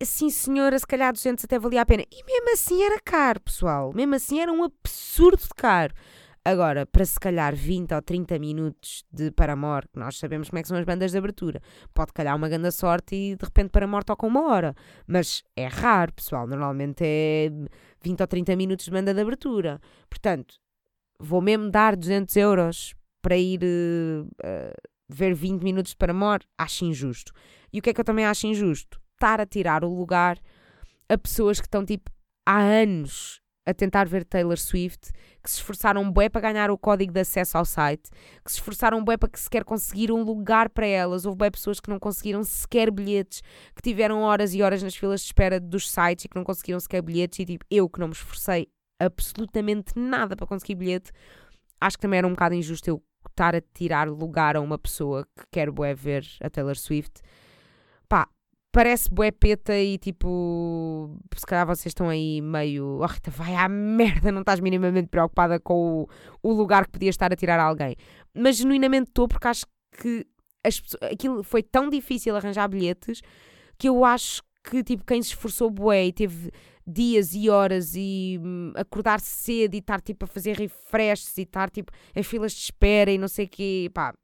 Sim, 0.00 0.30
senhora, 0.30 0.78
se 0.78 0.86
calhar 0.86 1.12
200 1.12 1.44
até 1.44 1.58
valia 1.58 1.82
a 1.82 1.86
pena. 1.86 2.04
E 2.04 2.24
mesmo 2.24 2.52
assim 2.52 2.84
era 2.84 3.00
caro, 3.00 3.40
pessoal. 3.40 3.92
Mesmo 3.92 4.14
assim 4.14 4.38
era 4.38 4.52
um 4.52 4.62
absurdo 4.62 5.42
de 5.42 5.48
caro. 5.56 5.92
Agora, 6.44 6.86
para 6.86 7.04
se 7.04 7.18
calhar 7.18 7.54
20 7.54 7.94
ou 7.94 8.02
30 8.02 8.38
minutos 8.38 9.04
de 9.12 9.30
Paramore, 9.30 9.86
que 9.92 9.98
nós 9.98 10.18
sabemos 10.18 10.48
como 10.48 10.58
é 10.58 10.62
que 10.62 10.68
são 10.68 10.78
as 10.78 10.84
bandas 10.84 11.12
de 11.12 11.18
abertura, 11.18 11.60
pode 11.92 12.12
calhar 12.12 12.34
uma 12.34 12.48
grande 12.48 12.70
sorte 12.72 13.14
e 13.14 13.36
de 13.36 13.44
repente 13.44 13.70
Paramore 13.70 14.04
toca 14.04 14.26
uma 14.26 14.48
hora. 14.48 14.74
Mas 15.06 15.42
é 15.56 15.66
raro, 15.66 16.12
pessoal. 16.12 16.46
Normalmente 16.46 17.02
é 17.04 17.50
20 18.02 18.20
ou 18.20 18.26
30 18.26 18.56
minutos 18.56 18.86
de 18.86 18.90
banda 18.90 19.12
de 19.12 19.20
abertura. 19.20 19.80
Portanto, 20.08 20.54
vou 21.18 21.40
mesmo 21.42 21.70
dar 21.70 21.96
200 21.96 22.34
euros 22.36 22.94
para 23.20 23.36
ir 23.36 23.60
uh, 23.62 24.72
ver 25.08 25.34
20 25.34 25.62
minutos 25.62 25.92
de 25.92 25.96
Paramore? 25.96 26.44
Acho 26.56 26.84
injusto. 26.84 27.32
E 27.72 27.78
o 27.78 27.82
que 27.82 27.90
é 27.90 27.94
que 27.94 28.00
eu 28.00 28.04
também 28.04 28.24
acho 28.24 28.46
injusto? 28.46 29.00
Estar 29.14 29.40
a 29.40 29.46
tirar 29.46 29.84
o 29.84 29.94
lugar 29.94 30.38
a 31.08 31.18
pessoas 31.18 31.60
que 31.60 31.66
estão 31.66 31.84
tipo 31.84 32.10
há 32.46 32.58
anos 32.60 33.42
a 33.68 33.74
tentar 33.74 34.08
ver 34.08 34.24
Taylor 34.24 34.58
Swift, 34.58 35.12
que 35.42 35.50
se 35.50 35.58
esforçaram 35.58 36.10
bué 36.10 36.30
para 36.30 36.40
ganhar 36.40 36.70
o 36.70 36.78
código 36.78 37.12
de 37.12 37.20
acesso 37.20 37.58
ao 37.58 37.66
site, 37.66 38.08
que 38.42 38.50
se 38.50 38.56
esforçaram 38.56 39.04
bué 39.04 39.18
para 39.18 39.28
que 39.28 39.38
sequer 39.38 39.62
conseguir 39.62 40.10
um 40.10 40.22
lugar 40.22 40.70
para 40.70 40.86
elas. 40.86 41.26
Houve 41.26 41.36
bué 41.36 41.50
pessoas 41.50 41.78
que 41.78 41.90
não 41.90 41.98
conseguiram 41.98 42.42
sequer 42.42 42.90
bilhetes, 42.90 43.42
que 43.76 43.82
tiveram 43.82 44.22
horas 44.22 44.54
e 44.54 44.62
horas 44.62 44.82
nas 44.82 44.96
filas 44.96 45.20
de 45.20 45.26
espera 45.26 45.60
dos 45.60 45.90
sites 45.90 46.24
e 46.24 46.28
que 46.28 46.36
não 46.36 46.44
conseguiram 46.44 46.80
sequer 46.80 47.02
bilhetes. 47.02 47.40
E 47.40 47.44
tipo, 47.44 47.64
eu 47.70 47.88
que 47.90 48.00
não 48.00 48.08
me 48.08 48.14
esforcei 48.14 48.68
absolutamente 48.98 49.92
nada 49.94 50.34
para 50.34 50.46
conseguir 50.46 50.74
bilhete, 50.74 51.12
acho 51.78 51.98
que 51.98 52.02
também 52.02 52.18
era 52.18 52.26
um 52.26 52.30
bocado 52.32 52.54
injusto 52.54 52.88
eu 52.88 53.02
estar 53.28 53.54
a 53.54 53.60
tirar 53.60 54.08
lugar 54.08 54.56
a 54.56 54.60
uma 54.60 54.78
pessoa 54.78 55.26
que 55.36 55.44
quer 55.52 55.70
bué 55.70 55.94
ver 55.94 56.26
a 56.42 56.48
Taylor 56.48 56.76
Swift. 56.76 57.20
Pá, 58.08 58.26
parece 58.72 59.08
bué 59.10 59.30
peta 59.30 59.76
e 59.76 59.98
tipo, 59.98 61.18
se 61.36 61.46
calhar 61.46 61.66
vocês 61.66 61.86
estão 61.86 62.08
aí 62.08 62.40
meio, 62.40 63.00
oh 63.00 63.06
Rita, 63.06 63.30
vai 63.30 63.54
à 63.54 63.68
merda, 63.68 64.30
não 64.30 64.40
estás 64.40 64.60
minimamente 64.60 65.08
preocupada 65.08 65.58
com 65.58 66.02
o, 66.42 66.50
o 66.50 66.52
lugar 66.52 66.86
que 66.86 66.92
podias 66.92 67.14
estar 67.14 67.32
a 67.32 67.36
tirar 67.36 67.58
a 67.58 67.64
alguém. 67.64 67.96
Mas 68.34 68.56
genuinamente 68.56 69.08
estou 69.08 69.26
porque 69.26 69.48
acho 69.48 69.66
que 70.00 70.26
as, 70.64 70.82
aquilo 71.02 71.42
foi 71.42 71.62
tão 71.62 71.88
difícil 71.88 72.36
arranjar 72.36 72.68
bilhetes 72.68 73.20
que 73.78 73.88
eu 73.88 74.04
acho 74.04 74.42
que 74.62 74.82
tipo 74.82 75.04
quem 75.04 75.22
se 75.22 75.30
esforçou 75.30 75.70
bué 75.70 76.06
e 76.06 76.12
teve 76.12 76.50
dias 76.86 77.34
e 77.34 77.48
horas 77.48 77.94
e 77.94 78.38
hum, 78.42 78.72
acordar 78.74 79.20
cedo 79.20 79.74
e 79.74 79.78
estar 79.78 80.00
tipo 80.00 80.24
a 80.24 80.28
fazer 80.28 80.56
refreshes 80.56 81.36
e 81.38 81.42
estar 81.42 81.70
tipo 81.70 81.92
em 82.14 82.22
filas 82.22 82.52
de 82.52 82.60
espera 82.60 83.10
e 83.10 83.18
não 83.18 83.28
sei 83.28 83.44
o 83.46 83.48
quê, 83.48 83.90
pá, 83.92 84.14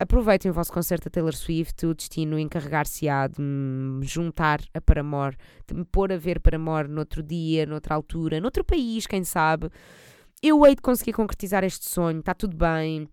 Aproveitem 0.00 0.48
o 0.48 0.54
vosso 0.54 0.72
concerto 0.72 1.08
a 1.08 1.10
Taylor 1.10 1.34
Swift, 1.34 1.84
o 1.84 1.92
destino 1.92 2.38
encarregar-se-á 2.38 3.26
de 3.26 3.40
me 3.40 4.06
juntar 4.06 4.60
a 4.72 4.80
Paramore, 4.80 5.36
de 5.66 5.74
me 5.74 5.84
pôr 5.84 6.12
a 6.12 6.16
ver 6.16 6.38
Paramore 6.38 6.86
noutro 6.86 7.20
dia, 7.20 7.66
noutra 7.66 7.96
altura, 7.96 8.40
noutro 8.40 8.62
país, 8.62 9.08
quem 9.08 9.24
sabe. 9.24 9.68
Eu 10.40 10.64
hei 10.64 10.76
de 10.76 10.82
conseguir 10.82 11.14
concretizar 11.14 11.64
este 11.64 11.88
sonho, 11.88 12.20
está 12.20 12.32
tudo 12.32 12.56
bem. 12.56 13.08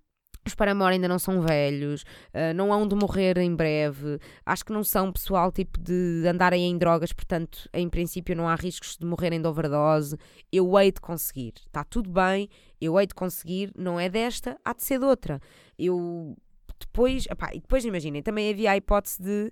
os 0.46 0.54
Paramore 0.54 0.94
ainda 0.94 1.08
não 1.08 1.18
são 1.18 1.42
velhos, 1.42 2.04
uh, 2.04 2.54
não 2.56 2.72
hão 2.72 2.88
de 2.88 2.94
morrer 2.94 3.40
em 3.40 3.56
breve. 3.56 4.20
Acho 4.46 4.64
que 4.64 4.72
não 4.72 4.84
são 4.84 5.12
pessoal 5.12 5.52
tipo 5.52 5.80
de 5.80 6.24
andarem 6.28 6.70
em 6.70 6.78
drogas, 6.78 7.12
portanto, 7.12 7.68
em 7.74 7.90
princípio, 7.90 8.36
não 8.36 8.48
há 8.48 8.54
riscos 8.54 8.96
de 8.96 9.08
morrerem 9.08 9.42
de 9.42 9.48
overdose. 9.48 10.16
Eu 10.52 10.80
hei 10.80 10.92
de 10.92 11.02
conseguir. 11.02 11.54
Está 11.66 11.84
tudo 11.84 12.12
bem, 12.12 12.48
eu 12.80 13.00
hei 13.00 13.08
de 13.08 13.16
conseguir. 13.16 13.72
Não 13.76 14.00
é 14.00 14.08
desta, 14.08 14.56
há 14.64 14.72
de 14.72 14.84
ser 14.84 15.00
de 15.00 15.06
outra. 15.06 15.42
Eu 15.80 16.38
depois, 16.80 17.26
epá, 17.30 17.52
e 17.54 17.60
depois 17.60 17.86
imaginem, 17.86 18.22
também 18.22 18.52
havia 18.52 18.72
a 18.72 18.78
hipótese 18.78 19.22
de 19.22 19.52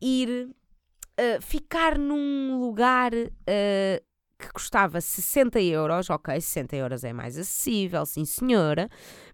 ir 0.00 0.48
uh, 0.48 1.42
ficar 1.42 1.98
num 1.98 2.60
lugar. 2.60 3.12
Uh, 3.14 4.04
que 4.36 4.52
custava 4.52 5.00
60 5.00 5.60
euros, 5.60 6.10
ok, 6.10 6.38
60 6.40 6.76
euros 6.76 7.04
é 7.04 7.12
mais 7.12 7.38
acessível, 7.38 8.04
sim 8.04 8.24
senhora, 8.24 8.88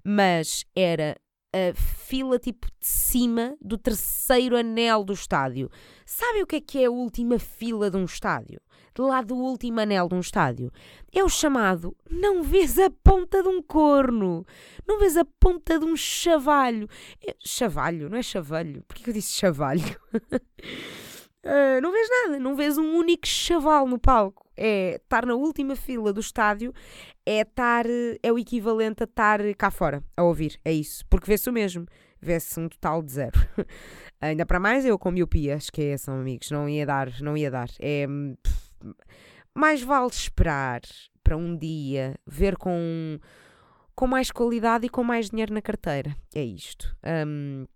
mas 0.05 0.65
era 0.77 1.17
a 1.53 1.75
fila 1.75 2.39
tipo 2.39 2.67
de 2.67 2.87
cima 2.87 3.57
do 3.61 3.77
terceiro 3.77 4.57
anel 4.57 5.05
do 5.05 5.13
estádio. 5.13 5.71
Sabem 6.07 6.43
o 6.43 6.47
que 6.47 6.57
é 6.57 6.61
que 6.61 6.79
é 6.79 6.87
a 6.87 6.91
última 6.91 7.39
fila 7.39 7.91
de 7.91 7.97
um 7.97 8.05
estádio? 8.05 8.61
De 8.95 9.03
lá 9.03 9.23
do 9.23 9.37
último 9.37 9.81
anel 9.81 10.09
de 10.09 10.15
um 10.15 10.21
estádio. 10.21 10.73
É 11.13 11.23
o 11.23 11.29
chamado 11.29 11.97
não 12.09 12.43
vês 12.43 12.79
a 12.79 12.91
ponta 12.91 13.43
de 13.43 13.49
um 13.49 13.63
corno, 13.63 14.45
não 14.87 14.99
vês 14.99 15.17
a 15.17 15.25
ponta 15.25 15.79
de 15.79 15.85
um 15.85 15.97
chavalho. 15.97 16.89
É, 17.25 17.35
chavalho, 17.45 18.09
não 18.09 18.19
é 18.19 18.23
chavalho. 18.23 18.83
Por 18.87 18.97
que 18.97 19.11
eu 19.11 19.15
disse 19.15 19.33
chavalho? 19.33 19.97
uh, 20.15 21.81
não 21.83 21.93
vês 21.93 22.09
nada, 22.09 22.39
não 22.39 22.55
vês 22.55 22.79
um 22.79 22.97
único 22.97 23.27
chaval 23.27 23.87
no 23.87 23.99
palco 23.99 24.50
é 24.61 24.97
estar 24.97 25.25
na 25.25 25.35
última 25.35 25.75
fila 25.75 26.13
do 26.13 26.21
estádio, 26.21 26.73
é 27.25 27.41
estar, 27.41 27.87
é 28.23 28.31
o 28.31 28.39
equivalente 28.39 29.03
a 29.03 29.05
estar 29.05 29.41
cá 29.57 29.71
fora, 29.71 30.05
a 30.15 30.23
ouvir, 30.23 30.61
é 30.63 30.71
isso. 30.71 31.03
Porque 31.09 31.27
vê-se 31.27 31.49
o 31.49 31.53
mesmo, 31.53 31.87
vê-se 32.21 32.61
um 32.61 32.69
total 32.69 33.03
de 33.03 33.13
zero. 33.13 33.41
Ainda 34.21 34.45
para 34.45 34.61
mais 34.61 34.85
eu 34.85 34.99
com 34.99 35.11
miopia, 35.11 35.55
esqueçam 35.55 36.15
amigos, 36.21 36.51
não 36.51 36.69
ia 36.69 36.85
dar, 36.85 37.11
não 37.23 37.35
ia 37.35 37.51
dar. 37.51 37.71
É, 37.81 38.07
mais 39.55 39.83
vale 39.83 40.11
esperar 40.11 40.83
para 41.25 41.39
um 41.39 41.57
dia 41.57 42.15
ver 42.27 42.59
com, 42.59 43.19
com 43.95 44.07
mais 44.07 44.31
qualidade 44.31 44.85
e 44.85 44.91
com 44.91 45.03
mais 45.03 45.31
dinheiro 45.31 45.55
na 45.55 45.63
carteira. 45.63 46.15
É 46.35 46.43
isto. 46.43 46.95
Um, 47.27 47.67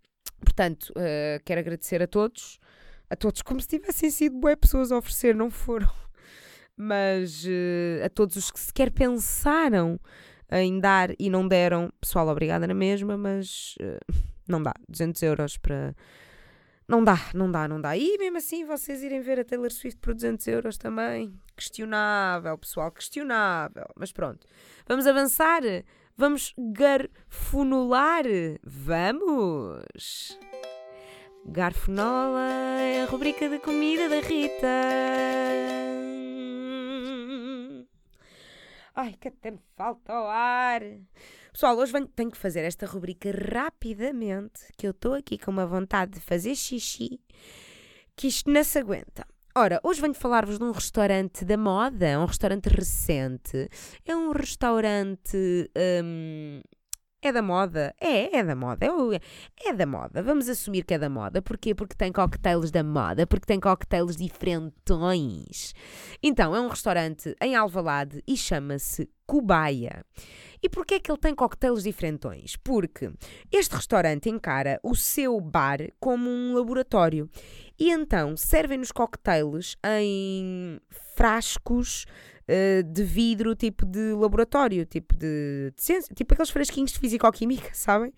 portanto, 0.40 0.90
uh, 0.90 1.42
quero 1.46 1.60
agradecer 1.60 2.02
a 2.02 2.06
todos, 2.06 2.58
a 3.08 3.16
todos 3.16 3.40
como 3.40 3.58
se 3.58 3.68
tivessem 3.68 4.10
sido 4.10 4.38
boas 4.38 4.56
pessoas 4.56 4.92
a 4.92 4.98
oferecer, 4.98 5.34
não 5.34 5.50
foram 5.50 6.03
mas 6.76 7.44
uh, 7.44 8.04
a 8.04 8.08
todos 8.08 8.36
os 8.36 8.50
que 8.50 8.60
sequer 8.60 8.90
pensaram 8.90 9.98
em 10.50 10.78
dar 10.78 11.10
e 11.18 11.30
não 11.30 11.46
deram, 11.46 11.92
pessoal, 12.00 12.28
obrigada 12.28 12.66
na 12.66 12.74
mesma, 12.74 13.16
mas 13.16 13.74
uh, 13.80 14.14
não 14.46 14.62
dá. 14.62 14.74
200 14.88 15.22
euros 15.22 15.56
para. 15.56 15.94
Não 16.86 17.02
dá, 17.02 17.18
não 17.32 17.50
dá, 17.50 17.66
não 17.66 17.80
dá. 17.80 17.96
E 17.96 18.18
mesmo 18.18 18.36
assim, 18.36 18.64
vocês 18.64 19.02
irem 19.02 19.22
ver 19.22 19.40
a 19.40 19.44
Taylor 19.44 19.72
Swift 19.72 19.98
por 20.00 20.12
200 20.12 20.46
euros 20.48 20.76
também. 20.76 21.32
Questionável, 21.56 22.58
pessoal, 22.58 22.92
questionável. 22.92 23.86
Mas 23.96 24.12
pronto, 24.12 24.46
vamos 24.86 25.06
avançar. 25.06 25.62
Vamos 26.16 26.54
garfunular. 26.56 28.24
Vamos! 28.62 30.38
Garfonola 31.46 32.48
é 32.78 33.02
a 33.02 33.06
rubrica 33.06 33.48
de 33.48 33.58
comida 33.58 34.08
da 34.08 34.20
Rita. 34.20 35.83
Ai, 38.96 39.14
que 39.18 39.26
até 39.26 39.50
me 39.50 39.58
falta 39.76 40.12
o 40.12 40.26
ar. 40.26 40.80
Pessoal, 41.52 41.76
hoje 41.76 41.92
venho, 41.92 42.06
tenho 42.06 42.30
que 42.30 42.38
fazer 42.38 42.60
esta 42.60 42.86
rubrica 42.86 43.28
rapidamente, 43.30 44.60
que 44.78 44.86
eu 44.86 44.92
estou 44.92 45.14
aqui 45.14 45.36
com 45.36 45.50
uma 45.50 45.66
vontade 45.66 46.12
de 46.12 46.20
fazer 46.20 46.54
xixi, 46.54 47.20
que 48.14 48.28
isto 48.28 48.48
não 48.48 48.62
se 48.62 48.78
aguenta. 48.78 49.26
Ora, 49.56 49.80
hoje 49.82 50.00
venho 50.00 50.14
falar-vos 50.14 50.58
de 50.58 50.64
um 50.64 50.70
restaurante 50.70 51.44
da 51.44 51.56
moda, 51.56 52.20
um 52.20 52.24
restaurante 52.24 52.68
recente. 52.68 53.68
É 54.04 54.14
um 54.14 54.30
restaurante 54.30 55.70
hum, 56.04 56.60
é 57.28 57.32
da 57.32 57.42
moda. 57.42 57.94
É, 58.00 58.36
é 58.38 58.44
da 58.44 58.54
moda. 58.54 58.86
É, 58.86 59.68
é 59.68 59.72
da 59.72 59.86
moda. 59.86 60.22
Vamos 60.22 60.48
assumir 60.48 60.84
que 60.84 60.94
é 60.94 60.98
da 60.98 61.08
moda. 61.08 61.40
Porquê? 61.40 61.74
Porque 61.74 61.94
tem 61.94 62.12
cocktails 62.12 62.70
da 62.70 62.82
moda. 62.82 63.26
Porque 63.26 63.46
tem 63.46 63.58
cocktails 63.58 64.16
diferentões. 64.16 65.74
Então, 66.22 66.54
é 66.54 66.60
um 66.60 66.68
restaurante 66.68 67.34
em 67.40 67.54
Alvalade 67.56 68.22
e 68.26 68.36
chama-se 68.36 69.08
Cubaia. 69.26 70.04
E 70.62 70.68
porquê 70.68 70.94
é 70.94 71.00
que 71.00 71.10
ele 71.10 71.18
tem 71.18 71.34
coquetéis 71.34 71.82
diferentões? 71.82 72.56
Porque 72.56 73.10
este 73.52 73.74
restaurante 73.74 74.30
encara 74.30 74.80
o 74.82 74.94
seu 74.94 75.38
bar 75.40 75.78
como 76.00 76.30
um 76.30 76.54
laboratório. 76.54 77.28
E 77.78 77.90
então 77.90 78.34
servem-nos 78.34 78.90
coquetéis 78.90 79.76
em 79.84 80.80
frascos 81.16 82.06
uh, 82.48 82.82
de 82.82 83.02
vidro, 83.02 83.54
tipo 83.54 83.84
de 83.84 84.12
laboratório, 84.12 84.84
tipo 84.86 85.16
de, 85.16 85.72
de 85.76 85.82
ciência, 85.82 86.14
tipo 86.14 86.32
aqueles 86.34 86.50
frasquinhos 86.50 86.92
de 86.92 86.98
físico-química, 86.98 87.70
sabem? 87.74 88.10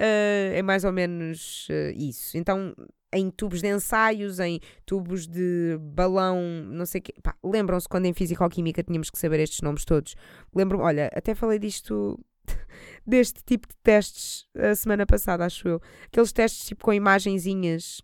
Uh, 0.00 0.54
é 0.54 0.62
mais 0.62 0.84
ou 0.84 0.92
menos 0.92 1.68
uh, 1.68 1.92
isso. 1.94 2.38
Então, 2.38 2.74
em 3.12 3.30
tubos 3.30 3.60
de 3.60 3.68
ensaios, 3.68 4.38
em 4.38 4.60
tubos 4.86 5.26
de 5.26 5.76
balão, 5.80 6.40
não 6.70 6.86
sei 6.86 7.00
o 7.00 7.02
quê. 7.02 7.14
Lembram-se 7.44 7.88
quando 7.88 8.06
em 8.06 8.12
Físico-Química 8.12 8.82
tínhamos 8.82 9.10
que 9.10 9.18
saber 9.18 9.40
estes 9.40 9.60
nomes 9.60 9.84
todos? 9.84 10.14
Lembro 10.54 10.78
olha, 10.78 11.10
até 11.14 11.34
falei 11.34 11.58
disto, 11.58 12.18
deste 13.06 13.42
tipo 13.44 13.68
de 13.68 13.74
testes 13.82 14.46
a 14.56 14.74
semana 14.74 15.04
passada, 15.04 15.44
acho 15.44 15.66
eu. 15.68 15.82
Aqueles 16.06 16.32
testes 16.32 16.66
tipo 16.66 16.84
com 16.84 16.92
imagenzinhas 16.92 18.00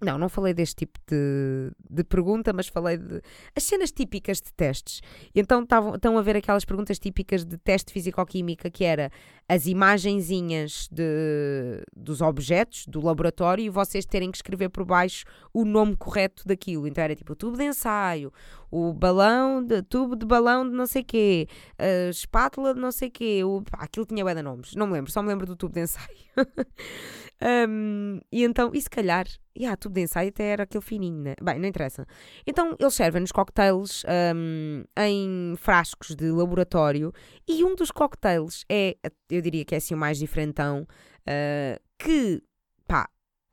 não, 0.00 0.18
não 0.18 0.28
falei 0.28 0.52
deste 0.52 0.76
tipo 0.76 0.98
de, 1.06 1.70
de 1.88 2.04
pergunta, 2.04 2.52
mas 2.52 2.68
falei 2.68 2.98
de 2.98 3.22
as 3.56 3.62
cenas 3.62 3.92
típicas 3.92 4.40
de 4.40 4.52
testes. 4.52 5.00
Então 5.34 5.62
estão 5.62 6.18
a 6.18 6.22
ver 6.22 6.36
aquelas 6.36 6.64
perguntas 6.64 6.98
típicas 6.98 7.44
de 7.44 7.56
teste 7.56 7.92
físico-química, 7.92 8.70
que 8.70 8.84
era 8.84 9.10
as 9.48 9.66
imagenzinhas 9.66 10.88
de, 10.90 11.82
dos 11.96 12.20
objetos 12.20 12.86
do 12.86 13.00
laboratório 13.00 13.64
e 13.64 13.70
vocês 13.70 14.04
terem 14.04 14.30
que 14.30 14.38
escrever 14.38 14.68
por 14.68 14.84
baixo 14.84 15.24
o 15.52 15.64
nome 15.64 15.96
correto 15.96 16.46
daquilo. 16.46 16.86
Então 16.86 17.02
era 17.02 17.14
tipo 17.14 17.32
o 17.32 17.36
tubo 17.36 17.56
de 17.56 17.64
ensaio, 17.64 18.32
o 18.70 18.92
balão, 18.92 19.64
de, 19.64 19.80
tubo 19.82 20.16
de 20.16 20.26
balão 20.26 20.68
de 20.68 20.74
não 20.74 20.86
sei 20.86 21.04
quê, 21.04 21.46
a 21.78 22.10
espátula 22.10 22.74
de 22.74 22.80
não 22.80 22.90
sei 22.90 23.10
quê. 23.10 23.42
O, 23.44 23.62
pá, 23.62 23.78
aquilo 23.84 24.04
tinha 24.04 24.24
bué 24.24 24.34
de 24.34 24.42
nomes. 24.42 24.74
Não 24.74 24.86
me 24.86 24.94
lembro, 24.94 25.10
só 25.10 25.22
me 25.22 25.28
lembro 25.28 25.46
do 25.46 25.56
tubo 25.56 25.72
de 25.72 25.82
ensaio. 25.82 26.08
Um, 27.44 28.20
e 28.32 28.42
então, 28.42 28.70
e 28.72 28.80
se 28.80 28.88
calhar, 28.88 29.26
yeah, 29.56 29.76
tubo 29.76 29.94
de 29.94 30.02
ensaio 30.02 30.28
até 30.28 30.44
era 30.44 30.64
aquele 30.64 30.82
fininho, 30.82 31.22
né? 31.22 31.34
Bem, 31.42 31.58
não 31.58 31.68
interessa. 31.68 32.06
Então, 32.46 32.76
eles 32.78 32.94
servem-nos 32.94 33.32
cocktails 33.32 34.04
um, 34.34 34.84
em 34.96 35.54
frascos 35.56 36.14
de 36.14 36.30
laboratório 36.30 37.12
e 37.48 37.64
um 37.64 37.74
dos 37.74 37.90
cocktails 37.90 38.64
é, 38.70 38.96
eu 39.30 39.40
diria 39.40 39.64
que 39.64 39.74
é 39.74 39.78
assim 39.78 39.94
o 39.94 39.98
mais 39.98 40.18
diferentão, 40.18 40.82
uh, 40.82 41.80
que, 41.98 42.42
pá, 42.86 43.08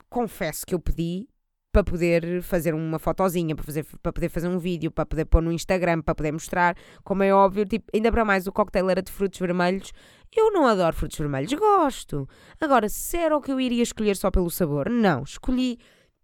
confesso 0.09 0.65
que 0.65 0.75
eu 0.75 0.79
pedi 0.79 1.27
para 1.71 1.83
poder 1.83 2.41
fazer 2.41 2.73
uma 2.73 2.99
fotozinha, 2.99 3.55
para, 3.55 3.63
fazer, 3.63 3.85
para 4.01 4.11
poder 4.11 4.29
fazer 4.29 4.47
um 4.47 4.59
vídeo, 4.59 4.91
para 4.91 5.05
poder 5.05 5.25
pôr 5.25 5.41
no 5.41 5.51
Instagram, 5.51 6.01
para 6.01 6.13
poder 6.13 6.31
mostrar, 6.31 6.75
como 7.03 7.23
é 7.23 7.33
óbvio, 7.33 7.65
tipo, 7.65 7.89
ainda 7.93 8.11
para 8.11 8.25
mais 8.25 8.45
o 8.45 8.51
cocktail 8.51 8.89
era 8.89 9.01
de 9.01 9.11
frutos 9.11 9.39
vermelhos. 9.39 9.93
Eu 10.35 10.51
não 10.51 10.65
adoro 10.65 10.95
frutos 10.95 11.17
vermelhos, 11.17 11.53
gosto. 11.53 12.27
Agora, 12.59 12.87
se 12.89 13.17
era 13.17 13.35
o 13.35 13.41
que 13.41 13.51
eu 13.51 13.59
iria 13.59 13.83
escolher 13.83 14.15
só 14.15 14.29
pelo 14.29 14.49
sabor, 14.49 14.89
não, 14.89 15.23
escolhi 15.23 15.79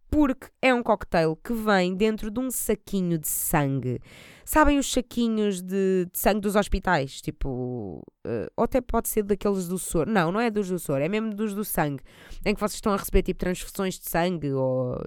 porque 0.10 0.48
é 0.62 0.74
um 0.74 0.82
cocktail 0.82 1.36
que 1.36 1.54
vem 1.54 1.96
dentro 1.96 2.32
de 2.32 2.40
um 2.40 2.50
saquinho 2.50 3.18
de 3.18 3.28
sangue. 3.28 4.00
Sabem 4.46 4.80
os 4.80 4.90
saquinhos 4.92 5.62
de, 5.62 6.08
de 6.12 6.18
sangue 6.18 6.40
dos 6.40 6.56
hospitais? 6.56 7.22
Tipo, 7.22 8.02
uh, 8.26 8.48
ou 8.56 8.64
até 8.64 8.80
pode 8.80 9.10
ser 9.10 9.24
daqueles 9.24 9.68
do 9.68 9.78
soro. 9.78 10.10
Não, 10.10 10.32
não 10.32 10.40
é 10.40 10.50
dos 10.50 10.70
do 10.70 10.80
soro, 10.80 11.04
é 11.04 11.10
mesmo 11.10 11.34
dos 11.34 11.54
do 11.54 11.66
sangue. 11.66 12.02
Em 12.46 12.54
que 12.54 12.60
vocês 12.60 12.76
estão 12.76 12.94
a 12.94 12.98
receber 12.98 13.24
tipo 13.24 13.40
transfusões 13.40 14.00
de 14.00 14.10
sangue 14.10 14.54
ou... 14.54 14.98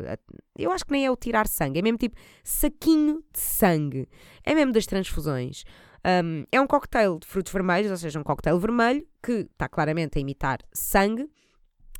Eu 0.59 0.71
acho 0.73 0.85
que 0.85 0.93
nem 0.93 1.07
é 1.07 1.11
o 1.11 1.17
tirar 1.17 1.47
sangue, 1.47 1.79
é 1.79 1.83
mesmo 1.83 1.97
tipo 1.97 2.17
saquinho 2.45 3.25
de 3.33 3.41
sangue. 3.41 4.09
É 4.45 4.55
mesmo 4.55 4.73
das 4.73 4.85
transfusões. 4.85 5.65
Um, 6.05 6.45
é 6.51 6.61
um 6.61 6.67
cocktail 6.67 7.19
de 7.19 7.27
frutos 7.27 7.53
vermelhos, 7.53 7.91
ou 7.91 7.97
seja, 7.97 8.21
um 8.21 8.23
cocktail 8.23 8.59
vermelho 8.59 9.07
que 9.23 9.49
está 9.51 9.69
claramente 9.69 10.19
a 10.19 10.21
imitar 10.21 10.59
sangue. 10.73 11.29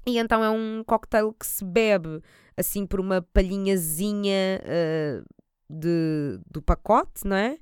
E 0.07 0.19
então 0.19 0.43
é 0.43 0.51
um 0.51 0.83
cocktail 0.87 1.33
que 1.33 1.47
se 1.47 1.65
bebe 1.65 2.23
assim 2.61 2.87
por 2.87 3.01
uma 3.01 3.21
palhinhazinha 3.21 4.61
uh, 4.63 5.25
de, 5.69 6.41
do 6.51 6.63
pacote, 6.63 7.27
não 7.27 7.37
é? 7.37 7.59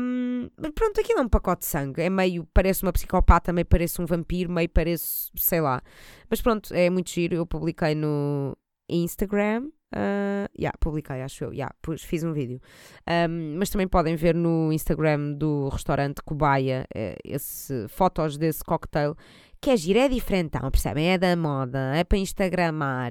Um, 0.00 0.48
pronto, 0.74 1.00
aquilo 1.00 1.18
é 1.18 1.22
um 1.22 1.28
pacote 1.28 1.60
de 1.60 1.66
sangue. 1.66 2.02
É 2.02 2.10
meio, 2.10 2.46
parece 2.54 2.82
uma 2.82 2.92
psicopata, 2.92 3.52
meio 3.52 3.66
parece 3.66 4.00
um 4.00 4.06
vampiro, 4.06 4.50
meio 4.50 4.68
parece, 4.68 5.30
sei 5.36 5.60
lá. 5.60 5.82
Mas 6.30 6.40
pronto, 6.40 6.72
é 6.72 6.88
muito 6.88 7.10
giro. 7.10 7.34
Eu 7.34 7.46
publiquei 7.46 7.94
no 7.94 8.56
Instagram. 8.88 9.68
Uh, 9.94 10.50
yeah, 10.58 10.76
publiquei, 10.80 11.22
acho 11.22 11.44
eu. 11.44 11.52
Yeah, 11.52 11.74
fiz 11.98 12.22
um 12.22 12.32
vídeo. 12.32 12.60
Um, 13.08 13.56
mas 13.58 13.70
também 13.70 13.88
podem 13.88 14.16
ver 14.16 14.34
no 14.34 14.72
Instagram 14.72 15.32
do 15.32 15.68
restaurante 15.68 16.22
Cobaia 16.22 16.86
uh, 16.94 17.16
esse, 17.24 17.88
fotos 17.88 18.36
desse 18.36 18.64
cocktail 18.64 19.16
que 19.66 19.70
é 19.70 19.76
giro, 19.76 19.98
é 19.98 20.08
diferentão, 20.08 20.70
percebem? 20.70 21.10
É 21.10 21.18
da 21.18 21.34
moda, 21.34 21.92
é 21.96 22.04
para 22.04 22.18
Instagramar. 22.18 23.10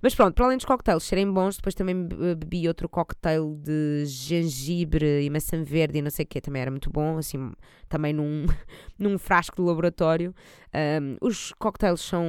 Mas 0.00 0.14
pronto, 0.14 0.34
para 0.34 0.46
além 0.46 0.56
dos 0.56 0.64
cocktails 0.64 1.04
serem 1.04 1.30
bons, 1.30 1.56
depois 1.56 1.74
também 1.74 2.08
bebi 2.34 2.66
outro 2.66 2.88
cocktail 2.88 3.54
de 3.62 4.06
gengibre 4.06 5.22
e 5.22 5.28
maçã 5.28 5.62
verde 5.62 5.98
e 5.98 6.02
não 6.02 6.10
sei 6.10 6.24
o 6.24 6.26
que, 6.26 6.40
também 6.40 6.62
era 6.62 6.70
muito 6.70 6.88
bom, 6.88 7.18
assim, 7.18 7.52
também 7.90 8.14
num, 8.14 8.46
num 8.98 9.18
frasco 9.18 9.56
de 9.56 9.62
laboratório. 9.68 10.34
Um, 10.74 11.18
os 11.20 11.52
cocktails 11.58 12.00
são 12.00 12.24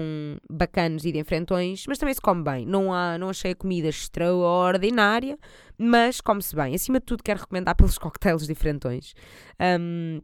bacanos 0.50 1.06
e 1.06 1.14
de 1.14 1.20
enfrentões, 1.20 1.86
mas 1.88 1.98
também 1.98 2.14
se 2.14 2.20
come 2.20 2.44
bem. 2.44 2.66
Não, 2.66 2.94
há, 2.94 3.18
não 3.18 3.30
achei 3.30 3.52
a 3.52 3.56
comida 3.56 3.88
extraordinária, 3.88 5.40
mas 5.78 6.20
come-se 6.20 6.54
bem. 6.54 6.76
Acima 6.76 7.00
de 7.00 7.06
tudo, 7.06 7.24
quero 7.24 7.40
recomendar 7.40 7.78
pelos 7.78 7.96
cocktails 7.98 8.46
diferentões. 8.46 9.14
Um, 9.80 10.22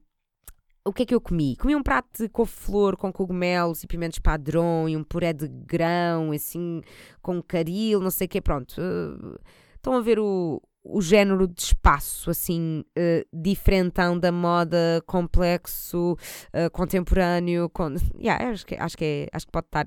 o 0.85 0.93
que 0.93 1.03
é 1.03 1.05
que 1.05 1.15
eu 1.15 1.21
comi? 1.21 1.55
Comi 1.55 1.75
um 1.75 1.83
prato 1.83 2.23
de 2.23 2.29
couve-flor 2.29 2.97
com 2.97 3.11
cogumelos 3.11 3.83
e 3.83 3.87
pimentos 3.87 4.19
padrão 4.19 4.87
e 4.87 4.95
um 4.95 5.03
puré 5.03 5.33
de 5.33 5.47
grão, 5.47 6.31
assim, 6.31 6.81
com 7.21 7.41
caril, 7.41 7.99
não 7.99 8.11
sei 8.11 8.25
o 8.25 8.29
quê. 8.29 8.41
Pronto. 8.41 8.75
Uh, 8.79 9.39
estão 9.75 9.93
a 9.93 10.01
ver 10.01 10.19
o, 10.19 10.61
o 10.83 11.01
género 11.01 11.47
de 11.47 11.61
espaço, 11.61 12.29
assim, 12.29 12.83
uh, 12.97 13.27
diferentão 13.33 14.17
da 14.17 14.31
moda, 14.31 15.03
complexo, 15.05 16.13
uh, 16.13 16.71
contemporâneo. 16.71 17.69
Con... 17.69 17.95
Yeah, 18.19 18.49
acho, 18.49 18.65
que, 18.65 18.75
acho, 18.75 18.97
que 18.97 19.05
é, 19.05 19.27
acho 19.31 19.45
que 19.45 19.51
pode 19.51 19.67
estar, 19.67 19.85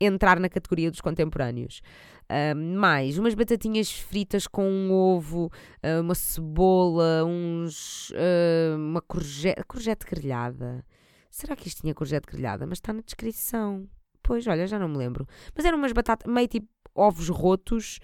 entrar 0.00 0.40
na 0.40 0.48
categoria 0.48 0.90
dos 0.90 1.00
contemporâneos. 1.00 1.80
Uh, 2.24 2.56
mais 2.56 3.18
umas 3.18 3.34
batatinhas 3.34 3.92
fritas 3.92 4.46
com 4.46 4.68
um 4.68 4.92
ovo, 4.92 5.46
uh, 5.84 6.00
uma 6.00 6.14
cebola, 6.14 7.24
uns, 7.24 8.12
uma 8.76 9.00
courgette, 9.00 9.62
courgette 9.64 10.06
grelhada. 10.06 10.84
Será 11.30 11.56
que 11.56 11.68
isto 11.68 11.82
tinha 11.82 11.94
courgette 11.94 12.26
grelhada? 12.30 12.66
Mas 12.66 12.78
está 12.78 12.92
na 12.92 13.02
descrição. 13.02 13.88
Pois, 14.22 14.46
olha, 14.46 14.66
já 14.66 14.78
não 14.78 14.88
me 14.88 14.96
lembro. 14.96 15.26
Mas 15.54 15.64
eram 15.64 15.78
umas 15.78 15.92
batatas, 15.92 16.32
meio 16.32 16.48
tipo 16.48 16.68
ovos 16.94 17.28
rotos, 17.28 17.98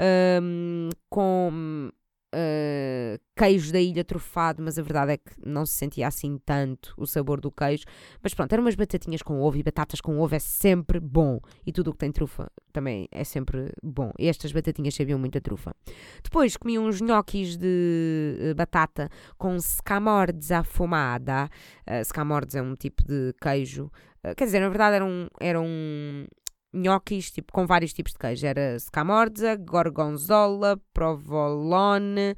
um, 0.00 0.88
com 1.08 1.90
uh, 2.34 3.20
queijo 3.36 3.72
da 3.72 3.80
ilha 3.80 4.04
trufado, 4.04 4.62
mas 4.62 4.78
a 4.78 4.82
verdade 4.82 5.12
é 5.12 5.16
que 5.16 5.32
não 5.44 5.64
se 5.64 5.74
sentia 5.74 6.06
assim 6.06 6.38
tanto 6.44 6.94
o 6.96 7.06
sabor 7.06 7.40
do 7.40 7.50
queijo. 7.50 7.84
Mas 8.22 8.34
pronto, 8.34 8.52
eram 8.52 8.64
umas 8.64 8.74
batatinhas 8.74 9.22
com 9.22 9.40
ovo 9.40 9.56
e 9.56 9.62
batatas 9.62 10.00
com 10.00 10.18
ovo 10.18 10.34
é 10.34 10.38
sempre 10.38 11.00
bom. 11.00 11.40
E 11.66 11.72
tudo 11.72 11.88
o 11.88 11.92
que 11.92 11.98
tem 11.98 12.12
trufa 12.12 12.50
também 12.72 13.08
é 13.10 13.24
sempre 13.24 13.72
bom. 13.82 14.12
E 14.18 14.28
estas 14.28 14.52
batatinhas 14.52 14.94
sabiam 14.94 15.18
muito 15.18 15.38
a 15.38 15.40
trufa. 15.40 15.74
Depois 16.22 16.56
comi 16.56 16.78
uns 16.78 17.00
gnocchis 17.00 17.56
de 17.56 18.50
uh, 18.50 18.54
batata 18.54 19.08
com 19.38 19.58
scamordes 19.58 20.50
afumada. 20.50 21.48
Uh, 21.88 22.04
scamordes 22.04 22.54
é 22.54 22.62
um 22.62 22.74
tipo 22.74 23.02
de 23.04 23.34
queijo. 23.40 23.90
Quer 24.36 24.46
dizer, 24.46 24.58
na 24.58 24.68
verdade 24.68 24.96
era 24.96 25.04
um, 25.04 25.28
era 25.38 25.60
um, 25.60 26.26
gnocchis 26.72 27.30
tipo, 27.30 27.52
com 27.52 27.66
vários 27.66 27.92
tipos 27.92 28.12
de 28.12 28.18
queijo. 28.18 28.46
Era 28.46 28.78
scamorza, 28.78 29.56
gorgonzola, 29.56 30.80
provolone 30.92 32.36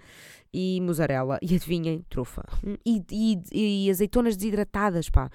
e 0.53 0.81
mussarela. 0.81 1.39
E 1.43 1.55
adivinhem, 1.55 2.05
trufa. 2.09 2.45
E, 2.85 3.03
e, 3.11 3.87
e 3.87 3.91
azeitonas 3.91 4.37
desidratadas, 4.37 5.09
pá. 5.11 5.31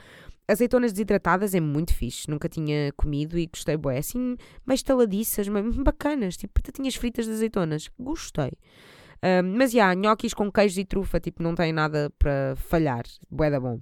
Azeitonas 0.48 0.92
desidratadas 0.92 1.56
é 1.56 1.60
muito 1.62 1.94
fixe, 1.94 2.30
nunca 2.30 2.50
tinha 2.50 2.92
comido 2.98 3.40
e 3.40 3.48
gostei, 3.48 3.78
boé, 3.78 4.00
assim, 4.00 4.36
mais 4.66 4.82
estaladiças, 4.82 5.48
bacanas, 5.48 6.36
tipo 6.36 6.54
batatinhas 6.54 6.96
fritas 6.96 7.26
de 7.26 7.32
azeitonas, 7.32 7.90
gostei. 7.98 8.52
Um, 9.24 9.58
mas, 9.58 9.72
já, 9.72 9.78
yeah, 9.78 9.96
gnocchis 9.96 10.34
com 10.34 10.52
queijo 10.52 10.82
e 10.82 10.86
trufa, 10.86 11.18
tipo, 11.18 11.42
não 11.42 11.56
tem 11.56 11.72
nada 11.72 12.12
para 12.20 12.56
falhar, 12.58 13.04
bué 13.32 13.50
da 13.50 13.58
bom. 13.58 13.80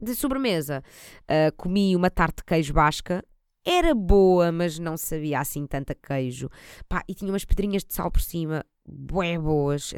De 0.00 0.14
sobremesa, 0.14 0.82
uh, 1.24 1.54
comi 1.58 1.94
uma 1.94 2.08
tarte 2.08 2.38
de 2.38 2.44
queijo 2.44 2.72
basca, 2.72 3.22
era 3.64 3.94
boa, 3.94 4.50
mas 4.50 4.78
não 4.78 4.96
sabia 4.96 5.40
assim 5.40 5.66
tanta 5.66 5.94
queijo. 5.94 6.48
Pá, 6.88 7.02
e 7.08 7.14
tinha 7.14 7.30
umas 7.30 7.44
pedrinhas 7.44 7.84
de 7.84 7.94
sal 7.94 8.10
por 8.10 8.20
cima, 8.20 8.64
bué 8.86 9.38
boas. 9.38 9.94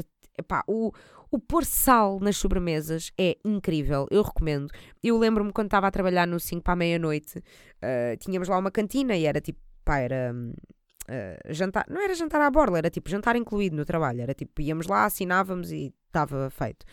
Pá, 0.46 0.62
o, 0.66 0.92
o 1.30 1.38
pôr 1.38 1.64
sal 1.64 2.20
nas 2.20 2.36
sobremesas 2.36 3.10
é 3.18 3.36
incrível, 3.44 4.06
eu 4.10 4.22
recomendo. 4.22 4.68
Eu 5.02 5.18
lembro-me 5.18 5.52
quando 5.52 5.66
estava 5.66 5.86
a 5.86 5.90
trabalhar 5.90 6.26
no 6.26 6.38
5 6.38 6.62
para 6.62 6.74
a 6.74 6.76
meia-noite, 6.76 7.38
uh, 7.38 8.16
tínhamos 8.18 8.48
lá 8.48 8.58
uma 8.58 8.70
cantina 8.70 9.16
e 9.16 9.24
era 9.24 9.40
tipo, 9.40 9.58
pá, 9.84 9.98
era 9.98 10.34
uh, 10.34 11.52
jantar, 11.52 11.86
não 11.88 12.00
era 12.02 12.14
jantar 12.14 12.40
à 12.40 12.50
borla, 12.50 12.78
era 12.78 12.90
tipo 12.90 13.08
jantar 13.08 13.36
incluído 13.36 13.76
no 13.76 13.84
trabalho, 13.84 14.20
era 14.20 14.34
tipo, 14.34 14.60
íamos 14.60 14.86
lá, 14.86 15.04
assinávamos 15.04 15.72
e 15.72 15.92
estava 16.06 16.50
feito. 16.50 16.84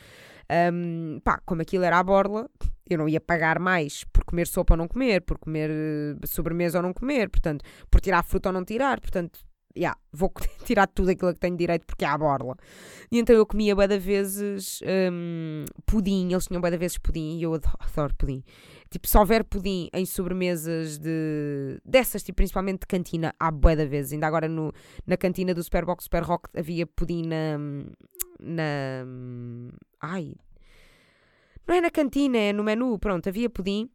Um, 0.73 1.19
pá, 1.23 1.41
como 1.45 1.61
aquilo 1.61 1.83
era 1.83 1.99
à 1.99 2.03
borla, 2.03 2.49
eu 2.89 2.97
não 2.97 3.07
ia 3.07 3.21
pagar 3.21 3.59
mais 3.59 4.03
comer 4.31 4.47
sopa 4.47 4.73
ou 4.73 4.77
não 4.77 4.87
comer, 4.87 5.21
por 5.21 5.37
comer 5.37 5.69
uh, 5.69 6.27
sobremesa 6.27 6.79
ou 6.79 6.83
não 6.83 6.93
comer, 6.93 7.29
portanto, 7.29 7.63
por 7.89 8.01
tirar 8.01 8.23
fruta 8.23 8.49
ou 8.49 8.53
não 8.53 8.63
tirar, 8.63 8.99
portanto, 8.99 9.39
yeah, 9.77 9.97
vou 10.11 10.31
tirar 10.65 10.87
tudo 10.87 11.11
aquilo 11.11 11.33
que 11.33 11.39
tenho 11.39 11.55
direito 11.55 11.85
porque 11.85 12.05
é 12.05 12.07
à 12.07 12.17
borla. 12.17 12.55
E 13.11 13.19
então 13.19 13.35
eu 13.35 13.45
comia 13.45 13.75
bué 13.75 13.87
vezes 13.99 14.79
um, 15.11 15.65
pudim, 15.85 16.31
eles 16.31 16.47
tinham 16.47 16.61
bué 16.61 16.71
vezes 16.77 16.97
pudim 16.97 17.37
e 17.37 17.43
eu 17.43 17.53
adoro, 17.53 17.77
adoro, 17.79 18.15
pudim. 18.15 18.43
Tipo, 18.89 19.07
se 19.07 19.17
houver 19.17 19.43
pudim 19.43 19.89
em 19.93 20.05
sobremesas 20.05 20.97
de 20.97 21.79
dessas, 21.85 22.23
tipo, 22.23 22.37
principalmente 22.37 22.81
de 22.81 22.87
cantina, 22.87 23.33
há 23.39 23.51
bué 23.51 23.75
vezes. 23.85 24.13
Ainda 24.13 24.27
agora 24.27 24.47
no, 24.47 24.71
na 25.05 25.17
cantina 25.17 25.53
do 25.53 25.63
Superbox 25.63 26.05
Super 26.05 26.23
Rock 26.23 26.49
havia 26.57 26.85
pudim 26.85 27.23
na... 27.27 27.57
na 28.39 29.05
ai, 30.01 30.35
não 31.67 31.75
é 31.75 31.81
na 31.81 31.89
cantina, 31.89 32.37
é 32.37 32.53
no 32.53 32.63
menu. 32.63 32.99
Pronto, 32.99 33.29
havia 33.29 33.49
pudim. 33.49 33.89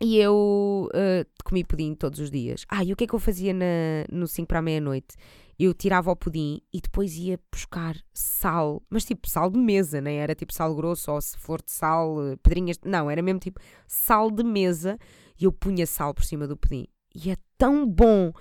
E 0.00 0.18
eu 0.18 0.88
uh, 0.92 1.44
comi 1.44 1.64
pudim 1.64 1.94
todos 1.94 2.18
os 2.18 2.30
dias. 2.30 2.64
Ah, 2.68 2.84
e 2.84 2.92
o 2.92 2.96
que 2.96 3.04
é 3.04 3.06
que 3.06 3.14
eu 3.14 3.18
fazia 3.18 3.54
na, 3.54 4.04
no 4.10 4.26
5 4.26 4.46
para 4.48 4.58
a 4.58 4.62
meia-noite? 4.62 5.16
Eu 5.58 5.72
tirava 5.72 6.10
o 6.10 6.16
pudim 6.16 6.60
e 6.72 6.80
depois 6.80 7.16
ia 7.16 7.38
buscar 7.50 7.96
sal, 8.12 8.82
mas 8.90 9.04
tipo 9.04 9.28
sal 9.28 9.48
de 9.48 9.58
mesa, 9.58 10.00
nem 10.00 10.18
era 10.18 10.34
tipo 10.34 10.52
sal 10.52 10.74
grosso 10.74 11.12
ou 11.12 11.20
se 11.20 11.38
flor 11.38 11.62
de 11.62 11.70
sal, 11.70 12.26
eh, 12.26 12.36
pedrinhas. 12.42 12.76
Não, 12.84 13.08
era 13.08 13.22
mesmo 13.22 13.38
tipo 13.38 13.60
sal 13.86 14.32
de 14.32 14.42
mesa 14.42 14.98
e 15.40 15.44
eu 15.44 15.52
punha 15.52 15.86
sal 15.86 16.12
por 16.12 16.24
cima 16.24 16.48
do 16.48 16.56
pudim. 16.56 16.88
E 17.14 17.30
é 17.30 17.36
tão 17.56 17.86
bom 17.86 18.32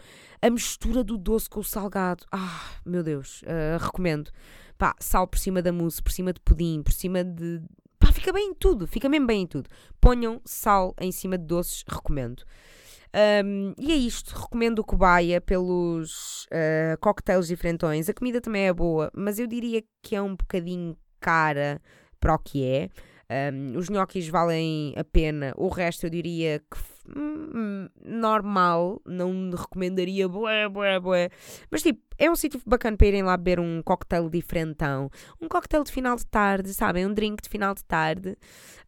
a 0.42 0.50
mistura 0.50 1.04
do 1.04 1.16
doce 1.16 1.48
com 1.48 1.60
o 1.60 1.64
salgado. 1.64 2.26
Ah, 2.32 2.80
meu 2.84 3.04
Deus, 3.04 3.44
uh, 3.44 3.78
recomendo. 3.80 4.32
Pá, 4.76 4.96
sal 5.00 5.28
por 5.28 5.38
cima 5.38 5.62
da 5.62 5.72
mousse, 5.72 6.02
por 6.02 6.12
cima 6.12 6.34
de 6.34 6.40
pudim, 6.42 6.82
por 6.82 6.92
cima 6.92 7.24
de, 7.24 7.62
fica 8.24 8.32
bem 8.32 8.52
em 8.52 8.54
tudo, 8.54 8.88
fica 8.88 9.10
mesmo 9.10 9.28
bem 9.28 9.42
em 9.42 9.48
tudo. 9.48 9.70
Ponham 10.00 10.40
sal 10.46 10.96
em 10.98 11.12
cima 11.12 11.38
de 11.38 11.46
doces, 11.46 11.84
recomendo. 11.86 12.44
Um, 13.46 13.74
e 13.78 13.92
é 13.92 13.96
isto, 13.96 14.34
recomendo 14.34 14.80
o 14.80 14.84
cobaia 14.84 15.42
pelos 15.42 16.46
uh, 16.46 16.98
cocktails 17.02 17.48
diferentões. 17.48 18.08
A 18.08 18.14
comida 18.14 18.40
também 18.40 18.68
é 18.68 18.74
boa, 18.74 19.12
mas 19.14 19.40
eu 19.40 19.46
diria 19.46 19.84
que 20.02 20.16
é 20.16 20.22
um 20.22 20.36
bocadinho 20.36 20.98
cara 21.20 21.82
para 22.20 22.34
o 22.34 22.40
que 22.40 22.66
é. 22.66 22.90
Um, 23.52 23.78
os 23.78 23.90
gnocchis 23.90 24.30
valem 24.30 24.94
a 24.96 25.04
pena, 25.04 25.54
o 25.58 25.68
resto 25.68 26.06
eu 26.06 26.10
diria 26.10 26.60
que 26.60 26.78
normal, 28.04 29.02
não 29.06 29.52
recomendaria 29.52 30.28
bué, 30.28 30.70
bué, 30.70 31.00
bué. 31.00 31.30
Mas 31.70 31.82
tipo, 31.82 32.02
é 32.18 32.30
um 32.30 32.36
sítio 32.36 32.62
bacana 32.66 32.96
para 32.96 33.08
irem 33.08 33.24
lá 33.24 33.36
beber 33.36 33.60
um 33.60 33.82
cocktail 33.84 34.30
diferentão. 34.30 35.10
Um 35.42 35.48
cocktail 35.48 35.84
de 35.84 35.92
final 35.92 36.16
de 36.16 36.26
tarde, 36.26 36.74
sabem? 36.74 37.06
Um 37.06 37.14
drink 37.14 37.42
de 37.42 37.50
final 37.50 37.74
de 37.74 37.84
tarde. 37.84 38.38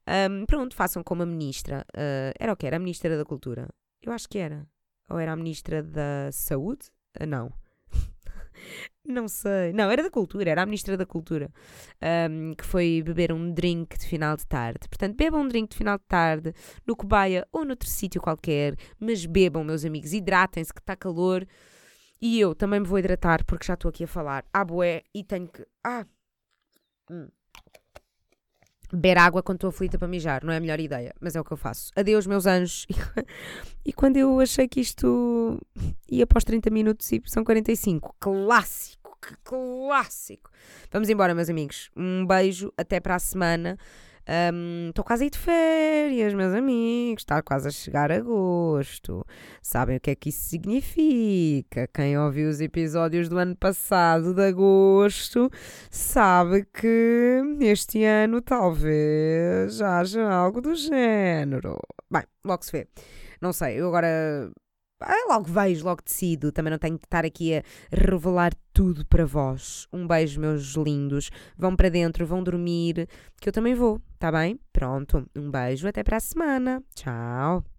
Um, 0.08 0.46
pronto, 0.46 0.76
façam 0.76 1.04
como 1.04 1.24
a 1.24 1.26
ministra. 1.26 1.86
Uh, 1.96 2.34
era 2.40 2.54
o 2.54 2.56
que? 2.56 2.66
Era 2.68 2.78
a 2.78 2.80
ministra 2.80 3.18
da 3.18 3.26
Cultura? 3.26 3.68
Eu 4.02 4.12
acho 4.12 4.30
que 4.30 4.38
era. 4.38 4.68
Ou 5.10 5.20
era 5.20 5.34
a 5.34 5.36
ministra 5.36 5.84
da 5.84 6.32
Saúde? 6.32 6.88
Uh, 7.20 7.26
não. 7.26 7.52
Não 9.08 9.28
sei. 9.28 9.72
Não, 9.72 9.92
era 9.92 10.02
da 10.02 10.10
cultura, 10.10 10.50
era 10.50 10.64
a 10.64 10.66
ministra 10.66 10.98
da 10.98 11.06
cultura. 11.06 11.52
Um, 12.30 12.56
que 12.56 12.66
foi 12.66 13.04
beber 13.04 13.32
um 13.32 13.52
drink 13.54 13.98
de 14.00 14.08
final 14.08 14.36
de 14.36 14.46
tarde. 14.48 14.88
Portanto, 14.90 15.16
bebam 15.16 15.42
um 15.42 15.48
drink 15.48 15.70
de 15.70 15.78
final 15.78 15.98
de 15.98 16.04
tarde 16.06 16.54
no 16.88 16.96
Cobaia 16.96 17.48
ou 17.52 17.64
noutro 17.64 17.88
sítio 17.88 18.20
qualquer. 18.20 18.76
Mas 19.00 19.26
bebam, 19.26 19.64
meus 19.64 19.86
amigos, 19.86 20.12
hidratem-se 20.12 20.74
que 20.74 20.80
está 20.80 20.96
calor. 20.96 21.46
E 22.20 22.40
eu 22.40 22.56
também 22.56 22.80
me 22.80 22.88
vou 22.88 22.98
hidratar 22.98 23.46
porque 23.46 23.66
já 23.66 23.76
estou 23.76 23.90
aqui 23.90 24.06
a 24.06 24.08
falar 24.08 24.44
à 24.52 24.66
boé 24.66 25.04
e 25.14 25.24
tenho 25.24 25.48
que. 25.48 25.66
Ah! 25.84 26.06
Hum. 27.12 27.28
Beber 28.96 29.18
água 29.18 29.44
quando 29.44 29.58
estou 29.58 29.70
aflita 29.70 29.98
para 29.98 30.08
mijar, 30.08 30.44
não 30.44 30.54
é 30.54 30.58
a 30.58 30.60
melhor 30.60 30.80
ideia, 30.80 31.14
mas 31.20 31.36
é 31.36 31.42
o 31.42 31.44
que 31.44 31.52
eu 31.52 31.58
faço. 31.58 31.92
Adeus, 31.96 32.26
meus 32.26 32.46
anjos. 32.46 32.86
e 33.86 33.92
quando 33.92 34.18
eu 34.18 34.40
achei 34.40 34.68
que 34.68 34.80
isto 34.80 35.60
ia 36.10 36.26
os 36.36 36.44
30 36.44 36.70
minutos 36.70 37.12
e 37.12 37.22
são 37.26 37.44
45, 37.44 38.16
clássico, 38.20 39.18
que 39.22 39.36
clássico. 39.44 40.50
Vamos 40.92 41.10
embora, 41.10 41.36
meus 41.36 41.50
amigos. 41.50 41.90
Um 41.96 42.26
beijo, 42.26 42.72
até 42.78 43.00
para 43.00 43.16
a 43.16 43.20
semana. 43.20 43.78
Estou 44.90 45.06
quase 45.06 45.24
a 45.24 45.28
ir 45.28 45.30
de 45.30 45.38
férias, 45.38 46.34
meus 46.34 46.54
amigos. 46.54 47.22
Está 47.22 47.42
quase 47.44 47.68
a 47.68 47.72
chegar 47.72 48.12
agosto. 48.12 49.24
Sabem 49.62 49.98
o 49.98 50.00
que 50.00 50.12
é 50.12 50.16
que 50.16 50.30
isso 50.30 50.50
significa? 50.50 51.88
Quem 51.94 52.18
ouviu 52.18 52.50
os 52.50 52.60
episódios 52.60 53.30
do 53.30 53.38
ano 53.38 53.56
passado, 53.56 54.34
de 54.34 54.42
agosto, 54.48 55.52
sabe 55.92 56.66
que 56.74 57.42
este 57.62 58.04
ano 58.04 58.42
talvez 58.42 59.80
haja 59.82 60.28
algo 60.28 60.60
do 60.60 60.74
género. 60.76 61.78
Bem, 62.10 62.24
logo 62.44 62.64
se 62.64 62.72
vê. 62.72 62.88
Não 63.40 63.54
sei, 63.54 63.80
eu 63.80 63.88
agora 63.88 64.52
ah, 65.06 65.34
logo 65.34 65.46
vejo, 65.46 65.86
logo 65.86 66.02
decido. 66.04 66.52
Também 66.52 66.72
não 66.72 66.80
tenho 66.80 66.98
que 66.98 67.06
estar 67.06 67.26
aqui 67.26 67.56
a 67.56 67.64
revelar 67.92 68.54
tudo 68.74 69.06
para 69.06 69.26
vós. 69.26 69.88
Um 69.94 70.08
beijo, 70.08 70.40
meus 70.40 70.76
lindos. 70.76 71.30
Vão 71.58 71.76
para 71.76 71.90
dentro, 71.90 72.26
vão 72.26 72.44
dormir, 72.44 73.08
que 73.40 73.48
eu 73.48 73.54
também 73.54 73.76
vou, 73.76 74.02
tá 74.18 74.32
bem? 74.32 74.60
Pronto, 74.74 75.30
um 75.36 75.52
beijo, 75.52 75.88
até 75.88 76.04
para 76.04 76.18
a 76.18 76.20
semana. 76.20 76.84
Tchau. 76.96 77.75